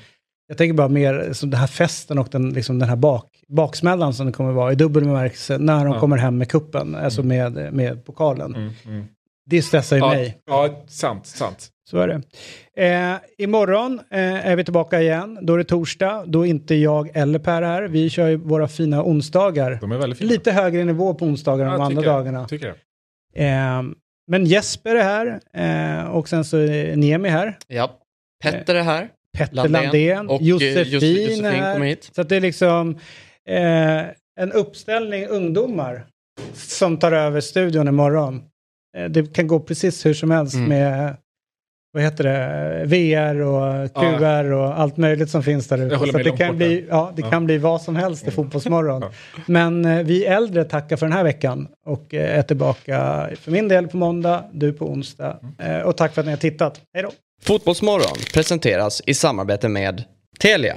[0.49, 4.15] Jag tänker bara mer som den här festen och den, liksom den här bak, baksmällan
[4.15, 6.01] som det kommer vara i dubbel bemärkelse när de Ja.
[6.01, 8.55] kommer hem med kuppen, alltså med, med pokalen.
[8.55, 9.05] Mm, mm.
[9.47, 10.39] Det stressar ju Ja, mig.
[10.47, 11.69] ja, sant, sant.
[11.91, 12.23] Så är det.
[12.87, 15.39] Eh, imorgon eh, är vi tillbaka igen.
[15.43, 16.25] Då är det torsdag.
[16.27, 17.83] Då är inte jag eller Per här.
[17.83, 19.79] Vi kör ju våra fina onsdagar.
[19.81, 20.31] De är väldigt fina.
[20.31, 22.15] Lite högre nivå på onsdagar än Ja, de andra jag.
[22.15, 22.49] dagarna.
[22.49, 22.67] Tycker
[23.35, 23.77] jag.
[23.79, 23.83] Eh,
[24.31, 25.41] men Jesper är här
[26.03, 27.59] eh, och sen så är Niemi här.
[27.69, 27.91] Ja.
[28.43, 29.09] Petter är här.
[29.39, 29.83] Petter Landén.
[29.83, 30.29] Landén.
[30.29, 31.73] Och, eh, Josefin, Josef- Josefin är här.
[31.75, 32.11] kommer hit.
[32.15, 32.99] Så att det är liksom
[33.51, 34.07] eh,
[34.41, 36.07] en uppställning ungdomar
[36.55, 38.43] som tar över studion imorgon.
[38.97, 40.69] Eh, det kan gå precis hur som helst Mm.
[40.69, 41.17] med
[41.93, 45.99] vad heter det, VR och QR och allt möjligt som finns där ute.
[45.99, 47.31] Så det kan, bli, ja, det Ja.
[47.31, 48.35] kan bli vad som helst i Mm.
[48.35, 49.03] Fotbollsmorgon.
[49.03, 49.11] Ja.
[49.47, 53.69] Men eh, vi äldre tackar för den här veckan och eh, är tillbaka för min
[53.69, 55.39] del på måndag, du på onsdag.
[55.59, 55.77] Mm.
[55.81, 56.81] Eh, och tack för att ni har tittat.
[56.95, 57.11] Hej då!
[57.43, 60.05] Fotbollsmorgon presenteras i samarbete med
[60.41, 60.77] Telia.